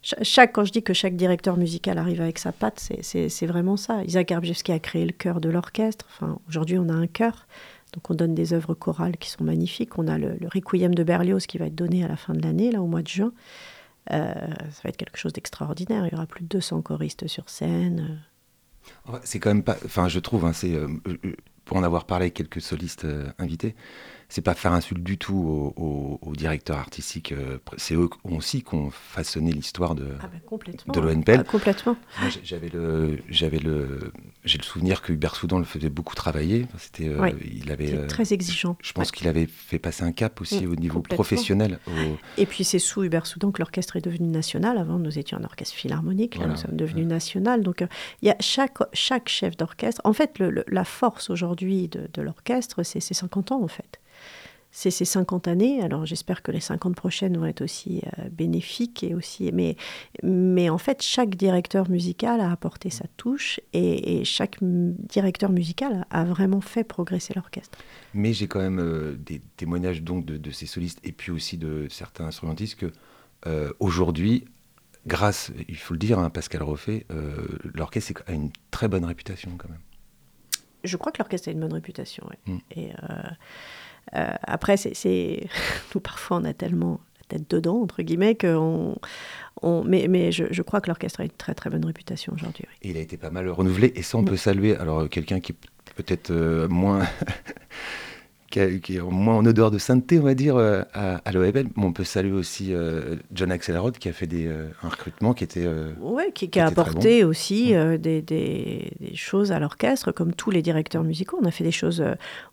Cha- 0.00 0.16
chaque, 0.22 0.52
quand 0.52 0.64
je 0.64 0.72
dis 0.72 0.82
que 0.82 0.94
chaque 0.94 1.14
directeur 1.16 1.56
musical 1.58 1.98
arrive 1.98 2.20
avec 2.22 2.38
sa 2.38 2.50
patte, 2.52 2.80
c'est- 2.80 3.46
vraiment 3.46 3.76
ça. 3.76 4.02
Isaac 4.04 4.28
Garbiewski 4.28 4.72
a 4.72 4.78
créé 4.78 5.04
le 5.04 5.12
chœur 5.12 5.40
de 5.40 5.48
l'orchestre. 5.50 6.06
Enfin, 6.10 6.38
Aujourd'hui, 6.48 6.78
on 6.78 6.88
a 6.88 6.94
un 6.94 7.06
chœur. 7.06 7.46
Donc, 7.92 8.10
on 8.10 8.14
donne 8.14 8.34
des 8.34 8.54
œuvres 8.54 8.72
chorales 8.72 9.18
qui 9.18 9.28
sont 9.28 9.44
magnifiques. 9.44 9.98
On 9.98 10.08
a 10.08 10.16
le, 10.16 10.36
le 10.40 10.48
Requiem 10.48 10.94
de 10.94 11.04
Berlioz 11.04 11.46
qui 11.46 11.58
va 11.58 11.66
être 11.66 11.74
donné 11.74 12.04
à 12.04 12.08
la 12.08 12.16
fin 12.16 12.32
de 12.32 12.40
l'année, 12.40 12.72
là, 12.72 12.80
au 12.80 12.86
mois 12.86 13.02
de 13.02 13.08
juin. 13.08 13.32
Euh, 14.10 14.32
ça 14.34 14.80
va 14.82 14.88
être 14.88 14.96
quelque 14.96 15.18
chose 15.18 15.34
d'extraordinaire. 15.34 16.06
Il 16.06 16.12
y 16.12 16.14
aura 16.14 16.26
plus 16.26 16.42
de 16.42 16.48
200 16.48 16.80
choristes 16.80 17.26
sur 17.28 17.50
scène. 17.50 18.18
C'est 19.24 19.38
quand 19.38 19.50
même 19.50 19.62
pas. 19.62 19.76
Enfin, 19.84 20.08
je 20.08 20.18
trouve, 20.18 20.44
hein, 20.44 20.52
c'est 20.52 20.74
euh, 20.74 20.88
euh, 21.06 21.36
pour 21.64 21.76
en 21.76 21.82
avoir 21.82 22.04
parlé 22.06 22.24
avec 22.24 22.34
quelques 22.34 22.60
solistes 22.60 23.04
euh, 23.04 23.30
invités, 23.38 23.74
c'est 24.32 24.40
pas 24.40 24.54
faire 24.54 24.72
insulte 24.72 25.02
du 25.02 25.18
tout 25.18 25.34
aux, 25.76 25.82
aux- 25.82 26.18
aux 26.22 26.32
directeurs 26.34 26.78
artistiques. 26.78 27.32
euh, 27.32 27.58
c'est 27.76 27.94
eux 27.94 28.08
aussi 28.24 28.62
qui 28.62 28.74
ont 28.74 28.90
façonné 28.90 29.52
l'histoire 29.52 29.94
de, 29.94 30.06
Ah 30.22 30.26
bah, 30.26 30.58
de 30.94 31.00
l'ONPL. 31.00 31.40
Ah, 31.40 31.44
complètement. 31.44 31.96
J'ai- 32.30 32.40
j'avais 32.42 32.70
le, 32.70 33.18
j'avais 33.28 33.58
le, 33.58 34.10
j'ai 34.44 34.56
le 34.56 34.64
souvenir 34.64 35.02
que 35.02 35.12
Hubert 35.12 35.36
Soudan 35.36 35.58
le 35.58 35.64
faisait 35.66 35.90
beaucoup 35.90 36.14
travailler. 36.14 36.66
C'était, 36.78 37.08
euh, 37.10 37.18
Ouais. 37.20 37.34
il 37.44 37.70
avait. 37.70 37.92
Euh, 37.92 38.06
très 38.06 38.32
exigeant. 38.32 38.78
je 38.82 38.92
pense 38.92 39.08
Ouais. 39.10 39.16
qu'il 39.18 39.28
avait 39.28 39.44
fait 39.46 39.78
passer 39.78 40.02
un 40.04 40.12
cap 40.12 40.40
aussi 40.40 40.64
Mm, 40.66 40.72
au 40.72 40.76
niveau 40.76 41.00
professionnel. 41.00 41.78
au- 41.86 41.90
Et 42.38 42.46
puis 42.46 42.64
c'est 42.64 42.78
sous 42.78 43.04
Hubert 43.04 43.26
Soudan 43.26 43.50
que 43.52 43.58
l'orchestre 43.60 43.96
est 43.96 44.00
devenu 44.00 44.28
national. 44.28 44.78
Avant, 44.78 44.98
nous 44.98 45.18
étions 45.18 45.36
un 45.36 45.44
orchestre 45.44 45.74
philharmonique. 45.74 46.38
Là, 46.38 46.46
nous 46.46 46.56
sommes 46.56 46.76
devenus 46.76 47.06
national. 47.06 47.62
Donc, 47.62 47.82
euh, 47.82 47.86
il 48.22 48.28
y 48.28 48.30
a 48.30 48.36
chaque, 48.40 48.78
chaque 48.94 49.28
chef 49.28 49.58
d'orchestre. 49.58 50.00
En 50.04 50.14
fait, 50.14 50.38
le- 50.38 50.50
le- 50.50 50.64
la 50.68 50.84
force 50.84 51.28
aujourd'hui 51.28 51.88
de, 51.88 52.08
de 52.14 52.22
l'orchestre, 52.22 52.82
c'est 52.82 53.00
ses 53.00 53.12
50 53.14 53.52
ans, 53.52 53.62
en 53.62 53.68
fait. 53.68 53.98
C'est 54.74 54.90
ces 54.90 55.04
50 55.04 55.48
années. 55.48 55.82
Alors, 55.82 56.06
j'espère 56.06 56.42
que 56.42 56.50
les 56.50 56.60
50 56.60 56.96
prochaines 56.96 57.36
vont 57.36 57.44
être 57.44 57.60
aussi 57.60 58.00
euh, 58.18 58.30
bénéfiques. 58.30 59.04
Et 59.04 59.14
aussi, 59.14 59.52
mais, 59.52 59.76
mais 60.22 60.70
en 60.70 60.78
fait, 60.78 61.02
chaque 61.02 61.36
directeur 61.36 61.90
musical 61.90 62.40
a 62.40 62.50
apporté 62.50 62.88
sa 62.88 63.04
touche. 63.18 63.60
Et, 63.74 64.16
et 64.16 64.24
chaque 64.24 64.56
directeur 64.62 65.52
musical 65.52 66.06
a 66.10 66.24
vraiment 66.24 66.62
fait 66.62 66.84
progresser 66.84 67.34
l'orchestre. 67.34 67.78
Mais 68.14 68.32
j'ai 68.32 68.48
quand 68.48 68.60
même 68.60 68.80
euh, 68.80 69.14
des 69.14 69.42
témoignages 69.58 70.02
donc 70.02 70.24
de, 70.24 70.38
de 70.38 70.50
ces 70.50 70.64
solistes 70.64 71.00
et 71.04 71.12
puis 71.12 71.30
aussi 71.30 71.58
de 71.58 71.86
certains 71.90 72.24
instrumentistes 72.24 72.76
que 72.76 72.92
euh, 73.46 73.70
aujourd'hui, 73.78 74.46
grâce, 75.06 75.52
il 75.68 75.76
faut 75.76 75.92
le 75.92 75.98
dire, 75.98 76.18
hein, 76.18 76.30
Pascal 76.30 76.62
Roffet, 76.62 77.04
l'orchestre 77.74 78.22
a 78.26 78.32
une 78.32 78.50
très 78.70 78.88
bonne 78.88 79.04
réputation 79.04 79.50
quand 79.58 79.68
même. 79.68 79.80
Je 80.82 80.96
crois 80.96 81.12
que 81.12 81.18
l'orchestre 81.18 81.50
a 81.50 81.52
une 81.52 81.60
bonne 81.60 81.74
réputation. 81.74 82.26
Mm. 82.46 82.58
Et 82.74 82.90
euh, 84.16 84.26
après, 84.42 84.76
c'est, 84.76 85.46
nous 85.94 86.00
parfois 86.00 86.38
on 86.38 86.44
a 86.44 86.52
tellement 86.52 87.00
la 87.20 87.38
tête 87.38 87.50
dedans 87.50 87.80
entre 87.80 88.02
guillemets 88.02 88.34
que 88.34 88.54
on, 88.54 89.84
mais, 89.84 90.08
mais 90.08 90.32
je, 90.32 90.44
je 90.50 90.62
crois 90.62 90.80
que 90.80 90.88
l'orchestre 90.88 91.20
a 91.20 91.24
une 91.24 91.30
très 91.30 91.54
très 91.54 91.70
bonne 91.70 91.84
réputation 91.84 92.32
aujourd'hui. 92.34 92.64
oui. 92.68 92.76
Et 92.82 92.90
il 92.90 92.96
a 92.96 93.00
été 93.00 93.16
pas 93.16 93.30
mal 93.30 93.48
renouvelé 93.48 93.92
et 93.94 94.02
ça 94.02 94.18
on 94.18 94.24
peut 94.24 94.36
saluer. 94.36 94.76
Alors 94.76 95.00
euh, 95.00 95.08
quelqu'un 95.08 95.40
qui 95.40 95.52
est 95.52 95.56
peut-être 95.96 96.30
euh, 96.30 96.68
moins 96.68 97.06
qui, 98.52 98.60
a- 98.60 98.78
qui 98.78 98.96
est 98.96 99.00
moins 99.00 99.36
en 99.36 99.44
odeur 99.46 99.70
de 99.70 99.78
sainteté, 99.78 100.20
on 100.20 100.22
va 100.22 100.34
dire, 100.34 100.56
euh, 100.56 100.82
à, 100.94 101.16
à 101.24 101.32
mais 101.32 101.64
on 101.76 101.92
peut 101.92 102.04
saluer 102.04 102.32
aussi 102.32 102.72
euh, 102.72 103.16
John 103.32 103.50
Axelrod 103.50 103.96
qui 103.98 104.08
a 104.08 104.12
fait 104.12 104.26
des, 104.28 104.46
euh, 104.46 104.68
un 104.84 104.88
recrutement 104.90 105.32
qui 105.34 105.42
était 105.44 105.64
euh, 105.66 105.92
Ouais, 106.00 106.26
qui, 106.32 106.44
qui 106.46 106.50
Qui 106.50 106.60
a 106.60 106.66
apporté 106.66 107.24
aussi 107.24 107.72
Mm. 107.72 107.76
euh, 107.76 107.98
des, 107.98 108.22
des- 108.22 108.92
des 109.00 109.14
choses 109.16 109.50
à 109.50 109.58
l'orchestre, 109.58 110.12
comme 110.12 110.32
tous 110.34 110.50
les 110.50 110.62
directeurs 110.62 111.02
musicaux. 111.02 111.38
On 111.42 111.46
a 111.46 111.50
fait 111.50 111.64
des 111.64 111.72
choses, 111.72 112.04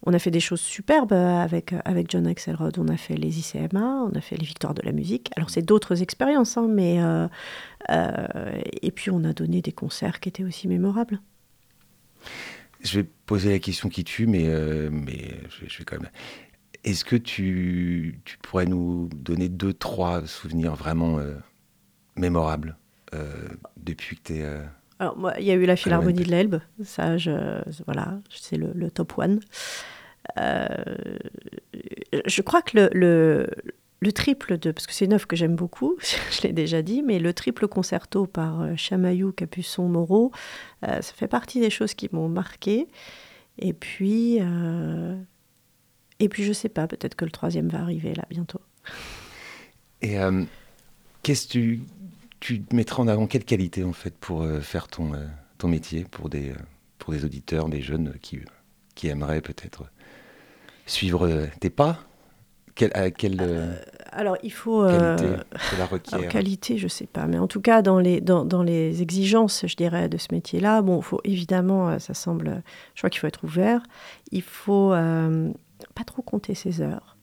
on 0.06 0.14
a 0.14 0.20
fait 0.20 0.32
des 0.32 0.40
choses 0.40 0.62
superbes 0.62 1.14
avec, 1.14 1.74
avec 1.86 2.10
John 2.10 2.26
Axelrod. 2.28 2.78
On 2.80 2.88
a 2.88 2.98
fait 2.98 3.16
les 3.16 3.38
ICMA, 3.40 4.08
on 4.12 4.18
a 4.18 4.22
fait 4.22 4.38
les 4.38 4.46
Victoires 4.46 4.74
de 4.74 4.82
la 4.84 4.92
musique. 4.94 5.30
Alors 5.36 5.50
c'est 5.50 5.62
d'autres 5.62 6.02
expériences, 6.02 6.58
hein, 6.58 6.68
mais 6.70 6.98
et 8.82 8.92
puis 8.92 9.12
on 9.12 9.24
a 9.24 9.34
donné 9.34 9.62
des 9.62 9.72
concerts 9.72 10.20
qui 10.20 10.30
étaient 10.30 10.44
aussi 10.44 10.68
mémorables. 10.68 11.20
Je 12.82 13.00
vais 13.00 13.08
poser 13.26 13.52
la 13.52 13.60
question 13.60 13.90
qui 13.90 14.04
tue, 14.04 14.26
mais, 14.28 14.46
euh, 14.48 14.90
mais 14.92 15.36
je, 15.50 15.62
vais- 15.62 15.70
je 15.70 15.78
vais 15.80 15.84
quand 15.86 16.00
même. 16.00 16.10
Est-ce 16.86 17.04
que 17.04 17.16
tu, 17.18 18.20
tu 18.26 18.38
pourrais 18.38 18.66
nous 18.66 19.10
donner 19.14 19.50
deux, 19.50 19.74
trois 19.74 20.26
souvenirs 20.26 20.76
vraiment 20.76 21.20
euh, 21.20 21.34
mémorables 22.16 22.78
euh, 23.14 23.34
depuis 23.78 24.16
que 24.18 24.22
tu 24.24 24.34
es. 24.40 24.48
Alors, 25.00 25.18
moi, 25.18 25.34
il 25.40 25.46
y 25.46 25.52
a 25.52 25.56
eu 25.56 25.66
la 25.66 25.76
Philharmonie 25.76 26.24
de 26.24 26.30
l'Elbe, 26.32 26.60
ça, 26.84 27.18
je, 27.18 27.32
voilà, 27.86 28.20
c'est 28.30 28.58
le, 28.58 28.72
le 28.76 28.92
top 28.92 29.18
one. 29.18 29.40
Euh, 30.38 30.68
je 32.26 32.42
crois 32.42 32.62
que 32.62 32.78
le, 32.78 32.90
le, 32.94 33.48
le 34.02 34.14
triple 34.14 34.58
de, 34.58 34.72
parce 34.72 34.88
que 34.88 34.94
c'est 34.94 35.06
une 35.06 35.14
œuvre 35.14 35.28
que 35.28 35.36
j'aime 35.36 35.56
beaucoup, 35.56 35.98
je 36.32 36.42
l'ai 36.44 36.54
déjà 36.54 36.82
dit, 36.82 37.04
mais 37.04 37.20
le 37.20 37.34
triple 37.34 37.68
concerto 37.68 38.26
par 38.26 38.62
euh, 38.62 38.76
Chamaillou, 38.76 39.32
Capuçon, 39.32 39.88
Moreau, 39.90 40.32
euh, 40.88 41.02
ça 41.02 41.14
fait 41.14 41.28
partie 41.28 41.60
des 41.60 41.70
choses 41.70 41.94
qui 41.94 42.10
m'ont 42.12 42.30
marqué. 42.30 42.88
Et 43.58 43.74
puis, 43.74 44.38
euh, 44.40 45.18
et 46.20 46.30
puis 46.30 46.44
je 46.44 46.54
sais 46.54 46.70
pas, 46.70 46.88
peut-être 46.88 47.16
que 47.16 47.26
le 47.26 47.32
troisième 47.32 47.68
va 47.68 47.82
arriver 47.82 48.14
là 48.14 48.24
bientôt. 48.30 48.62
Et 50.02 50.18
euh, 50.18 50.46
qu'est-ce 51.24 51.48
que 51.48 51.52
tu, 51.52 51.82
tu 52.40 52.64
mettrais 52.72 53.02
en 53.02 53.10
avant? 53.10 53.28
Quelle 53.28 53.44
qualité 53.44 53.84
en 53.84 53.92
fait 53.92 54.16
pour 54.16 54.48
faire 54.62 54.88
ton, 54.88 55.12
ton 55.58 55.68
métier 55.68 56.06
pour 56.10 56.30
des, 56.30 56.54
pour 57.00 57.12
des 57.12 57.26
auditeurs, 57.26 57.68
des 57.68 57.82
jeunes 57.82 58.14
qui, 58.22 58.40
qui 58.96 59.10
aimeraient 59.10 59.42
peut-être 59.42 59.92
suivre 60.86 61.50
tes 61.60 61.70
pas? 61.70 62.09
Quelle, 62.80 62.92
à 62.94 63.12
quelle 63.12 63.38
euh, 63.42 63.74
Alors, 64.14 64.38
il 64.42 64.54
faut... 64.54 64.84
euh, 64.84 65.18
qualité 65.18 65.38
cela 65.70 65.88
Alors, 66.14 66.28
qualité, 66.30 66.78
je 66.78 66.88
sais 66.88 67.08
pas, 67.08 67.26
mais 67.28 67.38
en 67.38 67.48
tout 67.48 67.60
cas, 67.60 67.82
dans 67.82 68.00
les, 68.00 68.22
dans, 68.22 68.46
dans 68.46 68.64
les 68.64 69.02
exigences, 69.02 69.66
je 69.68 69.76
dirais, 69.76 70.08
de 70.08 70.18
ce 70.18 70.28
métier-là, 70.32 70.82
bon, 70.82 71.02
faut 71.02 71.20
évidemment, 71.26 71.90
euh, 71.90 72.00
ça 72.00 72.14
semble, 72.14 72.64
je 72.96 73.02
crois 73.02 73.10
qu'il 73.10 73.20
faut 73.20 73.28
être 73.28 73.44
ouvert. 73.44 73.82
Il 74.32 74.44
faut 74.44 74.94
euh, 74.94 75.50
pas 75.94 76.06
trop 76.06 76.22
compter 76.22 76.56
ses 76.56 76.80
heures. 76.82 77.18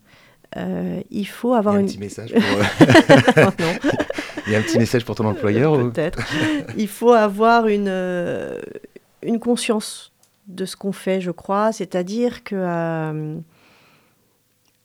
Euh, 0.59 1.01
il 1.11 1.27
faut 1.27 1.53
Il 1.53 1.57
y 1.57 1.59
avoir 1.59 1.75
a 1.77 1.79
un 1.79 1.81
une. 1.81 1.87
petit 1.87 1.99
message 2.09 2.35
pour, 2.35 2.43
euh, 2.43 3.45
non, 3.59 3.73
il 4.47 4.53
y 4.53 4.57
a 4.57 4.59
un 4.59 4.63
petit 4.63 4.79
message 4.79 5.07
pour 5.07 5.15
ton 5.15 5.25
employeur 5.25 5.73
ou- 5.73 5.91
peut-être. 5.91 6.19
Il 6.77 6.89
faut 6.89 7.13
avoir 7.13 7.67
une, 7.67 7.89
euh, 7.89 8.61
une 9.23 9.41
conscience 9.41 10.13
de 10.49 10.67
ce 10.67 10.77
qu'on 10.77 10.93
fait, 10.93 11.23
je 11.23 11.31
crois. 11.31 11.73
C'est-à-dire 11.73 12.45
que. 12.45 13.39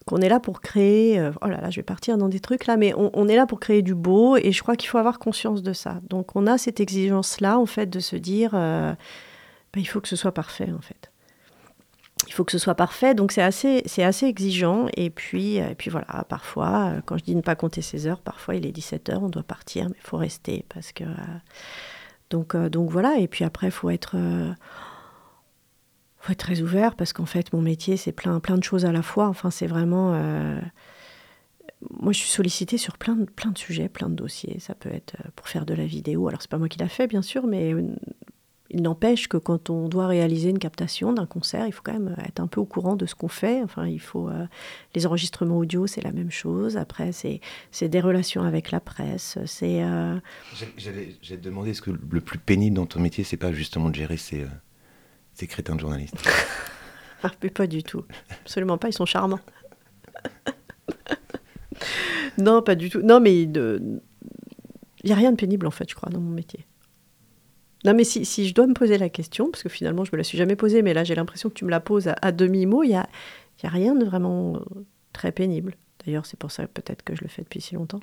Qu'on 0.06 0.18
est 0.18 0.30
là 0.30 0.40
pour 0.40 0.62
créer, 0.62 1.20
euh, 1.20 1.32
oh 1.42 1.48
là 1.48 1.62
là, 1.62 1.70
je 1.70 1.78
vais 1.78 1.84
partir 1.84 2.18
dans 2.18 2.30
des 2.30 2.40
trucs 2.40 2.66
là, 2.66 2.78
mais 2.78 2.94
on, 2.96 3.28
est 3.28 3.36
là 3.36 3.46
pour 3.46 3.60
créer 3.60 3.82
du 3.82 3.96
beau 3.96 4.38
et 4.38 4.52
je 4.52 4.62
crois 4.62 4.76
qu'il 4.76 4.90
faut 4.90 4.98
avoir 4.98 5.20
conscience 5.20 5.62
de 5.62 5.74
ça. 5.74 6.00
Donc 6.10 6.36
on 6.36 6.48
a 6.48 6.58
cette 6.58 6.80
exigence-là, 6.80 7.60
en 7.60 7.66
fait, 7.66 7.88
de 7.88 8.00
se 8.00 8.16
dire, 8.16 8.52
euh, 8.54 8.92
bah, 9.74 9.80
il 9.80 9.86
faut 9.86 10.02
que 10.02 10.08
ce 10.08 10.16
soit 10.16 10.34
parfait, 10.34 10.70
en 10.76 10.82
fait. 10.82 11.12
Il 12.28 12.34
faut 12.34 12.44
que 12.44 12.52
ce 12.52 12.60
soit 12.60 12.76
parfait, 12.76 13.14
donc 13.16 13.32
c'est 13.32 13.42
assez, 13.42 13.82
c'est 13.86 14.04
assez 14.04 14.26
exigeant. 14.26 14.88
Et 14.96 15.10
puis, 15.10 15.60
euh, 15.60 15.70
et 15.70 15.76
puis 15.76 15.90
voilà, 15.90 16.26
parfois, 16.30 16.94
quand 17.06 17.18
je 17.18 17.24
dis 17.24 17.36
ne 17.36 17.42
pas 17.42 17.56
compter 17.56 17.82
ses 17.82 18.08
heures, 18.08 18.20
parfois 18.20 18.56
il 18.56 18.66
est 18.66 18.76
17h, 18.76 19.18
on 19.18 19.30
doit 19.30 19.44
partir, 19.44 19.88
mais 19.90 19.96
il 19.98 20.08
faut 20.08 20.18
rester 20.18 20.66
parce 20.74 20.92
que. 20.92 21.04
donc, 22.30 22.56
donc 22.56 22.90
voilà, 22.90 23.18
et 23.18 23.28
puis 23.28 23.44
après, 23.44 23.68
il 23.68 23.72
faut 23.72 23.90
être. 23.90 24.16
Euh, 26.22 26.26
faut 26.26 26.32
être 26.32 26.40
très 26.40 26.62
ouvert 26.62 26.96
parce 26.96 27.14
qu'en 27.14 27.26
fait, 27.26 27.52
mon 27.54 27.62
métier, 27.62 27.98
c'est 27.98 28.12
plein, 28.12 28.40
plein 28.40 28.58
de 28.58 28.64
choses 28.64 28.86
à 28.86 28.92
la 28.92 29.02
fois. 29.02 29.28
Enfin, 29.28 29.50
c'est 29.52 29.68
vraiment. 29.68 30.14
euh, 30.14 30.60
moi, 32.00 32.14
je 32.14 32.20
suis 32.20 32.30
sollicitée 32.30 32.78
sur 32.78 32.98
plein 32.98 33.16
de, 33.16 33.26
plein 33.26 33.52
de 33.52 33.58
sujets, 33.58 33.90
plein 33.90 34.08
de 34.10 34.16
dossiers. 34.16 34.60
Ça 34.60 34.76
peut 34.76 34.90
être 34.94 35.16
euh, 35.26 35.30
pour 35.36 35.48
faire 35.48 35.66
de 35.66 35.74
la 35.74 35.86
vidéo. 35.86 36.28
Alors, 36.28 36.42
c'est 36.42 36.50
pas 36.52 36.60
moi 36.60 36.70
qui 36.70 36.78
l'a 36.78 36.88
fait, 36.88 37.08
bien 37.08 37.24
sûr, 37.24 37.48
mais 37.48 37.74
euh, 37.74 37.82
il 38.70 38.84
n'empêche 38.84 39.28
que 39.28 39.38
quand 39.38 39.70
on 39.72 39.90
doit 39.90 40.06
réaliser 40.08 40.50
une 40.52 40.60
captation 40.60 41.12
d'un 41.12 41.26
concert, 41.26 41.66
il 41.68 41.74
faut 41.74 41.82
quand 41.84 41.92
même 41.94 42.16
être 42.26 42.40
un 42.40 42.48
peu 42.48 42.62
au 42.62 42.66
courant 42.66 42.96
de 42.96 43.06
ce 43.08 43.16
qu'on 43.16 43.28
fait. 43.28 43.62
Enfin, 43.64 43.86
il 43.88 44.00
faut. 44.00 44.30
les 44.96 45.06
enregistrements 45.08 45.58
audio, 45.58 45.88
c'est 45.88 46.02
la 46.02 46.14
même 46.14 46.32
chose. 46.32 46.78
Après, 46.78 47.12
c'est 47.12 47.42
des 47.90 48.00
relations 48.00 48.44
avec 48.44 48.72
la 48.72 48.80
presse. 48.80 49.38
C'est. 49.46 49.84
euh, 49.84 50.16
J'allais 50.78 51.16
te 51.22 51.34
demander, 51.36 51.72
est-ce 51.72 51.82
que 51.82 51.92
le 51.92 52.22
plus 52.22 52.40
pénible 52.40 52.78
dans 52.78 52.86
ton 52.86 53.02
métier, 53.02 53.26
c'est 53.26 53.36
pas 53.36 53.52
justement 53.52 53.90
de 53.90 53.96
gérer 53.96 54.16
ces, 54.16 54.46
ces 55.34 55.48
crétins 55.48 55.76
de 55.76 55.80
journalistes 55.80 56.16
Ah, 57.24 57.32
mais 57.44 57.52
pas 57.52 57.68
du 57.68 57.84
tout. 57.84 58.04
Absolument 58.42 58.80
pas, 58.80 58.90
ils 58.90 58.94
sont 58.94 59.06
charmants. 59.06 59.40
non, 62.40 62.64
pas 62.64 62.74
du 62.74 62.90
tout. 62.90 63.02
Non, 63.02 63.20
mais 63.20 63.44
il 63.44 64.02
n'y 65.04 65.12
a 65.12 65.16
rien 65.16 65.32
de 65.32 65.38
pénible, 65.38 65.68
en 65.68 65.72
fait, 65.72 65.88
je 65.88 65.94
crois, 65.94 66.10
dans 66.10 66.20
mon 66.20 66.32
métier. 66.32 66.66
Non, 67.86 67.94
mais 67.94 68.04
si, 68.04 68.26
si 68.26 68.48
je 68.48 68.54
dois 68.56 68.66
me 68.66 68.74
poser 68.74 68.98
la 68.98 69.10
question, 69.10 69.50
parce 69.52 69.64
que 69.64 69.70
finalement, 69.70 70.04
je 70.04 70.12
me 70.14 70.18
la 70.18 70.24
suis 70.24 70.38
jamais 70.38 70.56
posée, 70.56 70.82
mais 70.82 70.94
là, 70.94 71.04
j'ai 71.04 71.14
l'impression 71.14 71.50
que 71.50 71.56
tu 71.56 71.66
me 71.66 71.70
la 71.70 71.80
poses 71.80 72.08
à, 72.08 72.16
à 72.22 72.32
demi-mot, 72.32 72.84
il 72.84 72.90
n'y 72.90 72.96
a, 72.96 73.08
y 73.64 73.68
a 73.68 73.70
rien 73.70 73.96
de 73.96 74.06
vraiment 74.06 74.56
euh, 74.56 74.86
très 75.14 75.32
pénible. 75.32 75.76
D'ailleurs, 76.06 76.26
c'est 76.26 76.38
pour 76.38 76.52
ça 76.52 76.68
peut-être 76.68 77.04
que 77.04 77.16
je 77.16 77.22
le 77.22 77.28
fais 77.28 77.44
depuis 77.44 77.62
si 77.62 77.76
longtemps. 77.76 78.00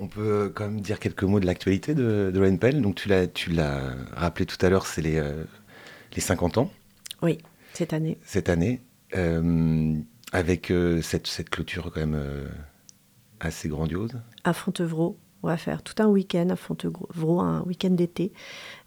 On 0.00 0.08
peut 0.08 0.20
euh, 0.46 0.48
quand 0.48 0.64
même 0.64 0.80
dire 0.80 0.98
quelques 0.98 1.24
mots 1.24 1.40
de 1.40 1.46
l'actualité 1.46 1.94
de, 1.94 2.30
de 2.32 2.40
l'ONPL. 2.40 2.80
Donc 2.80 2.94
tu 2.96 3.08
l'as, 3.08 3.26
tu 3.26 3.50
l'as 3.50 3.94
rappelé 4.12 4.46
tout 4.46 4.56
à 4.64 4.70
l'heure, 4.70 4.86
c'est 4.86 5.02
les, 5.02 5.16
euh, 5.18 5.44
les 6.14 6.20
50 6.22 6.58
ans 6.58 6.70
Oui, 7.22 7.38
cette 7.74 7.92
année. 7.92 8.18
cette 8.22 8.48
année, 8.48 8.80
euh, 9.16 9.94
avec 10.32 10.70
euh, 10.70 11.02
cette, 11.02 11.26
cette 11.26 11.50
clôture 11.50 11.90
quand 11.92 12.00
même 12.00 12.14
euh, 12.14 12.48
assez 13.40 13.68
grandiose. 13.68 14.12
à 14.44 14.52
Fontevraud. 14.52 15.18
On 15.42 15.46
va 15.48 15.56
faire 15.56 15.82
tout 15.82 15.94
un 16.02 16.06
week-end 16.06 16.50
à 16.50 16.56
Fontevraud, 16.56 17.40
un 17.40 17.62
week-end 17.62 17.88
d'été. 17.90 18.30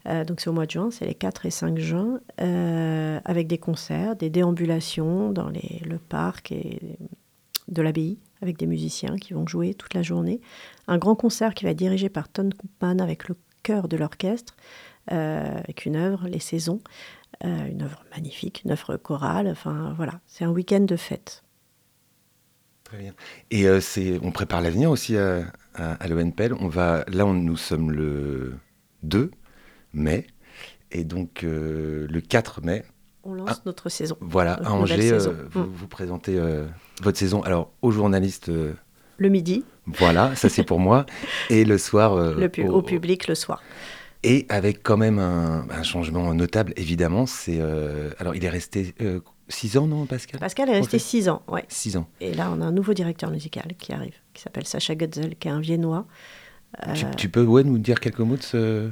Euh, 0.06 0.24
donc 0.24 0.40
c'est 0.40 0.48
au 0.48 0.52
mois 0.52 0.66
de 0.66 0.70
juin, 0.70 0.90
c'est 0.92 1.04
les 1.04 1.14
4 1.14 1.46
et 1.46 1.50
5 1.50 1.78
juin, 1.78 2.20
euh, 2.40 3.18
avec 3.24 3.48
des 3.48 3.58
concerts, 3.58 4.14
des 4.14 4.30
déambulations 4.30 5.32
dans 5.32 5.48
les- 5.48 5.82
le 5.84 5.98
parc 5.98 6.52
et 6.52 6.78
de 7.66 7.82
l'abbaye, 7.82 8.18
avec 8.44 8.58
des 8.58 8.66
musiciens 8.66 9.16
qui 9.16 9.32
vont 9.32 9.46
jouer 9.46 9.74
toute 9.74 9.94
la 9.94 10.02
journée. 10.02 10.40
Un 10.86 10.98
grand 10.98 11.14
concert 11.14 11.54
qui 11.54 11.64
va 11.64 11.70
être 11.70 11.78
dirigé 11.78 12.08
par 12.08 12.28
Ton 12.28 12.50
Koopman 12.50 13.00
avec 13.00 13.28
le 13.28 13.36
chœur 13.62 13.88
de 13.88 13.96
l'orchestre, 13.96 14.54
euh, 15.10 15.58
avec 15.58 15.86
une 15.86 15.96
œuvre, 15.96 16.28
Les 16.28 16.38
Saisons, 16.38 16.80
euh, 17.44 17.66
une 17.66 17.82
œuvre 17.82 18.04
magnifique, 18.14 18.62
une 18.64 18.72
œuvre 18.72 18.96
chorale. 18.98 19.48
Enfin 19.48 19.94
voilà, 19.96 20.20
c'est 20.26 20.44
un 20.44 20.50
week-end 20.50 20.80
de 20.80 20.96
fête. 20.96 21.42
Très 22.84 22.98
bien. 22.98 23.14
Et 23.50 23.66
euh, 23.66 23.80
on 24.22 24.30
prépare 24.30 24.60
l'avenir 24.60 24.90
aussi 24.90 25.16
à, 25.16 25.46
à, 25.74 26.06
l'ONPL. 26.06 26.54
Là, 26.74 27.24
nous 27.24 27.56
sommes 27.56 27.90
le 27.90 28.54
2 29.02 29.30
mai. 29.94 30.26
Et 30.92 31.02
donc, 31.02 31.40
le 31.42 32.20
4 32.20 32.60
mai, 32.60 32.84
On 33.24 33.34
lance 33.34 33.48
Ah. 33.52 33.62
notre 33.66 33.88
saison. 33.88 34.16
voilà, 34.20 34.56
Notre 34.58 34.70
à 34.70 34.74
Angers, 34.74 35.12
euh, 35.12 35.32
vous, 35.50 35.60
Mm. 35.62 35.70
vous 35.74 35.86
présentez 35.88 36.36
euh, 36.38 36.66
votre 37.02 37.18
saison. 37.18 37.42
Alors, 37.42 37.72
aux 37.82 37.90
journalistes, 37.90 38.48
euh, 38.50 38.72
Le 39.18 39.28
midi, 39.28 39.64
voilà, 39.86 40.34
ça 40.36 40.48
c'est 40.48 40.64
pour 40.64 40.78
moi. 40.80 41.06
Et 41.50 41.64
le 41.64 41.78
soir, 41.78 42.16
le 42.16 42.48
pu- 42.48 42.66
au 42.68 42.82
public 42.82 43.26
le 43.28 43.34
soir. 43.34 43.62
Et 44.22 44.46
avec 44.48 44.82
quand 44.82 44.96
même 44.96 45.18
un, 45.18 45.66
un 45.70 45.82
changement 45.82 46.32
notable, 46.34 46.72
évidemment. 46.76 47.26
C'est 47.26 47.60
alors, 48.18 48.34
il 48.34 48.44
est 48.44 48.48
resté 48.50 48.94
6 49.48 49.76
ans, 49.76 49.86
non, 49.86 50.06
Pascal? 50.06 50.40
Pascal 50.40 50.68
est 50.70 50.72
resté 50.78 50.98
six 50.98 51.28
ans, 51.28 51.42
ouais. 51.48 51.64
6 51.68 51.96
ans. 51.98 52.08
Et 52.20 52.32
là, 52.34 52.50
on 52.56 52.60
a 52.62 52.64
un 52.64 52.72
nouveau 52.72 52.94
directeur 52.94 53.30
musical 53.30 53.74
qui 53.78 53.92
arrive, 53.92 54.14
qui 54.32 54.42
s'appelle 54.42 54.66
Sacha 54.66 54.94
Gutzel, 54.94 55.36
qui 55.36 55.48
est 55.48 55.50
un 55.50 55.60
Viennois. 55.60 56.06
Tu, 56.94 57.04
tu 57.16 57.28
peux 57.28 57.44
ouais, 57.44 57.62
nous 57.62 57.78
dire 57.78 58.00
quelques 58.00 58.18
mots 58.20 58.36
de 58.36 58.42
ce. 58.42 58.90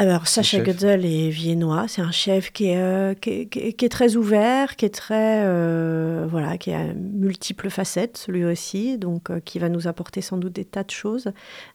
Alors, 0.00 0.28
Sacha. 0.28 0.60
Gutzel 0.60 1.04
est 1.04 1.28
viennois. 1.28 1.84
C'est 1.86 2.00
un 2.00 2.10
chef 2.10 2.52
qui 2.52 2.68
est, 2.68 2.78
euh, 2.80 3.12
qui, 3.12 3.30
est, 3.30 3.46
qui 3.46 3.58
est- 3.58 3.72
qui 3.74 3.84
est 3.84 3.88
très 3.90 4.16
ouvert, 4.16 4.76
qui 4.76 4.86
est 4.86 4.94
très. 4.94 5.42
euh, 5.44 6.26
voilà, 6.26 6.56
qui 6.56 6.72
a 6.72 6.94
multiples 6.94 7.68
facettes, 7.68 8.24
lui 8.28 8.46
aussi. 8.46 8.96
Donc, 8.96 9.28
euh, 9.28 9.40
qui 9.40 9.58
va 9.58 9.68
nous 9.68 9.88
apporter 9.88 10.22
sans 10.22 10.38
doute 10.38 10.54
des 10.54 10.64
tas 10.64 10.84
de 10.84 10.90
choses. 10.90 11.30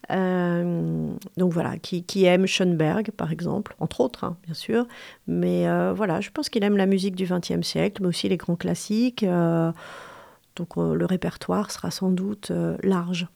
Donc, 0.09 1.53
voilà, 1.53 1.77
qui, 1.77 2.25
aime 2.25 2.47
Schoenberg, 2.47 3.11
par 3.11 3.31
exemple, 3.31 3.75
entre 3.79 4.01
autres, 4.01 4.23
hein, 4.23 4.37
bien 4.43 4.55
sûr. 4.55 4.87
Mais 5.27 5.65
voilà, 5.93 6.19
je 6.19 6.31
pense 6.31 6.49
qu'il 6.49 6.63
aime 6.63 6.77
la 6.77 6.87
musique 6.87 7.13
du 7.15 7.25
XXe 7.25 7.61
siècle, 7.61 8.01
mais 8.01 8.07
aussi 8.07 8.27
les 8.27 8.37
grands 8.37 8.55
classiques. 8.55 9.23
donc, 10.55 10.75
le 10.77 11.05
répertoire 11.05 11.69
sera 11.69 11.91
sans 11.91 12.09
doute 12.09 12.51
large, 12.81 13.27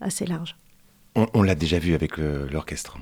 assez 0.00 0.26
large. 0.26 0.56
On, 1.14 1.28
on 1.34 1.42
l'a 1.42 1.54
déjà 1.54 1.78
vu 1.78 1.94
avec 1.94 2.16
l'orchestre. 2.16 2.96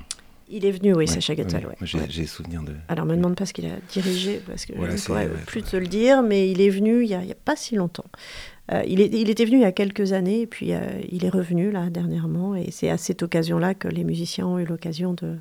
Il 0.49 0.65
est 0.65 0.71
venu, 0.71 0.93
oui, 0.93 1.07
Sacha. 1.07 1.33
Moi, 1.35 1.73
J'ai 2.09 2.25
souvenir 2.25 2.61
de. 2.63 2.73
Alors, 2.87 3.05
me 3.05 3.15
demande 3.15 3.35
pas 3.35 3.45
ce 3.45 3.53
qu'il 3.53 3.65
a 3.65 3.75
dirigé, 3.91 4.41
parce 4.45 4.65
que 4.65 4.73
Voilà, 4.75 4.95
je 4.95 5.01
ne 5.01 5.05
pourrais 5.05 5.29
plus 5.47 5.63
te 5.63 5.75
le 5.77 5.87
dire, 5.87 6.21
mais 6.23 6.49
il 6.51 6.61
est 6.61 6.69
venu 6.69 7.03
il 7.03 7.07
n'y 7.07 7.15
a, 7.15 7.21
il 7.21 7.27
y 7.27 7.31
a 7.31 7.35
pas 7.35 7.55
si 7.55 7.75
longtemps. 7.75 8.05
Euh, 8.71 8.81
il, 8.87 9.01
est- 9.01 9.13
il 9.13 9.29
était 9.29 9.45
venu 9.45 9.57
il 9.57 9.61
y 9.61 9.65
a 9.65 9.71
quelques 9.71 10.13
années, 10.13 10.41
et 10.41 10.47
puis 10.47 10.73
euh, 10.73 10.79
il 11.11 11.25
est 11.25 11.29
revenu 11.29 11.71
là 11.71 11.89
dernièrement, 11.89 12.55
et 12.55 12.71
c'est 12.71 12.89
à 12.89 12.97
cette 12.97 13.21
occasion-là 13.23 13.73
que 13.73 13.87
les 13.87 14.03
musiciens 14.03 14.47
ont 14.47 14.57
eu 14.59 14.65
l'occasion 14.65 15.13
de, 15.13 15.35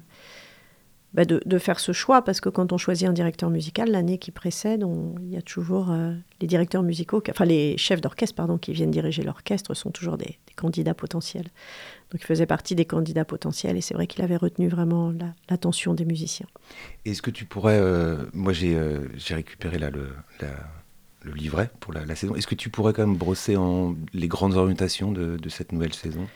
bah, 1.15 1.27
de, 1.27 1.59
faire 1.59 1.79
ce 1.79 1.93
choix, 1.93 2.23
parce 2.23 2.41
que 2.41 2.49
quand 2.49 2.73
on 2.73 2.79
choisit 2.79 3.07
un 3.07 3.13
directeur 3.13 3.51
musical, 3.51 3.91
l'année 3.91 4.17
qui 4.19 4.31
précède, 4.31 4.83
on- 4.83 5.15
il 5.23 5.29
y 5.29 5.37
a 5.37 5.43
toujours 5.43 5.91
euh, 5.91 6.15
les 6.41 6.47
directeurs 6.47 6.83
musicaux, 6.83 7.23
enfin 7.29 7.45
les 7.45 7.77
chefs 7.77 8.01
d'orchestre, 8.01 8.35
pardon, 8.35 8.57
qui 8.57 8.73
viennent 8.73 8.91
diriger 8.91 9.23
l'orchestre, 9.23 9.75
sont 9.75 9.91
toujours 9.91 10.17
des, 10.17 10.39
candidats 10.57 10.95
potentiels. 10.95 11.49
Donc 12.11 12.21
il 12.21 12.27
faisait 12.27 12.47
partie 12.47 12.75
des 12.75 12.85
candidats 12.85 13.25
potentiels, 13.25 13.77
et 13.77 13.81
c'est 13.81 13.95
vrai 13.95 14.07
qu'il 14.07 14.23
avait 14.23 14.37
retenu 14.37 14.69
vraiment 14.69 15.11
la- 15.11 15.35
l'attention 15.49 15.95
des 15.95 16.05
musiciens. 16.05 16.47
Est-ce 17.05 17.23
que 17.23 17.31
tu 17.31 17.45
pourrais. 17.47 17.79
euh, 17.81 18.25
moi, 18.33 18.53
j'ai 18.53 18.75
euh, 18.75 19.01
j'ai 19.17 19.35
récupéré 19.35 19.79
là, 19.79 19.91
le, 19.91 20.09
le 21.23 21.33
livret 21.33 21.71
pour 21.81 21.93
la, 21.93 22.15
saison. 22.15 22.35
Est-ce 22.35 22.47
que 22.47 22.55
tu 22.55 22.69
pourrais 22.69 22.93
quand 22.93 23.07
même 23.07 23.17
brosser 23.17 23.57
en 23.57 23.95
les 24.13 24.29
grandes 24.29 24.55
orientations 24.55 25.11
de 25.13 25.49
cette 25.49 25.73
nouvelle 25.73 25.95
saison? 25.95 26.27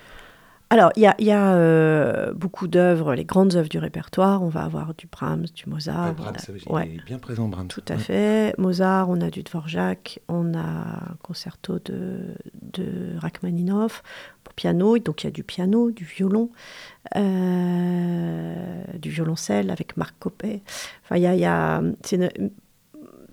Alors, 0.69 0.91
il 0.97 1.03
y 1.03 1.07
a, 1.07 1.15
il 1.21 1.27
y 1.27 1.31
a, 1.31 1.55
euh, 1.55 2.33
beaucoup 2.35 2.67
d'œuvres, 2.67 3.15
les 3.15 3.25
grandes 3.25 3.55
œuvres 3.55 3.69
du 3.69 3.79
répertoire. 3.79 4.43
On 4.43 4.49
va 4.49 4.63
avoir 4.65 4.95
du 4.95 5.07
Brahms, 5.07 5.45
du 5.55 5.69
Mozart. 5.71 6.15
Brahms, 6.15 6.35
a- 6.75 6.85
il 6.87 6.97
est 6.97 7.05
bien 7.05 7.21
présent, 7.21 7.47
Brahms. 7.47 7.69
tout 7.69 7.85
à 7.89 7.93
Ouais. 7.93 7.99
fait. 8.01 8.55
Mozart, 8.59 9.09
on 9.09 9.21
a 9.21 9.31
du 9.31 9.45
Dvorak, 9.45 10.19
on 10.29 10.55
a 10.55 10.59
un 10.59 11.17
concerto 11.23 11.79
de, 11.85 12.35
de 12.63 13.17
Rachmaninoff 13.19 14.03
pour 14.43 14.55
piano. 14.55 14.99
Donc, 14.99 15.23
il 15.23 15.27
y 15.27 15.29
a 15.29 15.31
du 15.31 15.45
piano, 15.45 15.93
du 15.93 16.05
violon, 16.05 16.51
euh, 17.15 18.85
du 18.99 19.11
violoncelle 19.11 19.71
avec 19.71 19.97
Marc 19.97 20.17
Coppet. 20.19 20.63
Enfin, 21.05 21.17
il 21.17 21.23
y 21.23 21.27
a... 21.27 21.35
il 21.35 21.41
y 21.41 21.45
a- 21.47 21.83
c'est 22.03 22.17
une- 22.17 22.51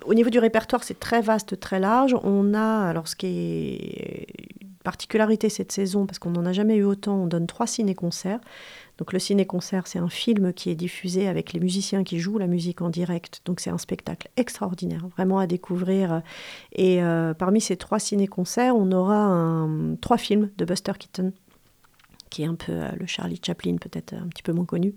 au 0.06 0.14
niveau 0.14 0.30
du 0.30 0.38
répertoire, 0.38 0.84
c'est 0.84 1.00
très 1.00 1.22
vaste, 1.22 1.58
très 1.62 1.80
large. 1.80 2.14
On 2.24 2.54
a, 2.54 2.90
alors 2.90 3.08
ce 3.08 3.16
qui 3.16 3.26
est 3.28 4.28
particularité 4.84 5.50
cette 5.50 5.72
saison, 5.72 6.06
parce 6.06 6.20
qu'on 6.20 6.32
n'en 6.32 6.46
a 6.46 6.54
jamais 6.54 6.76
eu 6.76 6.84
autant, 6.84 7.24
on 7.24 7.28
donne 7.28 7.48
trois 7.48 7.68
ciné-concerts. 7.68 8.40
Donc 8.98 9.14
le 9.14 9.20
ciné-concert, 9.20 9.88
c'est 9.88 10.00
un 10.00 10.10
film 10.10 10.54
qui 10.54 10.70
est 10.70 10.76
diffusé 10.76 11.28
avec 11.28 11.54
les 11.54 11.60
musiciens 11.60 12.04
qui 12.04 12.20
jouent 12.20 12.38
la 12.38 12.48
musique 12.48 12.82
en 12.82 12.90
direct. 12.90 13.42
Donc 13.46 13.60
c'est 13.60 13.70
un 13.70 13.78
spectacle 13.78 14.30
extraordinaire, 14.38 15.08
vraiment 15.08 15.40
à 15.40 15.48
découvrir. 15.48 16.22
Et 16.74 17.02
euh, 17.02 17.34
parmi 17.34 17.62
ces 17.62 17.78
trois 17.78 18.00
ciné-concerts, 18.00 18.76
on 18.76 18.92
aura 18.92 19.68
trois 20.02 20.18
films 20.18 20.52
de 20.58 20.66
Buster 20.66 20.94
Keaton 21.00 21.34
qui 22.34 22.42
est 22.42 22.48
un 22.48 22.56
peu 22.56 22.72
euh, 22.72 22.90
le 23.00 23.06
Charlie 23.06 23.40
Chaplin, 23.46 23.76
peut-être 23.78 24.16
un 24.16 24.28
petit 24.28 24.42
peu 24.42 24.54
moins 24.54 24.66
connu. 24.66 24.96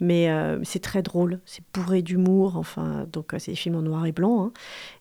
Mais 0.00 0.28
euh, 0.30 0.58
c'est 0.64 0.80
très 0.80 1.00
drôle, 1.00 1.40
c'est 1.46 1.62
bourré 1.72 2.02
d'humour, 2.02 2.56
enfin, 2.56 3.06
donc 3.12 3.34
c'est 3.38 3.52
des 3.52 3.56
films 3.56 3.76
en 3.76 3.82
noir 3.82 4.04
et 4.04 4.10
blanc. 4.10 4.46
hein. 4.46 4.52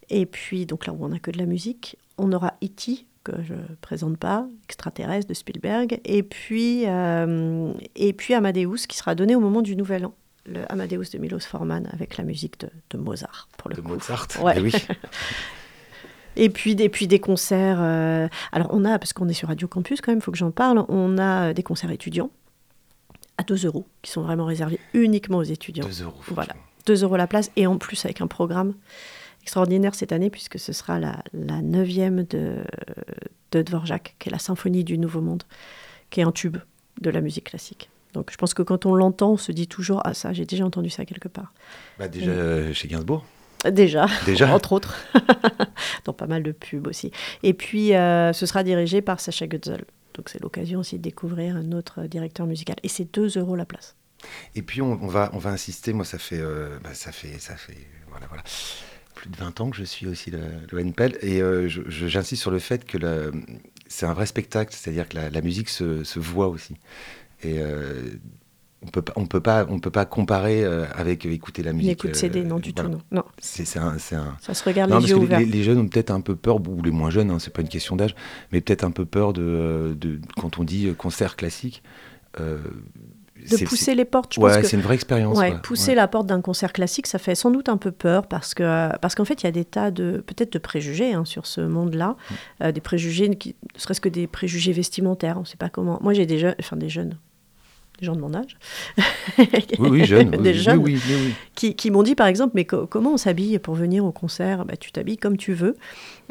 Et 0.09 0.27
puis, 0.27 0.67
donc 0.67 0.85
là 0.85 0.93
où 0.93 1.03
on 1.03 1.09
n'a 1.09 1.17
que 1.17 1.31
de 1.31 1.39
la 1.39 1.47
musique, 1.47 1.97
on 2.19 2.31
aura 2.33 2.53
E.T., 2.63 3.07
que 3.23 3.31
je 3.43 3.53
présente 3.81 4.17
pas, 4.17 4.47
extraterrestre 4.65 5.27
de 5.27 5.33
Spielberg, 5.33 5.99
et 6.05 6.23
puis, 6.23 6.83
euh, 6.87 7.71
et 7.95 8.13
puis 8.13 8.33
Amadeus, 8.33 8.87
qui 8.87 8.97
sera 8.97 9.15
donné 9.15 9.35
au 9.35 9.39
moment 9.39 9.61
du 9.61 9.75
Nouvel 9.75 10.05
An. 10.05 10.13
Le 10.47 10.69
Amadeus 10.71 11.11
de 11.13 11.19
Milos 11.19 11.41
Forman 11.41 11.87
avec 11.93 12.17
la 12.17 12.23
musique 12.23 12.59
de, 12.61 12.69
de 12.89 12.97
Mozart, 12.97 13.47
pour 13.57 13.69
le 13.69 13.75
De 13.75 13.81
coup. 13.81 13.89
Mozart. 13.89 14.27
Ouais. 14.41 14.53
Eh 14.57 14.61
oui. 14.61 14.73
Et 16.37 16.49
puis, 16.49 16.75
des, 16.75 16.87
puis 16.89 17.07
des 17.07 17.19
concerts. 17.19 17.77
euh, 17.81 18.27
alors, 18.51 18.67
on 18.71 18.85
a, 18.85 18.97
parce 18.97 19.11
qu'on 19.13 19.27
est 19.27 19.33
sur 19.33 19.49
Radio 19.49 19.67
Campus 19.67 19.99
quand 20.01 20.11
même, 20.11 20.19
il 20.19 20.23
faut 20.23 20.31
que 20.31 20.37
j'en 20.37 20.51
parle, 20.51 20.85
on 20.87 21.17
a 21.17 21.53
des 21.53 21.61
concerts 21.63 21.91
étudiants 21.91 22.29
à 23.37 23.43
2 23.43 23.65
euros, 23.65 23.85
qui 24.01 24.11
sont 24.11 24.21
vraiment 24.21 24.45
réservés 24.45 24.79
uniquement 24.93 25.39
aux 25.39 25.43
étudiants. 25.43 25.85
2 25.85 26.03
euros. 26.03 26.13
Voilà. 26.29 26.53
franchement. 26.53 26.67
2 26.87 27.03
euros 27.03 27.17
la 27.17 27.27
place, 27.27 27.51
et 27.55 27.67
en 27.67 27.77
plus 27.77 28.03
avec 28.05 28.21
un 28.21 28.27
programme 28.27 28.73
extraordinaire 29.41 29.95
cette 29.95 30.11
année, 30.11 30.29
puisque 30.29 30.59
ce 30.59 30.73
sera 30.73 30.99
la, 30.99 31.23
la 31.33 31.61
neuvième 31.61 32.23
de, 32.23 32.57
de 33.51 33.61
Dvorak, 33.61 34.15
qui 34.19 34.29
est 34.29 34.31
la 34.31 34.39
symphonie 34.39 34.83
du 34.83 34.97
Nouveau 34.97 35.21
Monde, 35.21 35.43
qui 36.09 36.19
est 36.19 36.23
un 36.23 36.31
tube 36.31 36.57
de 37.01 37.09
la 37.09 37.21
musique 37.21 37.45
classique. 37.45 37.89
Donc 38.13 38.31
je 38.31 38.37
pense 38.37 38.53
que 38.53 38.61
quand 38.61 38.85
on 38.85 38.93
l'entend, 38.95 39.31
on 39.31 39.37
se 39.37 39.51
dit 39.51 39.67
toujours 39.67 40.01
Ah, 40.03 40.13
ça, 40.13 40.33
j'ai 40.33 40.45
déjà 40.45 40.65
entendu 40.65 40.89
ça 40.89 41.05
quelque 41.05 41.29
part. 41.29 41.53
Bah, 41.97 42.07
déjà 42.07 42.73
chez 42.73 42.87
Gainsbourg. 42.87 43.25
Déjà, 43.69 44.07
Déjà. 44.25 44.53
entre 44.55 44.73
autres. 44.73 44.95
Dans 46.05 46.13
pas 46.13 46.27
mal 46.27 46.43
de 46.43 46.51
pubs 46.51 46.87
aussi. 46.87 47.11
Et 47.43 47.53
puis, 47.53 47.93
euh, 47.93 48.33
ce 48.33 48.45
sera 48.45 48.63
dirigé 48.63 49.01
par 49.01 49.19
Sacha 49.19 49.45
Gutzel. 49.45 49.85
Donc, 50.15 50.29
c'est 50.29 50.41
l'occasion 50.41 50.79
aussi 50.79 50.97
de 50.97 51.03
découvrir 51.03 51.55
un 51.55 51.71
autre 51.71 52.03
directeur 52.03 52.47
musical. 52.47 52.75
Et 52.83 52.87
c'est 52.87 53.13
2 53.13 53.37
euros 53.37 53.55
la 53.55 53.65
place. 53.65 53.95
Et 54.55 54.61
puis 54.61 54.81
on, 54.81 54.99
on 55.01 55.07
va, 55.07 55.29
on 55.33 55.37
va 55.37 55.51
insister. 55.51 55.93
Moi, 55.93 56.05
ça 56.05 56.17
fait, 56.17 56.39
euh, 56.39 56.77
bah, 56.83 56.93
ça 56.93 57.11
fait, 57.11 57.39
ça 57.39 57.55
fait, 57.55 57.77
voilà, 58.09 58.27
voilà, 58.27 58.43
plus 59.13 59.29
de 59.29 59.37
20 59.37 59.61
ans 59.61 59.69
que 59.69 59.77
je 59.77 59.83
suis 59.83 60.07
aussi 60.07 60.31
le, 60.31 60.39
le 60.71 60.79
NPL, 60.79 61.17
et 61.21 61.41
euh, 61.41 61.67
j'insiste 61.67 62.41
sur 62.41 62.51
le 62.51 62.59
fait 62.59 62.85
que 62.85 62.97
c'est 63.87 64.05
un 64.05 64.13
vrai 64.13 64.25
spectacle, 64.25 64.73
c'est-à-dire 64.75 65.07
que 65.09 65.15
la, 65.15 65.29
la 65.29 65.41
musique 65.41 65.69
se, 65.69 66.03
se 66.03 66.19
voit 66.19 66.47
aussi. 66.47 66.75
Et 67.43 67.59
euh, 67.59 68.01
on 68.83 68.87
peut 68.87 69.01
pas, 69.01 69.13
on 69.17 69.27
peut 69.27 69.41
peut 69.79 69.91
pas 69.91 70.05
comparer 70.05 70.63
euh, 70.63 70.85
avec 70.95 71.25
écouter 71.25 71.61
la 71.63 71.73
musique. 71.73 71.91
écoute 72.03 72.15
CD, 72.15 72.43
non, 72.43 72.57
du 72.59 72.71
voilà. 72.71 72.89
tout, 72.89 72.95
non. 72.95 73.01
non. 73.11 73.23
C'est 73.39 73.65
c'est 73.65 73.79
un, 73.79 73.95
un, 73.95 74.37
Ça 74.41 74.53
se 74.53 74.63
regarde 74.63 74.89
non, 74.89 74.99
les 74.99 75.09
yeux 75.09 75.15
ouverts. 75.17 75.39
les, 75.39 75.45
les 75.45 75.63
jeunes 75.63 75.77
ont 75.79 75.87
peut-être 75.87 76.11
un 76.11 76.21
peu 76.21 76.35
peur, 76.35 76.57
ou 76.67 76.81
les 76.81 76.91
moins 76.91 77.09
jeunes, 77.11 77.29
hein, 77.31 77.39
c'est 77.39 77.53
pas 77.53 77.61
une 77.61 77.69
question 77.69 77.95
d'âge, 77.95 78.15
mais 78.51 78.61
peut-être 78.61 78.83
un 78.83 78.91
peu 78.91 79.05
peur 79.05 79.33
de, 79.33 79.95
de 79.99 80.19
quand 80.37 80.57
on 80.59 80.63
dit 80.63 80.93
concert 80.97 81.35
classique. 81.35 81.83
euh, 82.39 82.59
De 83.49 83.65
pousser 83.65 83.95
les 83.95 84.05
portes, 84.05 84.35
je 84.35 84.39
Ouais, 84.39 84.63
c'est 84.63 84.75
une 84.77 84.83
vraie 84.83 84.95
expérience. 84.95 85.37
Ouais, 85.37 85.53
pousser 85.63 85.89
Ouais. 85.91 85.95
la 85.95 86.07
porte 86.07 86.27
d'un 86.27 86.41
concert 86.41 86.73
classique, 86.73 87.07
ça 87.07 87.17
fait 87.19 87.35
sans 87.35 87.51
doute 87.51 87.69
un 87.69 87.77
peu 87.77 87.91
peur 87.91 88.27
parce 88.27 88.53
que 88.53 88.95
parce 88.99 89.15
qu'en 89.15 89.25
fait, 89.25 89.41
il 89.43 89.45
y 89.45 89.49
a 89.49 89.51
des 89.51 89.65
tas 89.65 89.91
de 89.91 90.23
peut-être 90.25 90.53
de 90.53 90.59
préjugés 90.59 91.13
hein, 91.13 91.25
sur 91.25 91.45
ce 91.45 91.61
monde-là, 91.61 92.15
Mm. 92.29 92.33
Euh, 92.63 92.71
des 92.71 92.81
préjugés 92.81 93.29
qui 93.35 93.55
ne 93.75 93.79
serait-ce 93.79 94.01
que 94.01 94.09
des 94.09 94.27
préjugés 94.27 94.71
vestimentaires. 94.73 95.37
On 95.37 95.41
ne 95.41 95.45
sait 95.45 95.57
pas 95.57 95.69
comment. 95.69 95.99
Moi, 96.01 96.13
j'ai 96.13 96.25
des 96.25 96.37
jeunes, 96.39 96.55
enfin 96.59 96.75
des 96.77 96.89
jeunes, 96.89 97.17
des 98.01 98.07
gens 98.07 98.15
de 98.15 98.19
mon 98.21 98.33
âge, 98.33 98.57
Oui, 99.79 99.89
oui, 99.89 100.05
jeune. 100.05 100.29
oui, 100.31 100.37
des 100.43 100.49
oui, 100.49 100.55
jeunes 100.55 100.79
Oui, 100.79 100.99
oui, 101.05 101.33
qui, 101.55 101.75
qui 101.75 101.91
m'ont 101.91 102.01
dit 102.03 102.15
par 102.15 102.27
exemple, 102.27 102.53
mais 102.55 102.65
co- 102.65 102.87
comment 102.87 103.13
on 103.13 103.17
s'habille 103.17 103.59
pour 103.59 103.75
venir 103.75 104.03
au 104.03 104.11
concert? 104.11 104.65
Bah, 104.65 104.75
Tu 104.75 104.91
t'habilles 104.91 105.17
comme 105.17 105.37
tu 105.37 105.53
veux. 105.53 105.77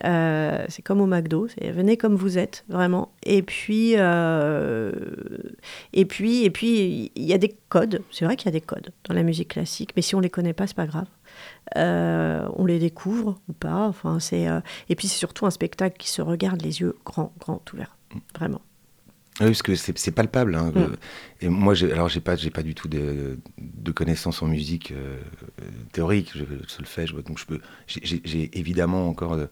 Euh, 0.04 0.64
c'est 0.68 0.82
comme 0.82 1.00
au 1.00 1.06
McDo, 1.06 1.46
venez 1.62 1.96
comme 1.96 2.16
vous 2.16 2.38
êtes, 2.38 2.64
vraiment. 2.68 3.12
Et 3.22 3.42
puis, 3.42 3.92
euh, 3.96 4.90
et 5.92 6.04
puis, 6.06 6.44
et 6.44 6.50
puis, 6.50 7.12
il 7.14 7.24
y 7.24 7.32
a 7.32 7.38
des 7.38 7.54
codes. 7.68 8.02
C'est 8.10 8.24
vrai 8.24 8.34
qu'il 8.36 8.46
y 8.46 8.48
a 8.48 8.52
des 8.58 8.60
codes 8.60 8.90
dans 9.04 9.14
la 9.14 9.22
musique 9.22 9.48
classique, 9.48 9.90
mais 9.94 10.02
si 10.02 10.14
on 10.16 10.20
les 10.20 10.30
connaît 10.30 10.52
pas, 10.54 10.66
c'est 10.66 10.76
pas 10.76 10.86
grave. 10.86 11.06
Euh, 11.76 12.48
on 12.56 12.64
les 12.66 12.80
découvre 12.80 13.38
ou 13.48 13.52
pas. 13.52 13.86
Enfin, 13.86 14.18
c'est 14.18 14.46
et 14.88 14.96
puis 14.96 15.06
c'est 15.06 15.18
surtout 15.18 15.46
un 15.46 15.50
spectacle 15.50 15.96
qui 15.98 16.10
se 16.10 16.20
regarde 16.22 16.60
les 16.62 16.80
yeux 16.80 16.96
grands, 17.04 17.32
grands 17.38 17.62
ouverts, 17.72 17.96
vraiment. 18.36 18.60
Oui, 19.40 19.46
parce 19.46 19.62
que 19.62 19.74
c'est 19.74 20.10
palpable. 20.10 20.54
hein. 20.54 20.72
Mm. 20.74 20.78
Euh, 20.78 20.96
Et 21.40 21.48
moi, 21.48 21.74
alors 21.84 22.08
j'ai 22.10 22.20
pas, 22.20 22.36
j'ai 22.36 22.50
pas 22.50 22.62
du 22.62 22.74
tout 22.74 22.88
de, 22.88 23.38
de 23.58 23.92
connaissances 23.92 24.42
en 24.42 24.46
musique 24.46 24.92
euh, 24.92 25.16
théorique. 25.92 26.32
Je 26.34 26.44
solfège, 26.68 27.14
donc 27.14 27.38
je 27.38 27.46
peux. 27.46 27.60
J'ai- 27.86 28.50
évidemment 28.58 29.08
encore 29.08 29.32
euh, 29.34 29.46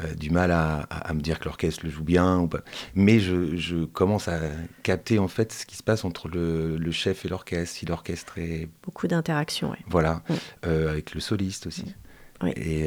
euh, 0.00 0.14
du 0.14 0.30
mal 0.30 0.50
à, 0.50 0.86
à- 0.88 1.08
à 1.10 1.12
me 1.14 1.20
dire 1.20 1.38
que 1.40 1.44
l'orchestre 1.44 1.84
le 1.84 1.90
joue 1.90 2.04
bien 2.04 2.38
ou 2.38 2.48
pas. 2.48 2.60
Mais 2.94 3.20
je, 3.20 3.54
je 3.56 3.84
commence 3.84 4.28
à 4.28 4.38
capter 4.82 5.18
en 5.18 5.28
fait 5.28 5.52
ce 5.52 5.66
qui 5.66 5.76
se 5.76 5.82
passe 5.82 6.04
entre 6.06 6.28
le, 6.28 6.78
le 6.78 6.92
chef 6.92 7.26
et 7.26 7.28
l'orchestre. 7.28 7.74
Si 7.76 7.84
l'orchestre 7.84 8.38
est 8.38 8.68
Beaucoup 8.82 9.08
d'interactions, 9.08 9.70
ouais. 9.72 9.78
voilà, 9.88 10.22
Mm. 10.30 10.34
euh, 10.66 10.90
avec 10.90 11.12
le 11.14 11.20
soliste 11.20 11.66
aussi. 11.66 11.94
Oui. 12.42 12.52
Et, 12.56 12.86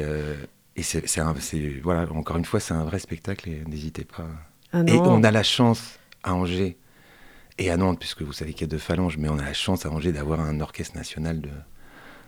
et 0.74 0.82
c'est, 0.82 1.04
voilà, 1.82 2.10
encore 2.12 2.38
une 2.38 2.44
fois, 2.46 2.58
c'est 2.58 2.74
un 2.74 2.84
vrai 2.84 2.98
spectacle 2.98 3.48
et 3.50 3.62
n'hésitez 3.68 4.04
pas. 4.04 4.26
Ah 4.72 4.80
Et 4.88 4.92
on 4.96 5.22
a 5.22 5.30
la 5.30 5.42
chance 5.42 5.98
à 6.22 6.34
Angers 6.34 6.78
et 7.58 7.70
à 7.70 7.76
Nantes, 7.76 7.98
puisque 7.98 8.22
vous 8.22 8.32
savez 8.32 8.52
qu'il 8.52 8.62
y 8.62 8.64
a 8.64 8.68
deux 8.68 8.78
phalanges, 8.78 9.18
mais 9.18 9.28
on 9.28 9.38
a 9.38 9.44
la 9.44 9.52
chance 9.52 9.86
à 9.86 9.90
Angers 9.90 10.12
d'avoir 10.12 10.40
un 10.40 10.60
orchestre 10.60 10.96
national 10.96 11.40
de, 11.40 11.50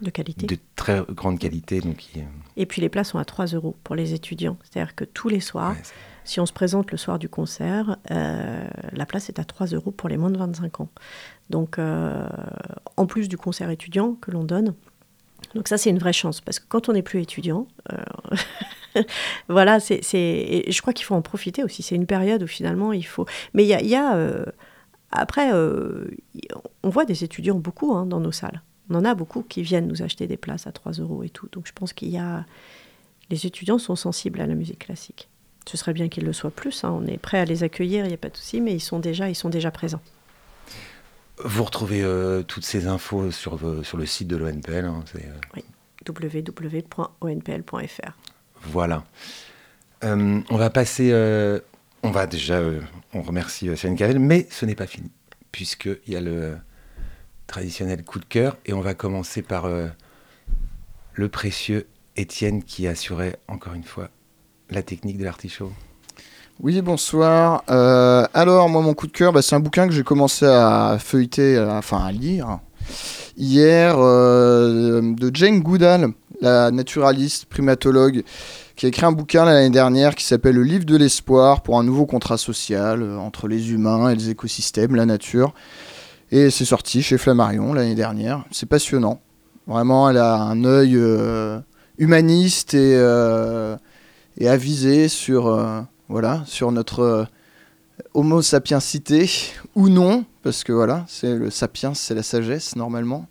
de 0.03 0.11
qualité. 0.11 0.47
de 0.47 0.59
très 0.77 1.03
grande 1.11 1.39
qualité. 1.39 1.81
Donc, 1.81 2.05
Et 2.57 2.67
puis 2.67 2.81
les 2.81 2.89
places 2.89 3.11
sont 3.11 3.19
à 3.19 3.25
3 3.25 3.47
euros 3.47 3.77
pour 3.85 3.95
les 3.95 4.13
étudiants. 4.15 4.57
C'est-à-dire 4.63 4.95
que 4.95 5.05
tous 5.05 5.29
les 5.29 5.41
soirs, 5.41 5.73
ouais, 5.73 5.83
si 6.25 6.41
on 6.41 6.47
se 6.47 6.53
présente 6.53 6.91
le 6.91 6.99
soir 6.99 7.19
du 7.19 7.29
concert, 7.29 7.97
euh, 8.11 8.67
la 8.93 9.07
place 9.07 9.29
est 9.29 9.39
à 9.39 9.45
3 9.45 9.69
euros 9.69 9.91
pour 9.91 10.09
les 10.09 10.17
moins 10.17 10.31
de 10.31 10.39
25 10.39 10.81
ans. 10.81 10.89
Donc, 11.51 11.79
euh, 11.79 12.27
en 12.97 13.07
plus 13.07 13.29
du 13.29 13.37
concert 13.37 13.71
étudiant 13.71 14.15
que 14.15 14.31
l'on 14.31 14.45
donne. 14.45 14.75
Donc 15.55 15.69
ça, 15.69 15.79
c'est 15.79 15.91
une 15.91 15.99
vraie 15.99 16.13
chance, 16.13 16.41
parce 16.41 16.59
que 16.59 16.65
quand 16.69 16.89
on 16.89 16.93
n'est 16.95 17.03
plus 17.03 17.21
étudiant, 17.21 17.69
euh, 17.93 17.97
voilà, 19.49 19.81
c'est, 19.81 20.03
c'est- 20.03 20.65
je 20.71 20.81
crois 20.83 20.93
qu'il 20.93 21.07
faut 21.07 21.15
en 21.15 21.23
profiter 21.23 21.63
aussi. 21.65 21.83
C'est 21.83 21.95
une 21.95 22.07
période 22.07 22.43
où 22.43 22.47
finalement, 22.47 22.93
il 22.93 23.07
faut... 23.07 23.27
Mais 23.55 23.65
il 23.65 23.69
y 23.69 23.75
a... 23.75 23.83
y 23.83 23.95
a, 23.95 24.17
euh, 24.17 24.45
après, 25.17 25.53
euh, 25.53 26.07
on 26.83 26.89
voit 26.89 27.05
des 27.05 27.23
étudiants 27.25 27.59
beaucoup 27.59 27.95
hein, 27.95 28.05
dans 28.07 28.21
nos 28.21 28.33
salles. 28.33 28.63
On 28.91 28.97
en 28.97 29.05
a 29.05 29.15
beaucoup 29.15 29.43
qui 29.43 29.63
viennent 29.63 29.87
nous 29.87 30.03
acheter 30.03 30.27
des 30.27 30.37
places 30.37 30.67
à 30.67 30.73
3 30.73 30.93
euros 30.95 31.23
et 31.23 31.29
tout. 31.31 31.49
Donc 31.53 31.67
je 31.67 31.73
pense 31.73 31.93
qu'il 31.93 32.09
y 32.09 32.19
a... 32.19 32.45
Les 33.31 33.47
étudiants 33.47 33.79
sont 33.79 33.97
sensibles 33.97 34.41
à 34.41 34.47
la 34.47 34.55
musique 34.55 34.81
classique. 34.81 35.29
Ce 35.67 35.79
serait 35.79 35.95
bien 35.95 36.09
qu'ils 36.09 36.25
le 36.25 36.33
soient 36.35 36.51
plus. 36.51 36.85
hein. 36.85 36.91
On 36.91 37.07
est 37.07 37.17
prêt 37.17 37.39
à 37.39 37.45
les 37.47 37.63
accueillir, 37.63 38.05
il 38.05 38.09
n'y 38.09 38.15
a 38.15 38.19
pas 38.19 38.29
de 38.29 38.37
souci, 38.37 38.61
mais 38.61 38.75
ils 38.75 38.81
sont 38.81 38.99
déjà, 38.99 39.31
ils 39.31 39.35
sont 39.35 39.49
déjà 39.49 39.71
présents. 39.71 40.03
Vous 41.43 41.65
retrouvez 41.65 42.03
euh, 42.03 42.43
toutes 42.43 42.65
ces 42.65 42.87
infos 42.87 43.31
sur, 43.31 43.59
sur 43.85 43.97
le 43.97 44.07
site 44.07 44.29
de 44.29 44.37
l'ONPL. 44.37 44.85
hein, 44.85 45.03
c'est, 45.11 45.25
euh, 45.25 45.61
www.onpl.fr. 46.07 48.13
Voilà. 48.67 49.05
Euh, 50.05 50.41
on 50.51 50.57
va 50.57 50.71
passer. 50.71 51.11
euh, 51.13 51.61
on 52.03 52.11
va 52.11 52.27
déjà. 52.27 52.55
euh, 52.55 52.81
on 53.13 53.23
remercie 53.23 53.75
Céline 53.77 53.97
Cavel, 53.97 54.19
mais 54.19 54.47
ce 54.51 54.67
n'est 54.67 54.75
pas 54.75 54.87
fini, 54.87 55.11
puisqu'il 55.53 56.13
y 56.13 56.17
a 56.17 56.21
le 56.21 56.57
traditionnel 57.47 58.05
coup 58.05 58.19
de 58.19 58.25
cœur, 58.25 58.57
et 58.67 58.73
on 58.73 58.81
va 58.81 58.95
commencer 58.95 59.43
par 59.43 59.69
le 61.13 61.29
précieux 61.29 61.87
Étienne 62.17 62.63
qui 62.65 62.89
assurait 62.89 63.39
encore 63.49 63.75
une 63.75 63.85
fois 63.85 64.09
la 64.71 64.83
technique 64.83 65.19
de 65.19 65.25
l'artichaut. 65.25 65.73
Oui, 66.61 66.81
bonsoir. 66.83 67.63
Alors, 67.69 68.69
moi, 68.69 68.83
mon 68.83 68.95
coup 68.95 69.07
de 69.07 69.13
cœur, 69.13 69.33
bah, 69.33 69.43
c'est 69.43 69.55
un 69.55 69.61
bouquin 69.61 69.87
que 69.87 69.93
j'ai 69.95 70.03
commencé 70.03 70.45
à 70.45 70.97
feuilleter, 70.99 71.59
enfin 71.59 72.05
à 72.05 72.11
lire, 72.13 72.59
hier, 73.37 73.97
euh, 73.99 75.01
de 75.03 75.31
Jane 75.33 75.61
Goodall, 75.61 76.09
la 76.41 76.71
naturaliste, 76.71 77.47
primatologue, 77.47 78.23
qui 78.77 78.87
a 78.87 78.89
écrit 78.89 79.07
un 79.07 79.13
bouquin 79.13 79.45
l'année 79.45 79.71
dernière 79.71 80.15
qui 80.15 80.25
s'appelle 80.25 80.55
Le 80.55 80.63
livre 80.63 80.85
de 80.85 80.97
l'espoir 80.97 81.63
pour 81.63 81.79
un 81.79 81.85
nouveau 81.85 82.07
contrat 82.07 82.39
social 82.39 83.03
euh, 83.03 83.19
entre 83.19 83.49
les 83.49 83.73
humains 83.73 84.11
et 84.11 84.15
les 84.15 84.31
écosystèmes, 84.31 84.95
la 84.95 85.07
nature. 85.07 85.55
Et 86.31 86.51
c'est 86.51 86.65
sorti 86.65 87.03
chez 87.03 87.19
Flammarion 87.19 87.73
l'année 87.73 87.95
dernière. 87.95 88.45
C'est 88.51 88.69
passionnant. 88.69 89.21
Vraiment, 89.67 90.11
elle 90.11 90.19
a 90.19 90.35
un 90.37 90.65
œil 90.65 90.97
euh, 90.97 91.61
humaniste 91.99 92.75
et, 92.75 92.97
avisé 94.47 95.09
sur, 95.09 95.87
voilà, 96.09 96.43
sur 96.47 96.73
notre 96.73 97.29
homo 98.15 98.43
sapiensité 98.43 99.31
ou 99.75 99.89
non, 99.89 100.25
parce 100.45 100.63
que 100.63 100.73
voilà, 100.73 101.05
c'est 101.09 101.35
le 101.35 101.51
sapiens, 101.51 101.95
c'est 101.95 102.15
la 102.15 102.23
sagesse 102.23 102.77
normalement. 102.77 103.27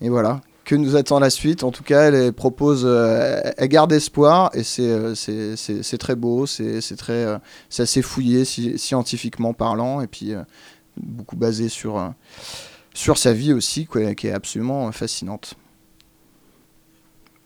Et 0.00 0.08
voilà, 0.08 0.40
que 0.64 0.74
nous 0.74 0.96
attend 0.96 1.20
la 1.20 1.30
suite? 1.30 1.62
En 1.62 1.70
tout 1.70 1.84
cas, 1.84 2.10
elle, 2.10 2.32
propose, 2.32 2.82
euh, 2.84 3.40
elle 3.56 3.68
garde 3.68 3.92
espoir 3.92 4.50
et 4.54 4.64
c'est 4.64 4.88
euh, 4.88 5.96
très 5.98 6.16
beau, 6.16 6.46
c'est 6.46 6.80
euh, 7.10 7.38
assez 7.78 8.02
fouillé 8.02 8.44
sci- 8.44 8.78
scientifiquement 8.78 9.52
parlant 9.52 10.00
et 10.00 10.06
puis 10.06 10.34
euh, 10.34 10.42
beaucoup 10.96 11.36
basé 11.36 11.68
sur 11.68 11.98
euh, 11.98 12.08
sur 12.94 13.18
sa 13.18 13.34
vie 13.34 13.52
aussi, 13.52 13.84
quoi, 13.84 14.14
qui 14.14 14.26
est 14.28 14.32
absolument 14.32 14.90
fascinante. 14.92 15.54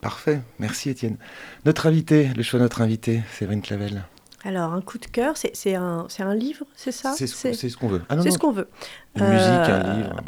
Parfait, 0.00 0.40
merci 0.60 0.88
Étienne. 0.90 1.16
Notre 1.64 1.86
invité, 1.86 2.30
le 2.36 2.42
choix 2.44 2.58
de 2.58 2.64
notre 2.64 2.80
invité, 2.80 3.22
Séverine 3.38 3.60
Clavel. 3.60 4.04
Alors, 4.44 4.72
un 4.72 4.80
coup 4.80 4.98
de 4.98 5.06
cœur, 5.06 5.34
c'est 5.36 5.74
un, 5.74 6.06
un 6.18 6.34
livre, 6.34 6.64
c'est 6.74 6.92
ça? 6.92 7.12
C'est 7.12 7.26
ce, 7.26 7.76
qu'on 7.76 7.88
veut. 7.88 8.02
Ah 8.08 8.20
c'est 8.22 8.30
ce 8.30 8.38
qu'on 8.38 8.52
veut. 8.52 8.68
une 9.16 9.24
musique, 9.24 9.46
Euh, 9.48 9.82
un 9.84 9.96
livre. 9.96 10.20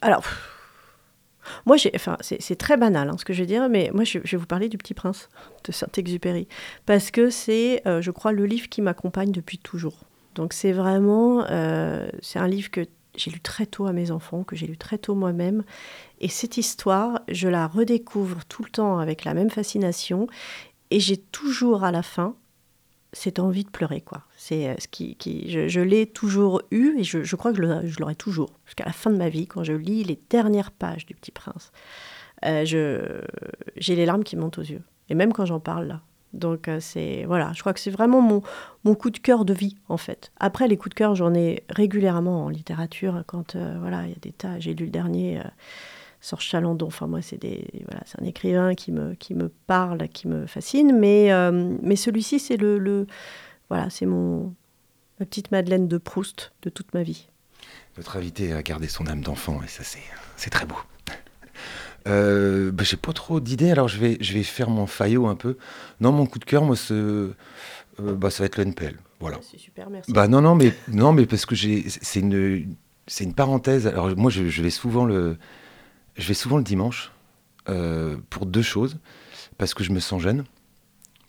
Alors, 0.00 0.24
moi, 1.64 1.76
j'ai, 1.76 1.92
enfin, 1.94 2.16
c'est 2.20 2.40
c'est 2.42 2.56
très 2.56 2.76
banal 2.76 3.08
hein, 3.08 3.16
ce 3.18 3.24
que 3.24 3.32
je 3.32 3.40
vais 3.40 3.46
dire, 3.46 3.68
mais 3.68 3.90
moi, 3.94 4.04
je, 4.04 4.18
je 4.24 4.32
vais 4.32 4.36
vous 4.36 4.46
parler 4.46 4.68
du 4.68 4.78
Petit 4.78 4.94
Prince 4.94 5.28
de 5.64 5.72
Saint-Exupéry. 5.72 6.48
Parce 6.86 7.10
que 7.10 7.30
c'est, 7.30 7.82
euh, 7.86 8.00
je 8.00 8.10
crois, 8.10 8.32
le 8.32 8.46
livre 8.46 8.68
qui 8.68 8.82
m'accompagne 8.82 9.30
depuis 9.30 9.58
toujours. 9.58 9.98
Donc, 10.34 10.52
c'est 10.52 10.72
vraiment, 10.72 11.44
euh, 11.50 12.08
c'est 12.20 12.38
un 12.38 12.48
livre 12.48 12.70
que 12.70 12.86
j'ai 13.14 13.30
lu 13.30 13.40
très 13.40 13.66
tôt 13.66 13.86
à 13.86 13.92
mes 13.92 14.10
enfants, 14.10 14.42
que 14.42 14.56
j'ai 14.56 14.66
lu 14.66 14.76
très 14.76 14.98
tôt 14.98 15.14
moi-même. 15.14 15.62
Et 16.20 16.28
cette 16.28 16.56
histoire, 16.56 17.20
je 17.28 17.48
la 17.48 17.66
redécouvre 17.66 18.44
tout 18.46 18.64
le 18.64 18.70
temps 18.70 18.98
avec 18.98 19.24
la 19.24 19.34
même 19.34 19.50
fascination. 19.50 20.26
Et 20.90 20.98
j'ai 21.00 21.18
toujours 21.18 21.84
à 21.84 21.92
la 21.92 22.02
fin 22.02 22.34
cette 23.12 23.38
envie 23.38 23.64
de 23.64 23.70
pleurer, 23.70 24.00
quoi. 24.00 24.22
C'est 24.36 24.68
euh, 24.68 24.74
ce 24.78 24.88
qui, 24.88 25.16
je, 25.48 25.80
l'ai 25.80 26.06
toujours 26.06 26.62
eu 26.70 26.94
et 26.98 27.04
je, 27.04 27.36
crois 27.36 27.52
que 27.52 27.62
je 27.86 27.98
l'aurai 28.00 28.14
toujours 28.14 28.58
jusqu'à 28.64 28.84
la 28.84 28.92
fin 28.92 29.10
de 29.10 29.16
ma 29.16 29.28
vie 29.28 29.46
quand 29.46 29.64
je 29.64 29.74
lis 29.74 30.02
les 30.04 30.18
dernières 30.30 30.70
pages 30.70 31.06
du 31.06 31.14
Petit 31.14 31.30
Prince. 31.30 31.72
Euh, 32.44 32.64
je, 32.64 33.20
j'ai 33.76 33.94
les 33.94 34.06
larmes 34.06 34.24
qui 34.24 34.36
montent 34.36 34.58
aux 34.58 34.62
yeux 34.62 34.82
et 35.08 35.14
même 35.14 35.32
quand 35.32 35.44
j'en 35.44 35.60
parle 35.60 35.86
là. 35.86 36.00
Donc 36.32 36.66
euh, 36.66 36.78
c'est 36.80 37.24
voilà, 37.26 37.52
je 37.54 37.60
crois 37.60 37.74
que 37.74 37.80
c'est 37.80 37.90
vraiment 37.90 38.22
mon, 38.22 38.40
mon 38.84 38.94
coup 38.94 39.10
de 39.10 39.18
cœur 39.18 39.44
de 39.44 39.52
vie 39.52 39.76
en 39.88 39.98
fait. 39.98 40.32
Après 40.40 40.66
les 40.66 40.78
coups 40.78 40.90
de 40.90 40.94
cœur, 40.94 41.14
j'en 41.14 41.34
ai 41.34 41.62
régulièrement 41.68 42.46
en 42.46 42.48
littérature 42.48 43.22
quand 43.26 43.54
voilà, 43.54 44.04
il 44.04 44.10
y 44.10 44.14
a 44.14 44.20
des 44.20 44.32
tas. 44.32 44.58
J'ai 44.58 44.72
lu 44.72 44.86
le 44.86 44.90
dernier. 44.90 45.42
Sorge 46.22 46.44
Chalandon, 46.44 46.86
enfin 46.86 47.08
moi 47.08 47.20
c'est 47.20 47.40
voilà, 47.84 48.04
un 48.20 48.24
écrivain 48.24 48.74
qui 48.76 48.92
me 48.92 49.14
qui 49.14 49.34
me 49.34 49.48
parle, 49.48 50.08
qui 50.08 50.28
me 50.28 50.46
fascine, 50.46 50.96
mais 50.96 51.32
euh, 51.32 51.76
mais 51.82 51.96
celui-ci 51.96 52.38
c'est 52.38 52.56
le, 52.56 52.78
le 52.78 53.08
voilà, 53.68 53.90
c'est 53.90 54.06
mon 54.06 54.54
ma 55.18 55.26
petite 55.26 55.50
Madeleine 55.50 55.88
de 55.88 55.98
Proust 55.98 56.52
de 56.62 56.70
toute 56.70 56.94
ma 56.94 57.02
vie. 57.02 57.26
Notre 57.96 58.16
invité 58.16 58.52
a 58.52 58.62
gardé 58.62 58.86
son 58.86 59.08
âme 59.08 59.20
d'enfant 59.20 59.60
et 59.64 59.68
ça 59.68 59.82
c'est 60.36 60.50
très 60.50 60.64
beau. 60.64 60.76
Euh, 62.08 62.72
bah, 62.72 62.82
j'ai 62.82 62.96
pas 62.96 63.12
trop 63.12 63.38
d'idées 63.38 63.70
alors 63.70 63.86
je 63.86 63.96
vais 63.96 64.16
je 64.20 64.32
vais 64.32 64.42
faire 64.42 64.70
mon 64.70 64.88
faillot 64.88 65.28
un 65.28 65.36
peu. 65.36 65.56
Non 66.00 66.10
mon 66.10 66.26
coup 66.26 66.40
de 66.40 66.44
cœur 66.44 66.64
moi 66.64 66.74
euh, 66.90 67.32
bah, 68.00 68.28
ça 68.28 68.42
va 68.42 68.46
être 68.46 68.56
le 68.56 68.64
NPL. 68.64 68.98
Voilà. 69.20 69.38
C'est 69.40 69.58
super, 69.58 69.88
merci. 69.88 70.10
Bah 70.10 70.26
non 70.26 70.40
non 70.40 70.56
mais 70.56 70.74
non 70.88 71.12
mais 71.12 71.26
parce 71.26 71.46
que 71.46 71.54
c'est 71.54 72.18
une 72.18 72.74
c'est 73.06 73.22
une 73.22 73.34
parenthèse. 73.34 73.86
Alors 73.86 74.16
moi 74.16 74.32
je, 74.32 74.48
je 74.48 74.62
vais 74.64 74.70
souvent 74.70 75.04
le 75.04 75.36
je 76.16 76.28
vais 76.28 76.34
souvent 76.34 76.58
le 76.58 76.64
dimanche 76.64 77.12
euh, 77.68 78.16
pour 78.30 78.46
deux 78.46 78.62
choses 78.62 78.98
parce 79.58 79.74
que 79.74 79.84
je 79.84 79.92
me 79.92 80.00
sens 80.00 80.20
jeune. 80.20 80.44